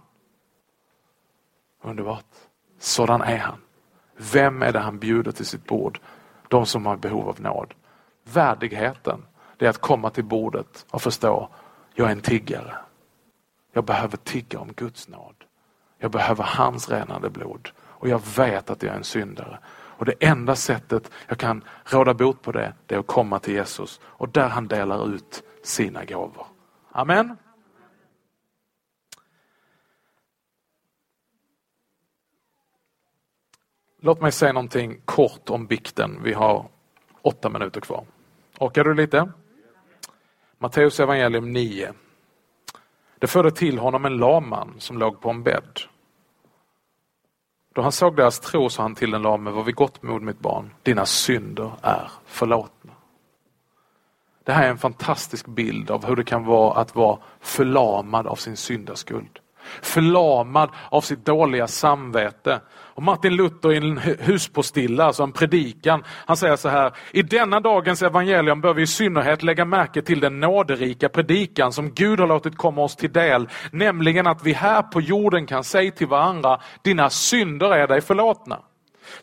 Underbart. 1.83 2.25
Sådan 2.79 3.23
är 3.23 3.39
han. 3.39 3.59
Vem 4.17 4.63
är 4.63 4.73
det 4.73 4.79
han 4.79 4.99
bjuder 4.99 5.33
till 5.33 5.47
sitt 5.47 5.67
bord? 5.67 6.01
De 6.49 6.67
som 6.67 6.87
har 6.87 6.97
behov 6.97 7.29
av 7.29 7.41
nåd. 7.41 7.75
Värdigheten, 8.25 9.27
det 9.59 9.67
är 9.67 9.71
att 9.71 9.81
komma 9.81 10.11
till 10.11 10.25
bordet 10.25 10.87
och 10.91 11.03
förstå, 11.03 11.49
jag 11.95 12.09
är 12.09 12.13
en 12.13 12.21
tiggare. 12.21 12.75
Jag 13.75 13.85
behöver 13.85 14.17
tigga 14.17 14.59
om 14.59 14.73
Guds 14.73 15.09
nåd. 15.09 15.35
Jag 15.99 16.11
behöver 16.11 16.45
hans 16.45 16.89
renande 16.89 17.31
blod 17.31 17.69
och 17.79 18.09
jag 18.09 18.23
vet 18.37 18.71
att 18.71 18.83
jag 18.83 18.93
är 18.93 18.97
en 18.97 19.05
syndare. 19.05 19.59
Och 19.67 20.05
det 20.05 20.15
enda 20.21 20.57
sättet 20.57 21.11
jag 21.29 21.39
kan 21.39 21.65
råda 21.85 22.15
bot 22.15 22.43
på 22.43 22.53
det, 22.53 22.75
det 22.87 22.95
är 22.95 22.99
att 22.99 23.07
komma 23.07 23.39
till 23.39 23.55
Jesus 23.55 24.01
och 24.05 24.29
där 24.29 24.49
han 24.49 24.69
delar 24.69 25.15
ut 25.15 25.43
sina 25.63 26.05
gåvor. 26.05 26.47
Amen. 26.93 27.37
Låt 34.01 34.21
mig 34.21 34.33
säga 34.33 34.53
någonting 34.53 35.01
kort 35.05 35.51
om 35.51 35.67
bikten. 35.67 36.23
Vi 36.23 36.33
har 36.33 36.69
åtta 37.23 37.49
minuter 37.49 37.81
kvar. 37.81 38.07
Orkar 38.59 38.85
du 38.85 38.95
lite? 38.95 39.33
Matteus 40.59 41.01
evangelium 41.01 41.53
9. 41.53 41.93
Det 43.25 43.29
förde 43.29 43.51
till 43.51 43.79
honom 43.79 44.05
en 44.05 44.17
laman 44.17 44.75
som 44.79 44.99
låg 44.99 45.21
på 45.21 45.31
en 45.31 45.43
bädd. 45.43 45.81
Då 47.75 47.83
han 47.83 47.93
såg 47.93 48.17
deras 48.17 48.41
tro 48.41 48.71
sa 48.71 48.83
han 48.83 48.95
till 48.95 49.11
den 49.11 49.23
lame, 49.23 49.51
var 49.51 49.63
vid 49.63 49.75
gott 49.75 50.03
mod 50.03 50.23
mitt 50.23 50.39
barn, 50.39 50.71
dina 50.83 51.07
synder 51.07 51.73
är 51.83 52.11
förlåtna. 52.27 52.93
Det 54.45 54.53
här 54.53 54.67
är 54.67 54.71
en 54.71 54.79
fantastisk 54.79 55.47
bild 55.47 55.91
av 55.91 56.07
hur 56.07 56.17
det 56.17 56.25
kan 56.25 56.45
vara 56.45 56.75
att 56.81 56.95
vara 56.95 57.19
förlamad 57.41 58.27
av 58.27 58.37
sin 58.37 58.57
syndaskuld 58.57 59.41
förlamad 59.83 60.71
av 60.91 61.01
sitt 61.01 61.25
dåliga 61.25 61.67
samvete. 61.67 62.61
Och 62.95 63.03
Martin 63.03 63.37
Luther 63.37 63.73
i 63.73 63.77
en 63.77 63.99
huspostilla, 64.21 65.05
alltså 65.05 65.23
en 65.23 65.33
predikan, 65.33 66.05
han 66.07 66.37
säger 66.37 66.57
så 66.57 66.69
här. 66.69 66.93
I 67.13 67.23
denna 67.23 67.61
dagens 67.61 68.03
evangelium 68.03 68.61
bör 68.61 68.75
vi 68.75 68.83
i 68.83 68.87
synnerhet 68.87 69.43
lägga 69.43 69.65
märke 69.65 70.03
till 70.03 70.21
den 70.21 70.41
nåderika 70.41 71.09
predikan 71.09 71.73
som 71.73 71.91
Gud 71.91 72.21
har 72.21 72.27
låtit 72.27 72.57
komma 72.57 72.83
oss 72.83 72.97
till 72.97 73.13
del. 73.13 73.49
Nämligen 73.71 74.27
att 74.27 74.45
vi 74.45 74.53
här 74.53 74.83
på 74.83 75.01
jorden 75.01 75.47
kan 75.47 75.65
säga 75.65 75.91
till 75.91 76.07
varandra, 76.07 76.61
dina 76.83 77.11
synder 77.11 77.71
är 77.71 77.87
dig 77.89 78.01
förlåtna. 78.01 78.59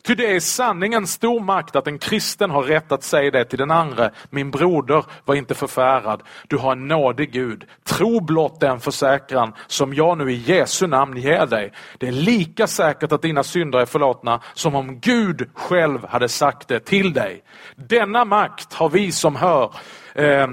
Ty 0.02 0.14
det 0.14 0.36
är 0.36 0.40
sanningen 0.40 1.06
stor 1.06 1.40
makt 1.40 1.76
att 1.76 1.86
en 1.86 1.98
kristen 1.98 2.50
har 2.50 2.62
rätt 2.62 2.92
att 2.92 3.02
säga 3.02 3.30
det 3.30 3.44
till 3.44 3.58
den 3.58 3.70
andra. 3.70 4.10
Min 4.30 4.50
broder 4.50 5.04
var 5.24 5.34
inte 5.34 5.54
förfärad. 5.54 6.22
Du 6.48 6.56
har 6.56 6.72
en 6.72 6.88
nådig 6.88 7.32
Gud. 7.32 7.64
Tro 7.84 8.20
blott 8.20 8.60
den 8.60 8.80
försäkran 8.80 9.52
som 9.66 9.94
jag 9.94 10.18
nu 10.18 10.32
i 10.32 10.36
Jesu 10.36 10.86
namn 10.86 11.16
ger 11.16 11.46
dig. 11.46 11.72
Det 11.98 12.08
är 12.08 12.12
lika 12.12 12.66
säkert 12.66 13.12
att 13.12 13.22
dina 13.22 13.42
synder 13.42 13.78
är 13.78 13.86
förlåtna 13.86 14.40
som 14.54 14.74
om 14.74 15.00
Gud 15.00 15.50
själv 15.54 16.06
hade 16.06 16.28
sagt 16.28 16.68
det 16.68 16.80
till 16.80 17.12
dig. 17.12 17.42
Denna 17.76 18.24
makt 18.24 18.74
har 18.74 18.88
vi 18.88 19.12
som 19.12 19.36
hör 19.36 19.74
eh, 20.14 20.46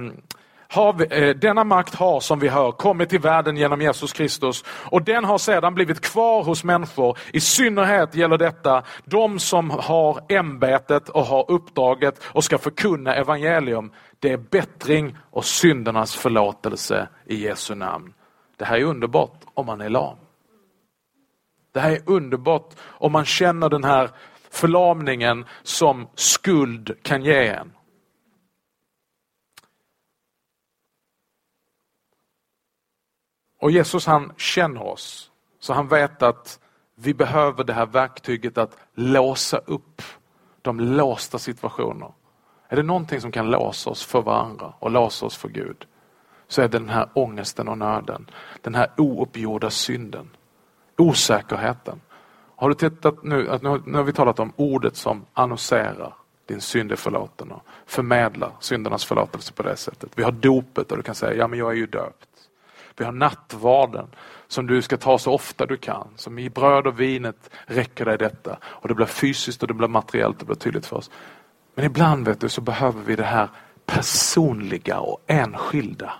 har 0.71 0.93
vi, 0.93 1.07
eh, 1.11 1.35
denna 1.35 1.63
makt 1.63 1.95
har 1.95 2.19
som 2.19 2.39
vi 2.39 2.47
hör 2.47 2.71
kommit 2.71 3.09
till 3.09 3.19
världen 3.19 3.57
genom 3.57 3.81
Jesus 3.81 4.13
Kristus 4.13 4.63
och 4.67 5.03
den 5.03 5.25
har 5.25 5.37
sedan 5.37 5.75
blivit 5.75 6.01
kvar 6.01 6.43
hos 6.43 6.63
människor. 6.63 7.17
I 7.33 7.39
synnerhet 7.39 8.15
gäller 8.15 8.37
detta 8.37 8.83
de 9.05 9.39
som 9.39 9.69
har 9.69 10.19
ämbetet 10.29 11.09
och 11.09 11.25
har 11.25 11.51
uppdraget 11.51 12.21
och 12.23 12.43
ska 12.43 12.57
förkunna 12.57 13.15
evangelium. 13.15 13.91
Det 14.19 14.31
är 14.31 14.37
bättring 14.37 15.17
och 15.31 15.45
syndernas 15.45 16.15
förlåtelse 16.15 17.07
i 17.25 17.35
Jesu 17.35 17.75
namn. 17.75 18.13
Det 18.57 18.65
här 18.65 18.77
är 18.77 18.83
underbart 18.83 19.41
om 19.53 19.65
man 19.65 19.81
är 19.81 19.89
lam. 19.89 20.17
Det 21.73 21.79
här 21.79 21.91
är 21.91 22.01
underbart 22.05 22.73
om 22.81 23.11
man 23.11 23.25
känner 23.25 23.69
den 23.69 23.83
här 23.83 24.09
förlamningen 24.51 25.45
som 25.63 26.07
skuld 26.15 26.97
kan 27.01 27.23
ge 27.23 27.47
en. 27.47 27.71
Och 33.59 33.71
Jesus 33.71 34.05
han 34.05 34.33
känner 34.37 34.83
oss, 34.83 35.31
så 35.59 35.73
han 35.73 35.87
vet 35.87 36.21
att 36.21 36.59
vi 36.95 37.13
behöver 37.13 37.63
det 37.63 37.73
här 37.73 37.85
verktyget 37.85 38.57
att 38.57 38.77
låsa 38.93 39.57
upp 39.57 40.01
de 40.61 40.79
låsta 40.79 41.39
situationer. 41.39 42.11
Är 42.67 42.75
det 42.75 42.83
någonting 42.83 43.21
som 43.21 43.31
kan 43.31 43.51
låsa 43.51 43.89
oss 43.89 44.05
för 44.05 44.21
varandra 44.21 44.73
och 44.79 44.91
låsa 44.91 45.25
oss 45.25 45.37
för 45.37 45.49
Gud, 45.49 45.85
så 46.47 46.61
är 46.61 46.67
det 46.67 46.79
den 46.79 46.89
här 46.89 47.09
ångesten 47.13 47.67
och 47.67 47.77
nöden. 47.77 48.29
Den 48.61 48.75
här 48.75 48.91
ouppgjorda 48.97 49.69
synden, 49.69 50.29
osäkerheten. 50.97 52.01
Har 52.55 52.69
du 52.69 52.75
tittat 52.75 53.23
nu, 53.23 53.49
att 53.49 53.61
nu, 53.61 53.81
nu 53.85 53.97
har 53.97 54.03
vi 54.03 54.13
talat 54.13 54.39
om 54.39 54.53
ordet 54.55 54.95
som 54.95 55.25
annonserar 55.33 56.13
din 56.45 56.61
synd 56.61 56.91
är 56.91 56.95
förlåten 56.95 57.51
och 57.51 57.63
förmedlar 57.85 58.51
syndernas 58.59 59.05
förlåtelse 59.05 59.53
på 59.53 59.63
det 59.63 59.75
sättet. 59.75 60.11
Vi 60.15 60.23
har 60.23 60.31
dopet 60.31 60.91
och 60.91 60.97
du 60.97 61.03
kan 61.03 61.15
säga, 61.15 61.33
ja 61.33 61.47
men 61.47 61.59
jag 61.59 61.71
är 61.71 61.75
ju 61.75 61.85
döpt. 61.85 62.28
Vi 62.99 63.05
har 63.05 63.11
nattvarden 63.11 64.07
som 64.47 64.67
du 64.67 64.81
ska 64.81 64.97
ta 64.97 65.17
så 65.17 65.33
ofta 65.33 65.65
du 65.65 65.77
kan. 65.77 66.07
Som 66.15 66.39
i 66.39 66.49
bröd 66.49 66.87
och 66.87 66.99
vinet 66.99 67.49
räcker 67.65 68.05
dig 68.05 68.17
detta. 68.17 68.57
Och 68.63 68.87
det 68.87 68.93
blir 68.93 69.05
fysiskt 69.05 69.61
och 69.61 69.67
det 69.67 69.73
blir 69.73 69.87
materiellt 69.87 70.35
och 70.35 70.39
det 70.39 70.45
blir 70.45 70.55
tydligt 70.55 70.85
för 70.85 70.95
oss. 70.95 71.11
Men 71.75 71.85
ibland 71.85 72.27
vet 72.27 72.41
du 72.41 72.49
så 72.49 72.61
behöver 72.61 73.01
vi 73.01 73.15
det 73.15 73.23
här 73.23 73.49
personliga 73.85 74.99
och 74.99 75.23
enskilda. 75.27 76.13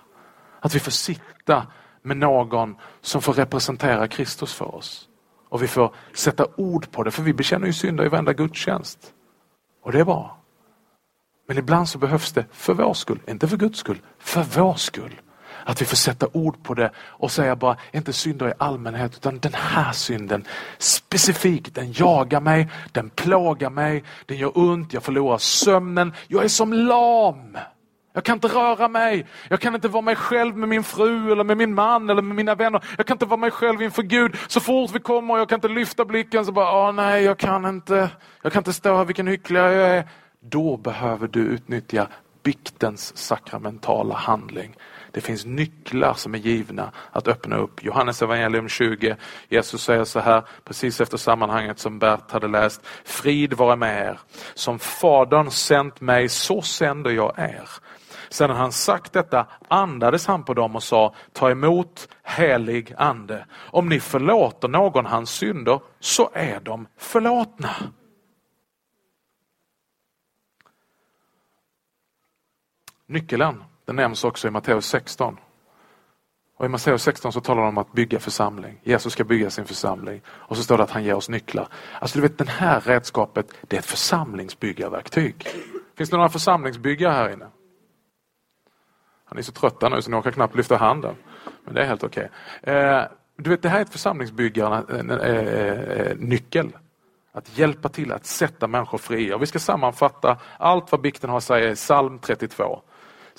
Att 0.60 0.74
vi 0.74 0.80
får 0.80 0.90
sitta 0.90 1.66
med 2.02 2.16
någon 2.16 2.76
som 3.00 3.22
får 3.22 3.32
representera 3.32 4.08
Kristus 4.08 4.54
för 4.54 4.74
oss. 4.74 5.08
Och 5.48 5.62
vi 5.62 5.68
får 5.68 5.94
sätta 6.14 6.46
ord 6.56 6.90
på 6.90 7.02
det, 7.02 7.10
för 7.10 7.22
vi 7.22 7.32
bekänner 7.32 7.66
ju 7.66 7.72
synder 7.72 8.04
i 8.04 8.08
varenda 8.08 8.32
gudstjänst. 8.32 9.12
Och 9.82 9.92
det 9.92 10.00
är 10.00 10.04
bra. 10.04 10.36
Men 11.48 11.58
ibland 11.58 11.88
så 11.88 11.98
behövs 11.98 12.32
det 12.32 12.46
för 12.50 12.74
vår 12.74 12.94
skull, 12.94 13.20
inte 13.28 13.48
för 13.48 13.56
Guds 13.56 13.78
skull, 13.78 14.00
för 14.18 14.42
vår 14.42 14.74
skull. 14.74 15.20
Att 15.70 15.82
vi 15.82 15.86
får 15.86 15.96
sätta 15.96 16.26
ord 16.32 16.62
på 16.62 16.74
det 16.74 16.90
och 16.98 17.30
säga 17.30 17.56
bara, 17.56 17.76
inte 17.92 18.12
synder 18.12 18.48
i 18.48 18.52
allmänhet, 18.58 19.14
utan 19.16 19.38
den 19.38 19.54
här 19.54 19.92
synden 19.92 20.44
specifikt, 20.78 21.74
den 21.74 21.92
jagar 21.92 22.40
mig, 22.40 22.68
den 22.92 23.10
plågar 23.10 23.70
mig, 23.70 24.04
den 24.26 24.36
gör 24.36 24.58
ont, 24.58 24.92
jag 24.92 25.02
förlorar 25.02 25.38
sömnen, 25.38 26.12
jag 26.28 26.44
är 26.44 26.48
som 26.48 26.72
lam. 26.72 27.58
Jag 28.12 28.24
kan 28.24 28.34
inte 28.36 28.48
röra 28.48 28.88
mig. 28.88 29.26
Jag 29.48 29.60
kan 29.60 29.74
inte 29.74 29.88
vara 29.88 30.02
mig 30.02 30.16
själv 30.16 30.56
med 30.56 30.68
min 30.68 30.84
fru 30.84 31.32
eller 31.32 31.44
med 31.44 31.56
min 31.56 31.74
man 31.74 32.10
eller 32.10 32.22
med 32.22 32.36
mina 32.36 32.54
vänner. 32.54 32.84
Jag 32.96 33.06
kan 33.06 33.14
inte 33.14 33.26
vara 33.26 33.40
mig 33.40 33.50
själv 33.50 33.82
inför 33.82 34.02
Gud. 34.02 34.36
Så 34.48 34.60
fort 34.60 34.90
vi 34.94 35.00
kommer 35.00 35.34
och 35.34 35.40
jag 35.40 35.48
kan 35.48 35.56
inte 35.56 35.68
lyfta 35.68 36.04
blicken 36.04 36.46
så 36.46 36.52
bara, 36.52 36.88
åh 36.88 36.92
nej, 36.92 37.24
jag 37.24 37.38
kan 37.38 37.64
inte. 37.64 38.08
Jag 38.42 38.52
kan 38.52 38.60
inte 38.60 38.72
stå 38.72 38.96
här, 38.96 39.04
vilken 39.04 39.26
hycklare 39.26 39.74
jag 39.74 39.90
är. 39.90 40.08
då 40.40 40.76
behöver 40.76 41.28
du 41.28 41.40
utnyttja 41.40 42.06
biktens 42.42 43.16
sakramentala 43.16 44.14
handling. 44.14 44.76
Det 45.12 45.20
finns 45.20 45.44
nycklar 45.44 46.14
som 46.14 46.34
är 46.34 46.38
givna 46.38 46.92
att 47.12 47.28
öppna 47.28 47.56
upp. 47.56 47.84
Johannes 47.84 48.22
evangelium 48.22 48.68
20. 48.68 49.16
Jesus 49.48 49.82
säger 49.82 50.04
så 50.04 50.20
här, 50.20 50.42
precis 50.64 51.00
efter 51.00 51.16
sammanhanget 51.16 51.78
som 51.78 51.98
Bert 51.98 52.30
hade 52.30 52.48
läst. 52.48 52.86
Frid 53.04 53.52
vare 53.52 53.76
med 53.76 54.06
er. 54.06 54.20
Som 54.54 54.78
Fadern 54.78 55.50
sänt 55.50 56.00
mig, 56.00 56.28
så 56.28 56.62
sänder 56.62 57.10
jag 57.10 57.38
er. 57.38 57.68
Sedan 58.28 58.56
han 58.56 58.72
sagt 58.72 59.12
detta 59.12 59.46
andades 59.68 60.26
han 60.26 60.44
på 60.44 60.54
dem 60.54 60.76
och 60.76 60.82
sa, 60.82 61.14
ta 61.32 61.50
emot 61.50 62.08
helig 62.22 62.94
ande. 62.98 63.46
Om 63.52 63.88
ni 63.88 64.00
förlåter 64.00 64.68
någon 64.68 65.06
hans 65.06 65.30
synder 65.30 65.80
så 66.00 66.30
är 66.34 66.60
de 66.60 66.86
förlåtna. 66.96 67.70
Nyckeln, 73.06 73.64
den 73.90 73.96
nämns 73.96 74.24
också 74.24 74.48
i 74.48 74.50
Matteus 74.50 74.86
16. 74.86 75.36
Och 76.56 76.66
I 76.66 76.68
Matteus 76.68 77.02
16 77.02 77.32
så 77.32 77.40
talar 77.40 77.62
de 77.62 77.68
om 77.68 77.78
att 77.78 77.92
bygga 77.92 78.18
församling. 78.18 78.80
Jesus 78.82 79.12
ska 79.12 79.24
bygga 79.24 79.50
sin 79.50 79.64
församling. 79.64 80.20
Och 80.28 80.56
så 80.56 80.62
står 80.62 80.76
det 80.76 80.82
att 80.82 80.90
han 80.90 81.04
ger 81.04 81.14
oss 81.14 81.28
nycklar. 81.28 81.68
Alltså 82.00 82.18
du 82.18 82.22
vet, 82.22 82.38
det 82.38 82.48
här 82.48 82.80
redskapet, 82.80 83.54
det 83.62 83.76
är 83.76 83.80
ett 83.80 83.86
församlingsbyggarverktyg. 83.86 85.46
Finns 85.96 86.10
det 86.10 86.16
några 86.16 86.28
församlingsbyggare 86.28 87.12
här 87.12 87.32
inne? 87.32 87.46
Han 89.24 89.38
är 89.38 89.42
så 89.42 89.52
trötta 89.52 89.88
nu 89.88 90.02
så 90.02 90.10
ni 90.10 90.16
orkar 90.16 90.30
knappt 90.30 90.56
lyfta 90.56 90.76
handen. 90.76 91.14
Men 91.64 91.74
det 91.74 91.82
är 91.82 91.86
helt 91.86 92.04
okej. 92.04 92.30
Okay. 92.62 92.74
Eh, 92.74 93.04
du 93.36 93.50
vet, 93.50 93.62
det 93.62 93.68
här 93.68 93.78
är 93.78 93.82
ett 93.82 93.92
församlingsbyggarnyckel. 93.92 96.56
Eh, 96.56 96.62
eh, 96.62 96.66
eh 96.66 96.72
att 97.32 97.58
hjälpa 97.58 97.88
till 97.88 98.12
att 98.12 98.26
sätta 98.26 98.66
människor 98.66 98.98
fria. 98.98 99.34
Och 99.34 99.42
vi 99.42 99.46
ska 99.46 99.58
sammanfatta 99.58 100.38
allt 100.58 100.92
vad 100.92 101.00
bikten 101.00 101.30
har 101.30 101.36
att 101.36 101.44
säga 101.44 101.70
i 101.70 101.74
psalm 101.74 102.18
32. 102.18 102.82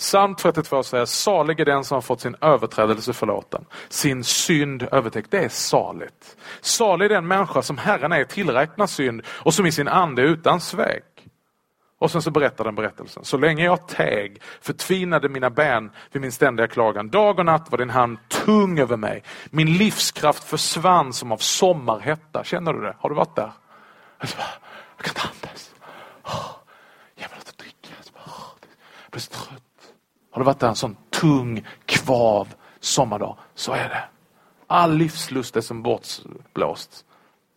Psalm 0.01 0.35
32 0.35 0.83
säger 0.83 1.05
salig 1.05 1.59
är 1.59 1.65
den 1.65 1.83
som 1.83 1.95
har 1.95 2.01
fått 2.01 2.21
sin 2.21 2.35
överträdelse 2.41 3.13
förlåten, 3.13 3.65
sin 3.89 4.23
synd 4.23 4.87
övertäckt. 4.91 5.31
Det 5.31 5.37
är 5.37 5.49
saligt. 5.49 6.37
Salig 6.61 7.05
är 7.05 7.09
den 7.09 7.27
människa 7.27 7.61
som 7.61 7.77
Herren 7.77 8.11
är 8.11 8.23
tillräknar 8.23 8.87
synd 8.87 9.21
och 9.27 9.53
som 9.53 9.65
i 9.65 9.71
sin 9.71 9.87
ande 9.87 10.21
är 10.21 10.25
utan 10.25 10.61
svek. 10.61 11.27
Och 11.99 12.11
sen 12.11 12.21
så 12.21 12.31
berättar 12.31 12.63
den 12.63 12.75
berättelsen. 12.75 13.25
Så 13.25 13.37
länge 13.37 13.65
jag 13.65 13.87
täg 13.87 14.41
förtvinade 14.61 15.29
mina 15.29 15.49
ben 15.49 15.91
vid 16.11 16.21
min 16.21 16.31
ständiga 16.31 16.67
klagan. 16.67 17.09
Dag 17.09 17.39
och 17.39 17.45
natt 17.45 17.71
var 17.71 17.77
din 17.77 17.89
hand 17.89 18.17
tung 18.27 18.79
över 18.79 18.97
mig. 18.97 19.23
Min 19.49 19.77
livskraft 19.77 20.43
försvann 20.43 21.13
som 21.13 21.31
av 21.31 21.37
sommarhetta. 21.37 22.43
Känner 22.43 22.73
du 22.73 22.81
det? 22.81 22.95
Har 22.99 23.09
du 23.09 23.15
varit 23.15 23.35
där? 23.35 23.51
Jag, 24.19 24.29
bara, 24.37 24.47
jag 24.97 25.05
kan 25.05 25.09
inte 25.09 25.21
andas. 25.21 25.71
ge 27.15 27.27
mig 27.27 27.37
något 27.37 27.49
att 27.49 27.57
dricka. 27.57 27.89
Jag 29.03 29.11
blir 29.11 29.21
så 29.21 29.31
trött. 29.31 29.61
Har 30.32 30.41
du 30.41 30.45
varit 30.45 30.59
där 30.59 30.67
en 30.67 30.75
sån 30.75 30.95
tung, 31.09 31.65
kvav 31.86 32.47
sommardag? 32.79 33.38
Så 33.55 33.71
är 33.73 33.89
det. 33.89 34.03
All 34.67 34.93
livslust 34.93 35.57
är 35.57 35.61
som 35.61 35.82
bortblåst. 35.82 37.05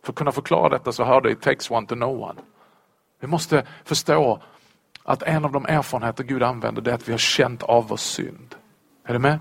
För 0.03 0.11
att 0.11 0.15
kunna 0.15 0.31
förklara 0.31 0.69
detta 0.69 0.91
så 0.91 1.03
hörde 1.03 1.31
It 1.31 1.41
takes 1.41 1.71
one 1.71 1.87
to 1.87 1.95
know 1.95 2.21
one. 2.21 2.41
Vi 3.19 3.27
måste 3.27 3.67
förstå 3.83 4.39
att 5.03 5.23
en 5.23 5.45
av 5.45 5.51
de 5.51 5.65
erfarenheter 5.65 6.23
Gud 6.23 6.43
använder 6.43 6.81
det 6.81 6.91
är 6.91 6.95
att 6.95 7.07
vi 7.07 7.11
har 7.11 7.19
känt 7.19 7.63
av 7.63 7.87
vår 7.87 7.97
synd. 7.97 8.55
Är 9.05 9.13
du 9.13 9.19
med? 9.19 9.39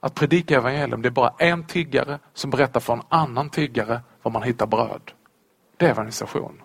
Att 0.00 0.14
predika 0.14 0.56
evangelium, 0.56 1.02
det 1.02 1.08
är 1.08 1.10
bara 1.10 1.34
en 1.38 1.64
tiggare 1.66 2.18
som 2.34 2.50
berättar 2.50 2.80
för 2.80 2.92
en 2.92 3.02
annan 3.08 3.50
tiggare 3.50 4.00
var 4.22 4.32
man 4.32 4.42
hittar 4.42 4.66
bröd. 4.66 5.12
Det 5.76 5.86
är 5.86 5.90
evangelisation. 5.90 6.62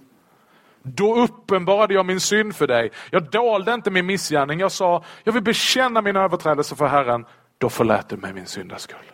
Då 0.84 1.16
uppenbarade 1.16 1.94
jag 1.94 2.06
min 2.06 2.20
synd 2.20 2.56
för 2.56 2.68
dig. 2.68 2.92
Jag 3.10 3.32
dolde 3.32 3.74
inte 3.74 3.92
min 3.92 4.06
missgärning. 4.06 4.60
Jag 4.60 4.72
sa, 4.72 5.04
jag 5.24 5.34
vill 5.34 5.44
bekänna 5.44 6.02
min 6.02 6.16
överträdelse 6.16 6.76
för 6.76 6.88
Herren. 6.88 7.26
Då 7.58 7.70
förlät 7.70 8.10
du 8.10 8.18
mig 8.18 8.34
min 8.34 8.46
syndaskull. 8.46 9.12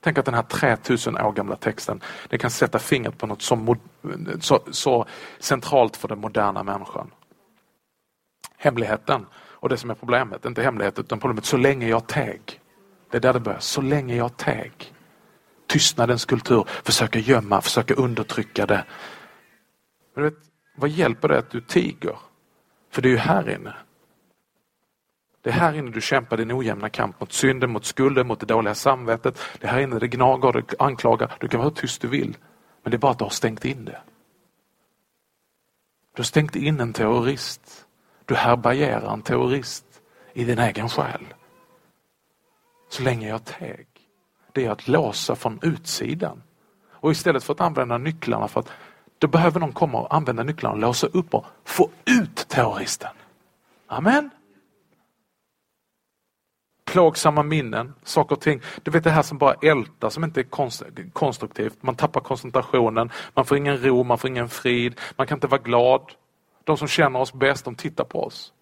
Tänk 0.00 0.18
att 0.18 0.24
den 0.24 0.34
här 0.34 0.42
3000 0.42 1.18
år 1.18 1.32
gamla 1.32 1.56
texten, 1.56 2.00
det 2.28 2.38
kan 2.38 2.50
sätta 2.50 2.78
fingret 2.78 3.18
på 3.18 3.26
något 3.26 3.42
så, 3.42 3.76
så, 4.40 4.60
så 4.70 5.06
centralt 5.38 5.96
för 5.96 6.08
den 6.08 6.18
moderna 6.18 6.62
människan. 6.62 7.10
Hemligheten 8.56 9.26
och 9.34 9.68
det 9.68 9.76
som 9.76 9.90
är 9.90 9.94
problemet, 9.94 10.44
inte 10.44 10.62
hemligheten 10.62 11.04
utan 11.04 11.20
problemet, 11.20 11.44
så 11.44 11.56
länge 11.56 11.88
jag 11.88 12.06
teg. 12.06 12.60
Det 13.10 13.16
är 13.16 13.20
där 13.20 13.32
det 13.32 13.40
börjar, 13.40 13.60
så 13.60 13.80
länge 13.80 14.16
jag 14.16 14.36
teg. 14.36 14.72
Tystnadens 15.66 16.24
kultur, 16.24 16.64
försöka 16.84 17.18
gömma, 17.18 17.60
försöka 17.60 17.94
undertrycka 17.94 18.66
det. 18.66 18.84
Men 20.14 20.24
vet, 20.24 20.34
vad 20.76 20.90
hjälper 20.90 21.28
det 21.28 21.38
att 21.38 21.50
du 21.50 21.60
tiger? 21.60 22.18
För 22.90 23.02
det 23.02 23.08
är 23.08 23.10
ju 23.10 23.16
här 23.16 23.48
inne. 23.48 23.74
Det 25.42 25.50
är 25.50 25.54
här 25.54 25.74
inne 25.74 25.90
du 25.90 26.00
kämpar 26.00 26.36
din 26.36 26.52
ojämna 26.52 26.88
kamp 26.88 27.20
mot 27.20 27.32
synden, 27.32 27.70
mot 27.70 27.84
skulden, 27.84 28.26
mot 28.26 28.40
det 28.40 28.46
dåliga 28.46 28.74
samvetet. 28.74 29.40
Det 29.58 29.66
är 29.66 29.70
här 29.70 29.80
inne 29.80 29.98
det 29.98 30.08
gnager, 30.08 30.52
det 30.52 30.74
anklagar. 30.78 31.32
Du 31.40 31.48
kan 31.48 31.60
vara 31.60 31.68
hur 31.68 31.76
tyst 31.76 32.02
du 32.02 32.08
vill. 32.08 32.36
Men 32.82 32.90
det 32.90 32.96
är 32.96 32.98
bara 32.98 33.12
att 33.12 33.18
du 33.18 33.24
har 33.24 33.30
stängt 33.30 33.64
in 33.64 33.84
det. 33.84 34.00
Du 36.14 36.20
har 36.20 36.24
stängt 36.24 36.56
in 36.56 36.80
en 36.80 36.92
terrorist. 36.92 37.86
Du 38.24 38.34
härbärgerar 38.34 39.12
en 39.12 39.22
terrorist 39.22 39.84
i 40.32 40.44
din 40.44 40.58
egen 40.58 40.88
själ. 40.88 41.26
Så 42.88 43.02
länge 43.02 43.28
jag 43.28 43.44
teg. 43.44 43.86
Det 44.52 44.66
är 44.66 44.70
att 44.70 44.88
låsa 44.88 45.34
från 45.34 45.58
utsidan. 45.62 46.42
Och 46.90 47.10
istället 47.10 47.44
för 47.44 47.52
att 47.52 47.60
använda 47.60 47.98
nycklarna 47.98 48.48
för 48.48 48.60
att 48.60 48.70
då 49.20 49.26
behöver 49.26 49.60
någon 49.60 49.72
komma 49.72 50.00
och 50.00 50.14
använda 50.14 50.42
nycklarna 50.42 50.74
och 50.74 50.80
låsa 50.80 51.06
upp 51.06 51.34
och 51.34 51.46
få 51.64 51.90
ut 52.04 52.48
terroristen. 52.48 53.10
Amen. 53.86 54.30
Plågsamma 56.84 57.42
minnen, 57.42 57.94
saker 58.02 58.36
och 58.36 58.40
ting. 58.40 58.60
Du 58.82 58.90
vet 58.90 59.04
det 59.04 59.10
här 59.10 59.22
som 59.22 59.38
bara 59.38 59.54
ältar, 59.54 60.10
som 60.10 60.24
inte 60.24 60.40
är 60.40 61.10
konstruktivt. 61.12 61.82
Man 61.82 61.94
tappar 61.94 62.20
koncentrationen, 62.20 63.10
man 63.34 63.44
får 63.44 63.56
ingen 63.56 63.84
ro, 63.84 64.04
man 64.04 64.18
får 64.18 64.30
ingen 64.30 64.48
frid, 64.48 65.00
man 65.16 65.26
kan 65.26 65.36
inte 65.36 65.46
vara 65.46 65.60
glad. 65.62 66.12
De 66.64 66.76
som 66.76 66.88
känner 66.88 67.20
oss 67.20 67.32
bäst, 67.32 67.64
de 67.64 67.74
tittar 67.74 68.04
på 68.04 68.24
oss. 68.24 68.52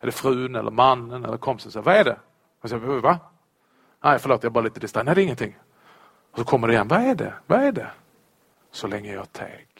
Är 0.00 0.06
det 0.06 0.12
frun 0.12 0.54
eller 0.54 0.70
mannen 0.70 1.24
eller 1.24 1.36
kompisen? 1.36 1.72
Säger, 1.72 1.84
Vad 1.84 1.96
är 1.96 2.04
det? 2.04 2.18
Jag 2.60 2.70
säger, 2.70 3.00
Va? 3.00 3.18
Nej, 4.04 4.18
förlåt, 4.18 4.42
jag 4.42 4.50
är 4.50 4.54
bara 4.54 4.64
lite 4.64 4.80
disträ. 4.80 5.02
Nej, 5.02 5.14
det 5.14 5.20
är 5.20 5.24
ingenting. 5.24 5.56
Och 6.32 6.38
så 6.38 6.44
kommer 6.44 6.68
det 6.68 6.74
igen. 6.74 6.88
Vad 6.88 7.00
är 7.00 7.14
det? 7.14 7.34
Vad 7.46 7.62
är 7.62 7.72
det? 7.72 7.90
Så 8.70 8.86
länge 8.86 9.12
jag 9.12 9.32
teg. 9.32 9.73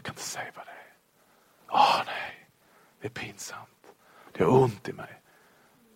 Jag 0.00 0.04
kan 0.04 0.12
inte 0.12 0.22
säga 0.22 0.46
vad 0.56 0.66
det 0.66 0.70
är. 0.70 0.94
Åh 1.70 2.02
nej, 2.06 2.48
det 3.00 3.06
är 3.06 3.10
pinsamt. 3.10 3.86
Det 4.32 4.40
gör 4.40 4.50
ont 4.50 4.88
i 4.88 4.92
mig. 4.92 5.20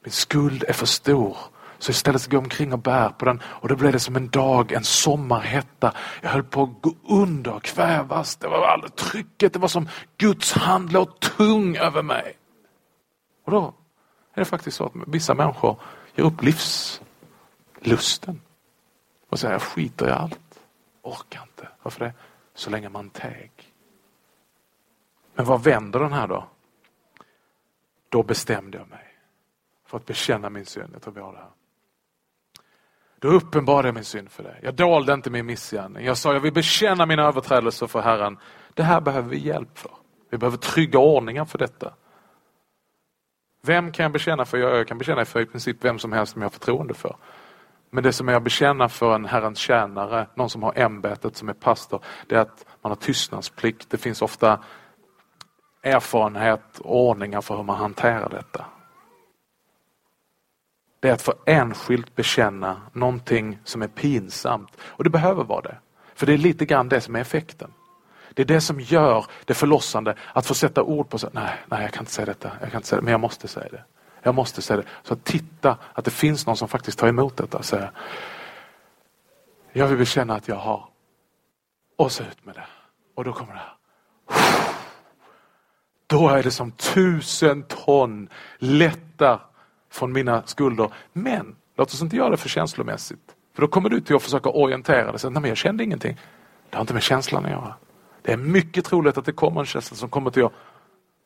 Min 0.03 0.13
skuld 0.13 0.65
är 0.69 0.73
för 0.73 0.87
stor. 0.87 1.37
Så 1.79 1.91
istället 1.91 2.23
så 2.23 2.31
går 2.31 2.37
jag 2.37 2.45
omkring 2.45 2.73
och 2.73 2.79
bär 2.79 3.09
på 3.09 3.25
den 3.25 3.43
och 3.45 3.69
då 3.69 3.77
blev 3.77 3.93
det 3.93 4.01
som 4.01 4.17
en 4.17 4.29
dag, 4.29 4.73
en 4.73 4.85
sommarhetta. 4.85 5.95
Jag 6.23 6.31
höll 6.31 6.43
på 6.43 6.63
att 6.63 6.83
gå 6.83 6.95
under, 7.09 7.61
kvävas. 7.61 8.37
Det 8.37 8.49
var 8.49 8.67
all 8.67 8.91
trycket, 8.91 9.53
det 9.53 9.59
var 9.59 9.69
som 9.69 9.89
Guds 10.17 10.53
hand 10.53 10.93
låg 10.93 11.21
tung 11.21 11.77
över 11.77 12.03
mig. 12.03 12.37
Och 13.45 13.53
då 13.53 13.75
är 14.35 14.41
det 14.41 14.45
faktiskt 14.45 14.77
så 14.77 14.85
att 14.85 14.93
vissa 15.07 15.35
människor 15.35 15.81
ger 16.15 16.25
upp 16.25 16.43
livslusten. 16.43 18.41
Och 19.29 19.39
säger 19.39 19.55
jag 19.55 19.63
skiter 19.63 20.09
i 20.09 20.11
allt. 20.11 20.61
Orkar 21.03 21.43
inte. 21.43 21.69
Varför 21.83 22.05
det? 22.05 22.13
Så 22.55 22.71
länge 22.71 22.89
man 22.89 23.11
teg. 23.11 23.74
Men 25.35 25.47
vad 25.47 25.65
vänder 25.65 26.01
den 26.01 26.13
här 26.13 26.29
då? 26.29 26.49
Då 28.09 28.23
bestämde 28.23 28.79
jag 28.79 28.89
mig 28.89 29.19
för 29.87 29.97
att 29.97 30.07
bekänna 30.07 30.51
min 30.51 30.67
synd. 30.67 30.91
Jag 30.93 31.03
tar 31.03 31.11
vi 31.11 31.21
har 31.21 31.33
det 31.33 31.39
här. 31.39 31.51
Då 33.19 33.29
uppenbarade 33.29 33.89
jag 33.89 33.95
min 33.95 34.05
synd 34.05 34.31
för 34.31 34.43
dig. 34.43 34.61
Jag 34.63 34.75
dolde 34.75 35.13
inte 35.13 35.31
min 35.31 35.47
missgärning. 35.47 36.07
Jag 36.07 36.19
sa 36.19 36.33
jag 36.33 36.41
vill 36.41 36.53
bekänna 36.53 37.07
mina 37.07 37.23
överträdelser 37.23 37.87
för 37.87 38.01
Herren. 38.01 38.39
Det 38.75 38.83
här 38.83 39.01
behöver 39.01 39.29
vi 39.29 39.39
hjälp 39.39 39.79
för. 39.79 39.91
Vi 40.31 40.39
behöver 40.39 40.57
trygga 40.57 40.99
ordningar 40.99 41.45
för 41.45 41.59
detta. 41.59 41.95
Vem 43.63 43.93
kan 43.93 44.03
jag 44.03 44.13
bekänna 44.13 44.45
för? 44.45 44.59
Jag 44.59 44.89
kan 44.89 44.99
bekänna 44.99 45.25
för 45.25 45.41
i 45.41 45.47
princip 45.47 45.85
vem 45.85 45.99
som 45.99 46.13
helst 46.13 46.33
som 46.33 46.43
jag 46.43 46.47
har 46.47 46.53
förtroende 46.53 46.95
för. 46.95 47.17
Men 47.91 48.03
det 48.03 48.13
som 48.13 48.29
jag 48.29 48.43
bekänner 48.43 48.89
för 48.89 49.15
en 49.15 49.25
Herrens 49.25 49.59
tjänare, 49.59 50.27
någon 50.35 50.51
som 50.51 50.63
har 50.63 50.79
ämbetet 50.79 51.37
som 51.37 51.49
är 51.49 51.53
pastor, 51.53 52.01
det 52.27 52.35
är 52.35 52.41
att 52.41 52.67
man 52.83 52.91
har 52.91 52.97
tystnadsplikt. 52.97 53.91
Det 53.91 53.99
finns 53.99 54.23
ofta 54.23 54.61
erfarenhet 55.85 56.79
och 56.79 56.97
ordningar 56.97 57.41
för 57.41 57.57
hur 57.57 57.63
man 57.63 57.77
hanterar 57.77 58.29
detta. 58.29 58.65
Det 61.01 61.09
är 61.09 61.13
att 61.13 61.23
få 61.23 61.35
enskilt 61.47 62.17
bekänna 62.17 62.81
någonting 62.93 63.59
som 63.65 63.83
är 63.83 63.89
pinsamt. 63.89 64.77
Och 64.81 65.05
det 65.05 65.11
behöver 65.11 65.45
vara 65.45 65.61
det. 65.61 65.79
För 66.15 66.27
det 66.27 66.33
är 66.33 66.39
lite 66.39 66.67
grann 66.67 66.89
det 66.89 67.01
som 67.01 67.17
är 67.17 67.21
effekten. 67.21 67.73
Det 68.35 68.43
är 68.43 68.47
det 68.47 68.61
som 68.61 68.81
gör 68.81 69.27
det 69.45 69.55
förlossande 69.55 70.17
att 70.33 70.47
få 70.47 70.55
sätta 70.55 70.83
ord 70.83 71.09
på 71.09 71.19
sig. 71.19 71.31
Nej, 71.33 71.55
nej, 71.67 71.83
jag 71.83 71.93
kan 71.93 72.03
inte 72.03 72.13
säga 72.13 72.27
detta. 72.27 72.51
Jag 72.61 72.71
kan 72.71 72.79
inte 72.79 72.89
säga 72.89 73.01
det, 73.01 73.05
men 73.05 73.11
jag 73.11 73.21
måste 73.21 73.49
säga 73.49 73.69
det. 73.71 73.85
Jag 74.23 74.35
måste 74.35 74.63
säga 74.63 74.77
det. 74.77 74.87
Så 75.03 75.15
att 75.15 75.25
titta 75.25 75.77
att 75.93 76.05
det 76.05 76.11
finns 76.11 76.47
någon 76.47 76.57
som 76.57 76.69
faktiskt 76.69 76.99
tar 76.99 77.09
emot 77.09 77.37
detta 77.37 77.59
och 77.59 77.65
säger 77.65 77.91
Jag 79.73 79.87
vill 79.87 79.99
bekänna 79.99 80.35
att 80.35 80.49
jag 80.49 80.57
har. 80.57 80.89
Och 81.97 82.13
så 82.13 82.23
ut 82.23 82.45
med 82.45 82.55
det. 82.55 82.67
Och 83.15 83.25
då 83.25 83.33
kommer 83.33 83.53
det 83.53 83.59
här 83.59 84.74
då 86.07 86.29
är 86.29 86.43
det 86.43 86.51
som 86.51 86.71
tusen 86.71 87.63
ton 87.63 88.29
lättar 88.59 89.41
från 89.91 90.13
mina 90.13 90.43
skulder. 90.47 90.91
Men 91.13 91.57
låt 91.77 91.89
oss 91.93 92.03
inte 92.03 92.17
göra 92.17 92.31
det 92.31 92.37
för 92.37 92.49
känslomässigt. 92.49 93.35
För 93.55 93.63
då 93.63 93.69
kommer 93.69 93.89
du 93.89 94.01
till 94.01 94.17
att 94.17 94.23
försöka 94.23 94.49
orientera 94.49 95.13
dig. 95.13 95.21
Nej, 95.23 95.33
men 95.33 95.49
jag 95.49 95.57
kände 95.57 95.85
ingenting. 95.85 96.21
Det 96.71 96.77
har 96.77 96.81
inte 96.81 96.95
med 96.95 97.03
känslan 97.03 97.45
att 97.45 97.51
göra. 97.51 97.75
Det 98.23 98.33
är 98.33 98.37
mycket 98.37 98.85
troligt 98.85 99.19
att 99.19 99.25
det 99.25 99.33
kommer 99.33 99.61
en 99.61 99.67
känsla 99.67 99.97
som 99.97 100.09
kommer 100.09 100.31
till 100.31 100.45
att 100.45 100.53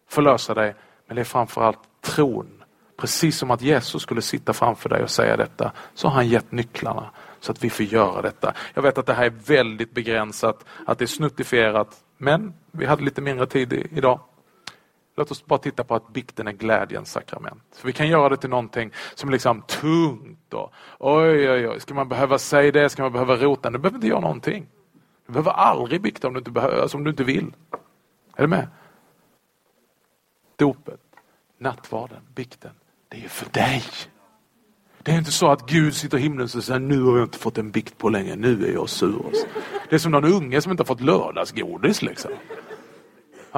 förlösa 0.09 0.55
dig. 0.55 0.75
Men 1.07 1.15
det 1.15 1.23
är 1.23 1.25
framförallt 1.25 1.79
tron. 2.01 2.63
Precis 2.97 3.39
som 3.39 3.51
att 3.51 3.63
Jesus 3.63 4.03
skulle 4.03 4.23
sitta 4.23 4.53
framför 4.53 4.89
dig 4.89 5.03
och 5.03 5.11
säga 5.11 5.37
detta, 5.37 5.73
så 5.95 6.09
har 6.09 6.15
han 6.15 6.29
gett 6.29 6.53
nycklarna 6.53 7.11
så 7.41 7.53
att 7.53 7.65
vi 7.65 7.71
får 7.71 7.87
göra 7.87 8.23
detta. 8.23 8.55
Jag 8.75 8.83
vet 8.83 8.99
att 8.99 9.07
det 9.07 9.15
här 9.15 9.25
är 9.25 9.31
väldigt 9.31 9.95
begränsat, 9.95 10.65
att 10.87 10.99
det 10.99 11.05
är 11.05 11.07
snuttifierat, 11.07 11.97
men 12.17 12.55
vi 12.71 12.87
hade 12.87 13.03
lite 13.03 13.21
mindre 13.21 13.47
tid 13.47 13.73
idag. 13.73 14.21
Låt 15.19 15.31
oss 15.31 15.47
bara 15.47 15.59
titta 15.59 15.85
på 15.85 15.95
att 15.95 16.09
bikten 16.09 16.49
är 16.49 16.53
glädjens 16.53 17.13
sakrament. 17.13 17.63
För 17.73 17.87
vi 17.87 17.93
kan 17.93 18.09
göra 18.09 18.29
det 18.29 18.37
till 18.37 18.51
någonting 18.51 18.93
som 19.15 19.29
är 19.29 19.33
liksom 19.33 19.63
tungt. 19.63 20.55
Och, 20.55 20.73
oj, 20.99 21.51
oj, 21.51 21.69
oj, 21.69 21.81
ska 21.81 21.95
man 21.95 22.09
behöva 22.09 22.39
säga 22.39 22.73
det? 22.73 22.89
Ska 22.89 23.03
man 23.03 23.13
behöva 23.13 23.37
rota? 23.37 23.71
Du 23.71 23.79
behöver 23.79 23.97
inte 23.97 24.07
göra 24.07 24.21
någonting. 24.21 24.67
Du 25.27 25.33
behöver 25.33 25.51
aldrig 25.51 26.03
bikta 26.03 26.29
om 26.29 26.35
du 26.35 26.39
inte, 26.39 26.51
behöver, 26.51 26.83
alltså 26.83 26.97
om 26.97 27.05
du 27.05 27.11
inte 27.11 27.25
vill. 27.25 27.55
Är 28.37 28.43
du 28.43 28.47
med? 28.47 28.69
Dopet, 30.57 31.01
nattvarden, 31.59 32.23
bikten, 32.35 32.73
det 33.09 33.25
är 33.25 33.29
för 33.29 33.51
dig. 33.51 33.83
Det 35.03 35.11
är 35.11 35.19
inte 35.19 35.33
så 35.33 35.51
att 35.51 35.67
Gud 35.67 35.95
sitter 35.95 36.19
i 36.19 36.21
himlen 36.21 36.45
och 36.45 36.51
säger 36.51 36.81
nu 36.81 37.03
har 37.03 37.17
jag 37.19 37.27
inte 37.27 37.39
fått 37.39 37.59
en 37.59 37.71
bikt 37.71 37.99
på 37.99 38.09
länge, 38.09 38.37
nu 38.37 38.67
är 38.67 38.73
jag 38.73 38.89
sur. 38.89 39.33
Det 39.91 39.95
är 39.97 39.99
som 39.99 40.13
någon 40.13 40.33
unge 40.33 40.61
som 40.61 40.71
inte 40.71 40.81
har 40.81 40.87
fått 40.87 41.01
lördagsgodis. 41.01 42.03
Liksom. 42.03 42.31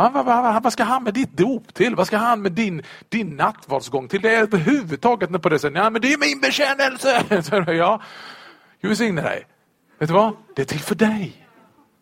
Ja, 0.00 0.10
vad, 0.14 0.24
vad, 0.24 0.62
vad, 0.62 0.72
ska 0.72 0.84
han 0.84 1.04
med 1.04 1.14
ditt 1.14 1.36
dop 1.36 1.74
till? 1.74 1.96
Vad 1.96 2.06
ska 2.06 2.16
han 2.16 2.42
med 2.42 2.52
din, 2.52 2.82
din 3.08 3.36
nattvardsgång 3.36 4.08
till? 4.08 4.20
Det 4.20 4.34
är 4.34 4.42
överhuvudtaget 4.42 5.42
på 5.42 5.48
det 5.48 5.58
sättet. 5.58 5.76
Ja, 5.76 5.90
men 5.90 6.02
det 6.02 6.12
är 6.12 6.18
min 6.18 6.40
bekännelse! 6.40 7.72
ja, 7.72 8.00
Gud 8.82 8.88
välsigne 8.88 9.22
dig. 9.22 9.46
Vet 9.98 10.08
du 10.08 10.14
vad? 10.14 10.36
Det 10.56 10.62
är 10.62 10.66
till 10.66 10.80
för 10.80 10.94
dig. 10.94 11.46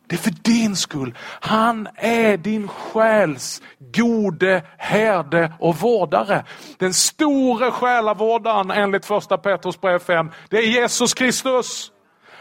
Det 0.06 0.14
är 0.14 0.18
för 0.18 0.34
din 0.42 0.76
skull. 0.76 1.14
Han 1.40 1.88
är 1.94 2.36
din 2.36 2.68
själs 2.68 3.62
gode 3.78 4.62
herde 4.76 5.52
och 5.60 5.76
vårdare. 5.76 6.44
Den 6.76 6.94
store 6.94 7.70
själavårdaren 7.70 8.70
enligt 8.70 9.06
första 9.06 9.38
Petrus 9.38 9.80
brev 9.80 9.98
5, 9.98 10.30
det 10.48 10.56
är 10.56 10.66
Jesus 10.66 11.14
Kristus. 11.14 11.92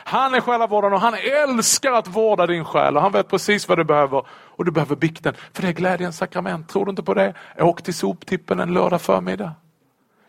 Han 0.10 0.34
är 0.34 0.42
själavårdaren 0.42 0.94
och 0.94 1.02
han 1.02 1.14
älskar 1.14 1.92
att 1.92 2.08
vårda 2.08 2.48
din 2.48 2.66
själ 2.66 2.96
och 2.96 3.02
han 3.02 3.12
vet 3.12 3.28
precis 3.28 3.68
vad 3.68 3.78
du 3.78 3.84
behöver. 3.84 4.26
Och 4.30 4.66
du 4.66 4.72
behöver 4.72 4.96
bikten, 4.96 5.34
för 5.54 5.62
det 5.62 5.68
är 5.68 5.74
glädjens 5.74 6.18
sakrament. 6.18 6.70
Tror 6.70 6.86
du 6.86 6.90
inte 6.90 7.04
på 7.04 7.14
det? 7.14 7.34
Åk 7.60 7.82
till 7.82 7.94
soptippen 7.94 8.60
en 8.60 8.74
lördag 8.74 9.02
förmiddag. 9.02 9.52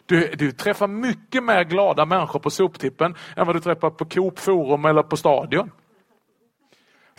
Du, 0.07 0.35
du 0.39 0.53
träffar 0.53 0.87
mycket 0.87 1.45
mer 1.45 1.65
glada 1.65 2.05
människor 2.05 2.41
på 2.41 2.51
soptippen 2.51 3.15
än 3.37 3.47
vad 3.47 3.57
du 3.57 3.61
träffar 3.61 3.91
på 3.91 4.05
Coop 4.05 4.39
Forum 4.39 4.85
eller 4.85 5.03
på 5.03 5.17
Stadion. 5.17 5.71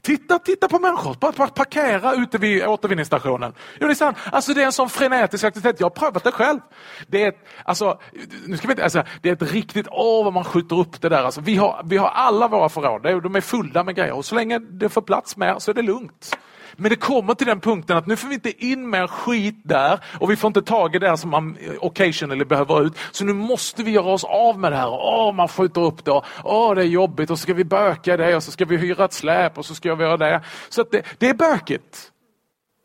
Titta, 0.01 0.39
titta 0.39 0.67
på 0.67 0.79
människor, 0.79 1.15
bara 1.19 1.47
parkera 1.47 2.13
ute 2.13 2.37
vid 2.37 2.65
återvinningsstationen. 2.65 3.53
Jo, 3.79 3.87
det, 3.87 3.93
är 3.93 3.95
sant. 3.95 4.17
Alltså, 4.31 4.53
det 4.53 4.61
är 4.61 4.65
en 4.65 4.71
sån 4.71 4.89
frenetisk 4.89 5.43
aktivitet, 5.43 5.79
jag 5.79 5.85
har 5.85 5.89
prövat 5.89 6.23
det 6.23 6.31
själv. 6.31 6.59
Det 7.07 7.23
är 7.23 7.29
ett, 7.29 7.47
alltså, 7.63 7.99
nu 8.47 8.57
ska 8.57 8.67
vi 8.67 8.71
inte, 8.71 8.83
alltså, 8.83 9.03
det 9.21 9.29
är 9.29 9.33
ett 9.33 9.51
riktigt, 9.51 9.87
åh 9.91 10.23
vad 10.23 10.33
man 10.33 10.43
skjuter 10.43 10.79
upp 10.79 11.01
det 11.01 11.09
där. 11.09 11.23
Alltså, 11.23 11.41
vi, 11.41 11.55
har, 11.55 11.81
vi 11.85 11.97
har 11.97 12.09
alla 12.09 12.47
våra 12.47 12.69
förråd, 12.69 13.23
de 13.23 13.35
är 13.35 13.41
fulla 13.41 13.83
med 13.83 13.95
grejer 13.95 14.13
och 14.13 14.25
så 14.25 14.35
länge 14.35 14.59
det 14.59 14.89
får 14.89 15.01
plats 15.01 15.37
med 15.37 15.61
så 15.61 15.71
är 15.71 15.75
det 15.75 15.81
lugnt. 15.81 16.37
Men 16.75 16.89
det 16.89 16.95
kommer 16.95 17.33
till 17.33 17.47
den 17.47 17.59
punkten 17.59 17.97
att 17.97 18.07
nu 18.07 18.15
får 18.15 18.27
vi 18.27 18.33
inte 18.33 18.65
in 18.65 18.89
mer 18.89 19.07
skit 19.07 19.55
där 19.63 19.99
och 20.19 20.31
vi 20.31 20.35
får 20.35 20.47
inte 20.47 20.61
tag 20.61 20.95
i 20.95 20.99
det 20.99 21.17
som 21.17 21.29
man 21.29 21.57
occasionally 21.79 22.45
behöver 22.45 22.81
ut. 22.85 22.93
Så 23.11 23.25
nu 23.25 23.33
måste 23.33 23.83
vi 23.83 23.91
göra 23.91 24.11
oss 24.11 24.23
av 24.23 24.59
med 24.59 24.71
det 24.71 24.77
här. 24.77 24.89
Åh, 24.89 25.33
man 25.33 25.47
skjuter 25.47 25.81
upp 25.81 26.05
det. 26.05 26.21
Åh, 26.43 26.75
det 26.75 26.81
är 26.81 26.85
jobbigt 26.85 27.29
och 27.29 27.39
så 27.39 27.43
ska 27.43 27.53
vi 27.53 27.63
böka 27.63 28.17
det 28.17 28.35
och 28.35 28.43
så 28.43 28.51
ska 28.51 28.65
vi 28.65 28.77
hyra 28.77 29.05
ett 29.05 29.13
släp 29.13 29.57
och 29.57 29.65
så 29.65 29.75
ska 29.75 29.95
vi 29.95 30.03
göra 30.03 30.17
det. 30.17 30.41
Så 30.69 30.83
det, 30.83 31.03
det 31.17 31.29
är 31.29 31.33
bökigt. 31.33 32.11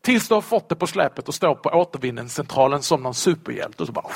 Tills 0.04 0.28
du 0.28 0.34
har 0.34 0.40
fått 0.40 0.68
det 0.68 0.74
på 0.74 0.86
släpet 0.86 1.28
och 1.28 1.34
står 1.34 1.54
på 1.54 1.68
återvinningscentralen 1.68 2.82
som 2.82 3.02
någon 3.02 3.14
superhjälte 3.14 3.82
och 3.82 3.86
så 3.86 3.92
bara 3.92 4.06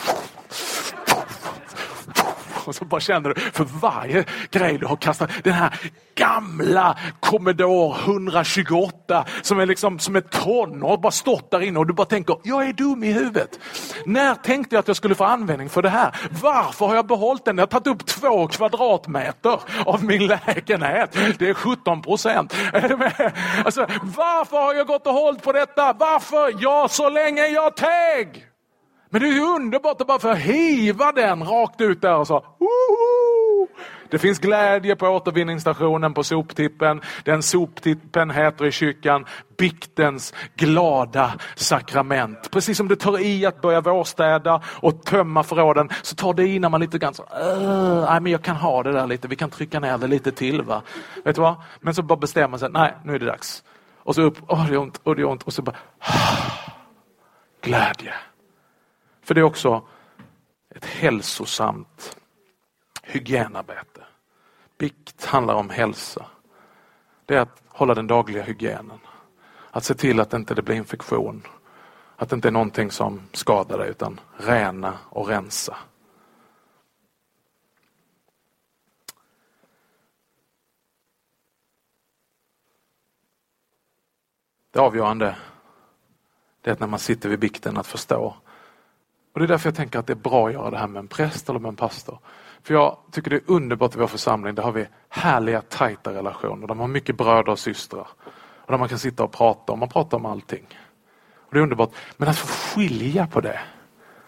och 2.68 2.74
så 2.74 2.84
bara 2.84 3.00
känner 3.00 3.34
du 3.34 3.40
för 3.40 3.64
varje 3.64 4.24
grej 4.50 4.78
du 4.78 4.86
har 4.86 4.96
kastat, 4.96 5.30
den 5.44 5.52
här 5.52 5.74
gamla 6.14 6.98
Commodore 7.20 7.96
128 8.04 9.24
som 9.42 9.60
är 9.60 9.66
liksom 9.66 9.98
som 9.98 10.16
ett 10.16 10.30
ton 10.30 10.82
och 10.82 11.00
bara 11.00 11.10
stått 11.10 11.50
där 11.50 11.60
inne 11.60 11.78
och 11.78 11.86
du 11.86 11.92
bara 11.92 12.06
tänker, 12.06 12.36
jag 12.42 12.68
är 12.68 12.72
dum 12.72 13.04
i 13.04 13.12
huvudet. 13.12 13.58
När 14.06 14.34
tänkte 14.34 14.74
jag 14.74 14.80
att 14.80 14.88
jag 14.88 14.96
skulle 14.96 15.14
få 15.14 15.24
användning 15.24 15.68
för 15.68 15.82
det 15.82 15.88
här? 15.88 16.16
Varför 16.42 16.86
har 16.86 16.94
jag 16.94 17.06
behållit 17.06 17.44
den? 17.44 17.58
Jag 17.58 17.62
har 17.62 17.80
tagit 17.80 17.86
upp 17.86 18.06
två 18.06 18.46
kvadratmeter 18.46 19.60
av 19.86 20.04
min 20.04 20.26
lägenhet. 20.26 21.16
Det 21.38 21.48
är 21.48 21.54
17 21.54 22.02
procent. 22.02 22.54
Alltså, 23.64 23.86
varför 24.02 24.56
har 24.56 24.74
jag 24.74 24.86
gått 24.86 25.06
och 25.06 25.12
hållit 25.12 25.42
på 25.42 25.52
detta? 25.52 25.92
Varför? 25.92 26.54
Ja, 26.58 26.88
så 26.90 27.08
länge 27.08 27.46
jag 27.46 27.76
teg! 27.76 28.47
Men 29.10 29.20
det 29.20 29.28
är 29.28 29.32
ju 29.32 29.44
underbart 29.44 30.00
att 30.00 30.06
bara 30.06 30.18
få 30.18 30.32
hiva 30.32 31.12
den 31.12 31.44
rakt 31.44 31.80
ut 31.80 32.00
där 32.00 32.16
och 32.16 32.26
så. 32.26 32.44
Woho! 32.58 33.68
Det 34.10 34.18
finns 34.18 34.38
glädje 34.38 34.96
på 34.96 35.08
återvinningsstationen 35.08 36.14
på 36.14 36.24
soptippen. 36.24 37.00
Den 37.24 37.42
soptippen 37.42 38.30
heter 38.30 38.66
i 38.66 38.72
kyrkan 38.72 39.24
biktens 39.58 40.34
glada 40.56 41.32
sakrament. 41.54 42.50
Precis 42.50 42.76
som 42.76 42.88
det 42.88 42.96
tar 42.96 43.20
i 43.20 43.46
att 43.46 43.60
börja 43.60 43.80
vårstäda 43.80 44.62
och 44.66 45.04
tömma 45.04 45.42
förråden 45.42 45.88
så 46.02 46.16
tar 46.16 46.34
det 46.34 46.46
i 46.46 46.58
när 46.58 46.68
man 46.68 46.80
lite 46.80 46.98
grann 46.98 47.14
så, 47.14 47.24
nej 48.10 48.20
men 48.20 48.32
jag 48.32 48.42
kan 48.42 48.56
ha 48.56 48.82
det 48.82 48.92
där 48.92 49.06
lite, 49.06 49.28
vi 49.28 49.36
kan 49.36 49.50
trycka 49.50 49.80
ner 49.80 49.98
det 49.98 50.06
lite 50.06 50.32
till. 50.32 50.62
va. 50.62 50.82
Vet 51.24 51.36
du 51.36 51.42
vad? 51.42 51.54
Men 51.80 51.94
så 51.94 52.02
bara 52.02 52.18
bestämmer 52.18 52.48
man 52.48 52.58
sig, 52.58 52.70
nej 52.70 52.94
nu 53.04 53.14
är 53.14 53.18
det 53.18 53.26
dags. 53.26 53.62
Och 53.96 54.14
så 54.14 54.22
upp, 54.22 54.38
åh 54.46 54.66
det 54.66 54.74
är 54.74 54.78
ont, 54.78 55.00
och 55.02 55.16
det 55.16 55.22
är 55.22 55.26
ont 55.26 55.42
och 55.42 55.52
så 55.52 55.62
bara 55.62 55.76
ah, 55.98 56.72
glädje. 57.62 58.14
För 59.28 59.34
det 59.34 59.40
är 59.40 59.44
också 59.44 59.86
ett 60.70 60.84
hälsosamt 60.84 62.16
hygienarbete. 63.02 64.06
Bikt 64.78 65.24
handlar 65.24 65.54
om 65.54 65.70
hälsa. 65.70 66.26
Det 67.26 67.34
är 67.34 67.40
att 67.40 67.62
hålla 67.68 67.94
den 67.94 68.06
dagliga 68.06 68.42
hygienen. 68.42 68.98
Att 69.70 69.84
se 69.84 69.94
till 69.94 70.20
att 70.20 70.30
det 70.30 70.36
inte 70.36 70.62
blir 70.62 70.76
infektion. 70.76 71.46
Att 72.16 72.30
det 72.30 72.36
inte 72.36 72.48
är 72.48 72.52
någonting 72.52 72.90
som 72.90 73.22
skadar 73.32 73.78
dig 73.78 73.90
utan 73.90 74.20
rena 74.36 74.98
och 75.10 75.28
rensa. 75.28 75.76
Det 84.70 84.78
avgörande 84.78 85.36
det 86.60 86.70
är 86.70 86.72
att 86.72 86.80
när 86.80 86.86
man 86.86 86.98
sitter 86.98 87.28
vid 87.28 87.38
bikten 87.38 87.76
att 87.76 87.86
förstå 87.86 88.36
och 89.32 89.40
Det 89.40 89.46
är 89.46 89.48
därför 89.48 89.68
jag 89.68 89.74
tänker 89.74 89.98
att 89.98 90.06
det 90.06 90.12
är 90.12 90.14
bra 90.14 90.46
att 90.46 90.52
göra 90.52 90.70
det 90.70 90.78
här 90.78 90.86
med 90.86 91.00
en 91.00 91.08
präst 91.08 91.48
eller 91.48 91.58
med 91.58 91.68
en 91.68 91.76
pastor. 91.76 92.18
För 92.62 92.74
jag 92.74 92.98
tycker 93.12 93.30
det 93.30 93.36
är 93.36 93.42
underbart 93.46 93.94
i 93.94 93.98
vår 93.98 94.06
församling, 94.06 94.54
där 94.54 94.62
har 94.62 94.72
vi 94.72 94.86
härliga 95.08 95.62
tajta 95.62 96.12
relationer. 96.12 96.66
De 96.66 96.78
har 96.78 96.88
mycket 96.88 97.16
bröder 97.16 97.52
och 97.52 97.58
systrar. 97.58 98.08
Och 98.68 98.72
där 98.72 98.78
man 98.78 98.88
kan 98.88 98.98
sitta 98.98 99.24
och 99.24 99.32
prata 99.32 99.72
och 99.72 99.78
man 99.78 99.88
pratar 99.88 100.16
om 100.16 100.26
allting. 100.26 100.66
Och 101.34 101.54
Det 101.54 101.58
är 101.58 101.62
underbart. 101.62 101.90
Men 102.16 102.28
att 102.28 102.38
få 102.38 102.46
skilja 102.46 103.26
på 103.26 103.40
det. 103.40 103.48
Alltså, 103.50 103.62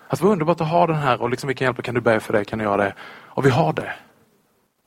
att 0.09 0.19
det 0.19 0.25
var 0.25 0.33
underbart 0.33 0.61
att 0.61 0.69
ha 0.69 0.87
den 0.87 0.97
här 0.97 1.23
och 1.23 1.31
liksom 1.31 1.49
vi 1.49 1.55
kan 1.55 1.65
hjälpa, 1.65 1.83
kan 1.83 1.95
du 1.95 2.01
be 2.01 2.21
för 2.21 2.33
det, 2.33 2.45
kan 2.45 2.59
du 2.59 2.65
göra 2.65 2.77
det? 2.77 2.95
Och 3.11 3.47
vi 3.47 3.51
har 3.51 3.73
det. 3.73 3.93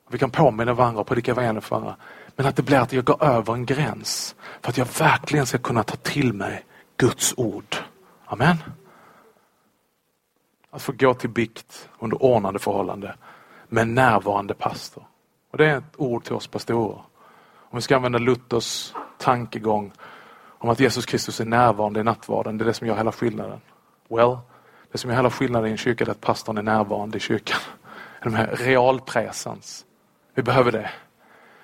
Och 0.05 0.13
vi 0.13 0.17
kan 0.17 0.29
påminna 0.29 0.73
varandra 0.73 1.01
och 1.01 1.07
predika 1.07 1.31
evangelium 1.31 1.61
för 1.61 1.75
varandra. 1.75 1.95
Men 2.35 2.45
att 2.45 2.55
det 2.55 2.63
blir 2.63 2.77
att 2.77 2.93
jag 2.93 3.05
går 3.05 3.23
över 3.23 3.53
en 3.53 3.65
gräns 3.65 4.35
för 4.61 4.69
att 4.69 4.77
jag 4.77 4.87
verkligen 4.99 5.45
ska 5.45 5.57
kunna 5.57 5.83
ta 5.83 5.95
till 5.95 6.33
mig 6.33 6.65
Guds 6.97 7.33
ord. 7.37 7.75
Amen. 8.25 8.57
Att 10.73 10.81
få 10.81 10.91
gå 10.91 11.13
till 11.13 11.29
bikt 11.29 11.89
under 11.99 12.23
ordnade 12.23 12.59
förhållande 12.59 13.15
med 13.67 13.87
närvarande 13.87 14.53
pastor. 14.53 15.03
Och 15.51 15.57
Det 15.57 15.65
är 15.65 15.77
ett 15.77 15.95
ord 15.97 16.23
till 16.23 16.33
oss 16.33 16.47
pastorer. 16.47 17.01
Om 17.53 17.77
vi 17.77 17.81
ska 17.81 17.95
använda 17.95 18.19
Luthers 18.19 18.93
tankegång 19.17 19.91
om 20.57 20.69
att 20.69 20.79
Jesus 20.79 21.05
Kristus 21.05 21.39
är 21.39 21.45
närvarande 21.45 21.99
i 21.99 22.03
nattvarden, 22.03 22.57
det 22.57 22.63
är 22.63 22.65
det 22.65 22.73
som 22.73 22.87
gör 22.87 22.95
hela 22.95 23.11
skillnaden. 23.11 23.61
Well, 24.09 24.37
det 24.91 24.97
som 24.97 25.09
gör 25.09 25.17
hela 25.17 25.29
skillnaden 25.29 25.67
i 25.69 25.71
en 25.71 25.77
kyrka 25.77 26.05
är 26.05 26.09
att 26.09 26.21
pastorn 26.21 26.57
är 26.57 26.61
närvarande 26.61 27.17
i 27.17 27.21
kyrkan. 27.21 27.59
De 28.23 28.33
här 28.33 28.55
realpresens. 28.55 29.85
Vi 30.33 30.43
behöver 30.43 30.71
det. 30.71 30.89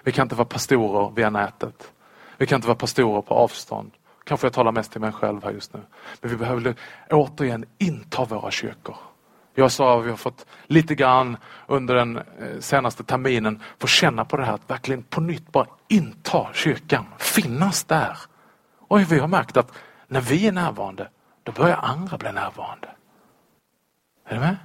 Vi 0.04 0.12
kan 0.12 0.26
inte 0.26 0.36
vara 0.36 0.48
pastorer 0.48 1.12
via 1.16 1.30
nätet. 1.30 1.92
Vi 2.38 2.48
kan 2.48 2.56
inte 2.56 2.68
vara 2.68 2.78
pastorer 2.78 3.22
på 3.22 3.34
avstånd. 3.34 3.92
Kanske 4.30 4.46
jag 4.48 4.54
talar 4.54 4.72
mest 4.72 4.92
till 4.92 5.02
mig 5.02 5.12
själv 5.12 5.44
här 5.44 5.52
just 5.52 5.74
nu. 5.74 5.80
Men 6.22 6.32
vi 6.32 6.38
behöver 6.38 6.76
återigen 7.10 7.66
inta 7.78 8.26
våra 8.26 8.52
kyrkor. 8.52 8.96
Jag 9.54 9.72
sa 9.72 10.00
att 10.00 10.06
vi 10.06 10.10
har 10.10 10.18
fått 10.18 10.46
lite 10.66 10.96
grann 10.96 11.38
under 11.68 11.96
den 11.96 12.18
eh, 12.18 12.60
senaste 12.60 13.04
terminen 13.04 13.64
få 13.80 13.88
känna 13.88 14.26
på 14.26 14.38
det 14.38 14.46
här 14.46 14.54
att 14.54 14.70
verkligen 14.70 15.04
på 15.04 15.22
nytt 15.22 15.52
bara 15.52 15.68
inta 15.88 16.48
kyrkan, 16.54 17.06
finnas 17.18 17.84
där. 17.84 18.18
Och 18.78 19.12
vi 19.12 19.20
har 19.20 19.28
märkt 19.28 19.58
att 19.58 19.72
när 20.08 20.22
vi 20.22 20.48
är 20.48 20.52
närvarande, 20.52 21.10
då 21.44 21.52
börjar 21.52 21.78
andra 21.78 22.18
bli 22.18 22.32
närvarande. 22.32 22.90
Är 24.26 24.36
du 24.36 24.40
med? 24.40 24.56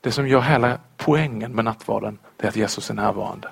Det 0.00 0.12
som 0.12 0.28
gör 0.28 0.40
hela 0.40 0.78
poängen 0.96 1.52
med 1.52 1.64
nattvarden, 1.64 2.18
det 2.36 2.46
är 2.46 2.48
att 2.48 2.56
Jesus 2.56 2.90
är 2.90 2.94
närvarande. 2.94 3.48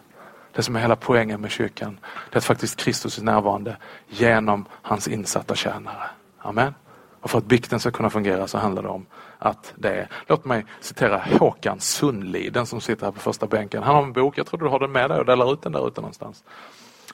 Det 0.60 0.64
som 0.64 0.76
är 0.76 0.80
hela 0.80 0.96
poängen 0.96 1.40
med 1.40 1.50
kyrkan, 1.50 1.98
det 2.30 2.34
är 2.34 2.38
att 2.38 2.44
faktiskt 2.44 2.76
Kristus 2.76 3.18
är 3.18 3.22
närvarande 3.22 3.76
genom 4.08 4.64
hans 4.82 5.08
insatta 5.08 5.54
tjänare. 5.54 6.10
Amen. 6.38 6.74
Och 7.20 7.30
för 7.30 7.38
att 7.38 7.44
bikten 7.44 7.80
ska 7.80 7.90
kunna 7.90 8.10
fungera 8.10 8.48
så 8.48 8.58
handlar 8.58 8.82
det 8.82 8.88
om 8.88 9.06
att 9.38 9.72
det 9.76 9.88
är. 9.88 10.08
Låt 10.26 10.44
mig 10.44 10.64
citera 10.80 11.22
Håkan 11.38 11.80
Sundli, 11.80 12.50
den 12.50 12.66
som 12.66 12.80
sitter 12.80 13.04
här 13.04 13.12
på 13.12 13.20
första 13.20 13.46
bänken. 13.46 13.82
Han 13.82 13.94
har 13.94 14.02
en 14.02 14.12
bok, 14.12 14.38
jag 14.38 14.46
tror 14.46 14.60
du 14.60 14.68
har 14.68 14.78
den 14.78 14.92
med 14.92 15.10
dig 15.10 15.18
och 15.18 15.24
delar 15.24 15.52
ut 15.52 15.62
den 15.62 15.72
där 15.72 15.88
ute 15.88 16.00
någonstans. 16.00 16.44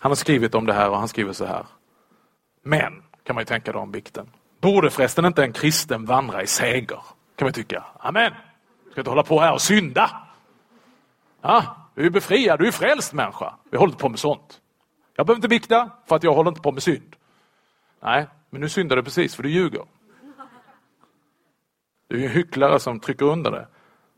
Han 0.01 0.11
har 0.11 0.17
skrivit 0.17 0.55
om 0.55 0.67
det 0.67 0.73
här 0.73 0.91
och 0.91 0.99
han 0.99 1.09
skriver 1.09 1.33
så 1.33 1.45
här. 1.45 1.67
Men, 2.63 3.03
kan 3.25 3.35
man 3.35 3.41
ju 3.41 3.47
tänka 3.47 3.73
då 3.73 3.79
om 3.79 3.91
bikten. 3.91 4.27
Borde 4.61 4.91
förresten 4.91 5.25
inte 5.25 5.43
en 5.43 5.53
kristen 5.53 6.05
vandra 6.05 6.43
i 6.43 6.47
seger? 6.47 7.01
Kan 7.37 7.47
man 7.47 7.53
tycka. 7.53 7.85
Amen. 7.99 8.33
Ska 8.91 9.01
inte 9.01 9.11
hålla 9.11 9.23
på 9.23 9.41
här 9.41 9.53
och 9.53 9.63
synda. 9.63 10.11
Ja, 11.43 11.86
du 11.97 12.07
är 12.07 12.11
befriad, 12.11 12.59
du 12.59 12.67
är 12.67 12.73
frälst 12.73 13.13
människa. 13.13 13.55
Vi 13.71 13.79
håller 13.79 13.93
inte 13.93 14.03
på 14.03 14.09
med 14.09 14.19
sånt. 14.19 14.61
Jag 15.17 15.27
behöver 15.27 15.39
inte 15.39 15.49
bikta 15.49 15.91
för 16.07 16.17
att 16.17 16.23
jag 16.23 16.35
håller 16.35 16.51
inte 16.51 16.61
på 16.61 16.73
med 16.73 16.83
synd. 16.83 17.17
Nej, 18.03 18.27
men 18.51 18.61
nu 18.61 18.69
syndar 18.69 18.97
du 18.97 19.03
precis 19.03 19.37
för 19.37 19.43
du 19.43 19.51
ljuger. 19.51 19.83
Du 22.09 22.21
är 22.21 22.25
en 22.25 22.31
hycklare 22.31 22.81
som 22.81 23.01
trycker 23.01 23.27
under 23.27 23.51
det. 23.51 23.69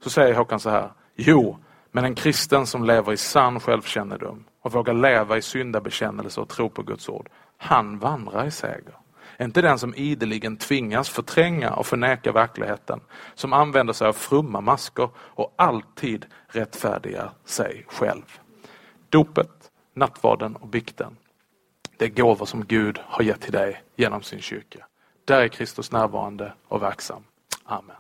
Så 0.03 0.11
säger 0.11 0.35
Håkan 0.35 0.61
så 0.61 0.71
här. 0.71 0.93
Jo, 1.17 1.59
men 1.91 2.05
en 2.05 2.15
kristen 2.15 2.67
som 2.67 2.85
lever 2.85 3.13
i 3.13 3.17
sann 3.17 3.61
självkännedom 3.61 4.45
och 4.61 4.73
vågar 4.73 4.95
leva 4.95 5.37
i 5.37 5.43
syndabekännelse 5.43 6.41
och 6.41 6.49
tro 6.49 6.71
på 6.71 6.83
Guds 6.83 7.09
ord. 7.09 7.29
Han 7.57 7.99
vandrar 7.99 8.47
i 8.47 8.51
seger. 8.51 8.95
Inte 9.41 9.63
den 9.63 9.79
som 9.79 9.95
ideligen 9.95 10.57
tvingas 10.57 11.09
förtränga 11.09 11.73
och 11.73 11.87
förneka 11.87 12.33
verkligheten. 12.33 13.01
Som 13.35 13.53
använder 13.53 13.93
sig 13.93 14.09
av 14.09 14.13
frumma 14.13 14.61
masker 14.61 15.11
och 15.17 15.55
alltid 15.57 16.27
rättfärdigar 16.49 17.33
sig 17.45 17.85
själv. 17.89 18.41
Dopet, 19.09 19.71
nattvarden 19.95 20.57
och 20.57 20.69
bikten. 20.69 21.17
Det 21.97 22.05
är 22.05 22.09
gåvor 22.09 22.47
som 22.47 22.65
Gud 22.65 23.01
har 23.05 23.25
gett 23.25 23.41
till 23.41 23.53
dig 23.53 23.83
genom 23.97 24.23
sin 24.23 24.41
kyrka. 24.41 24.87
Där 25.25 25.43
är 25.43 25.49
Kristus 25.49 25.93
närvarande 25.93 26.53
och 26.69 26.83
verksam. 26.83 27.23
Amen. 27.65 27.97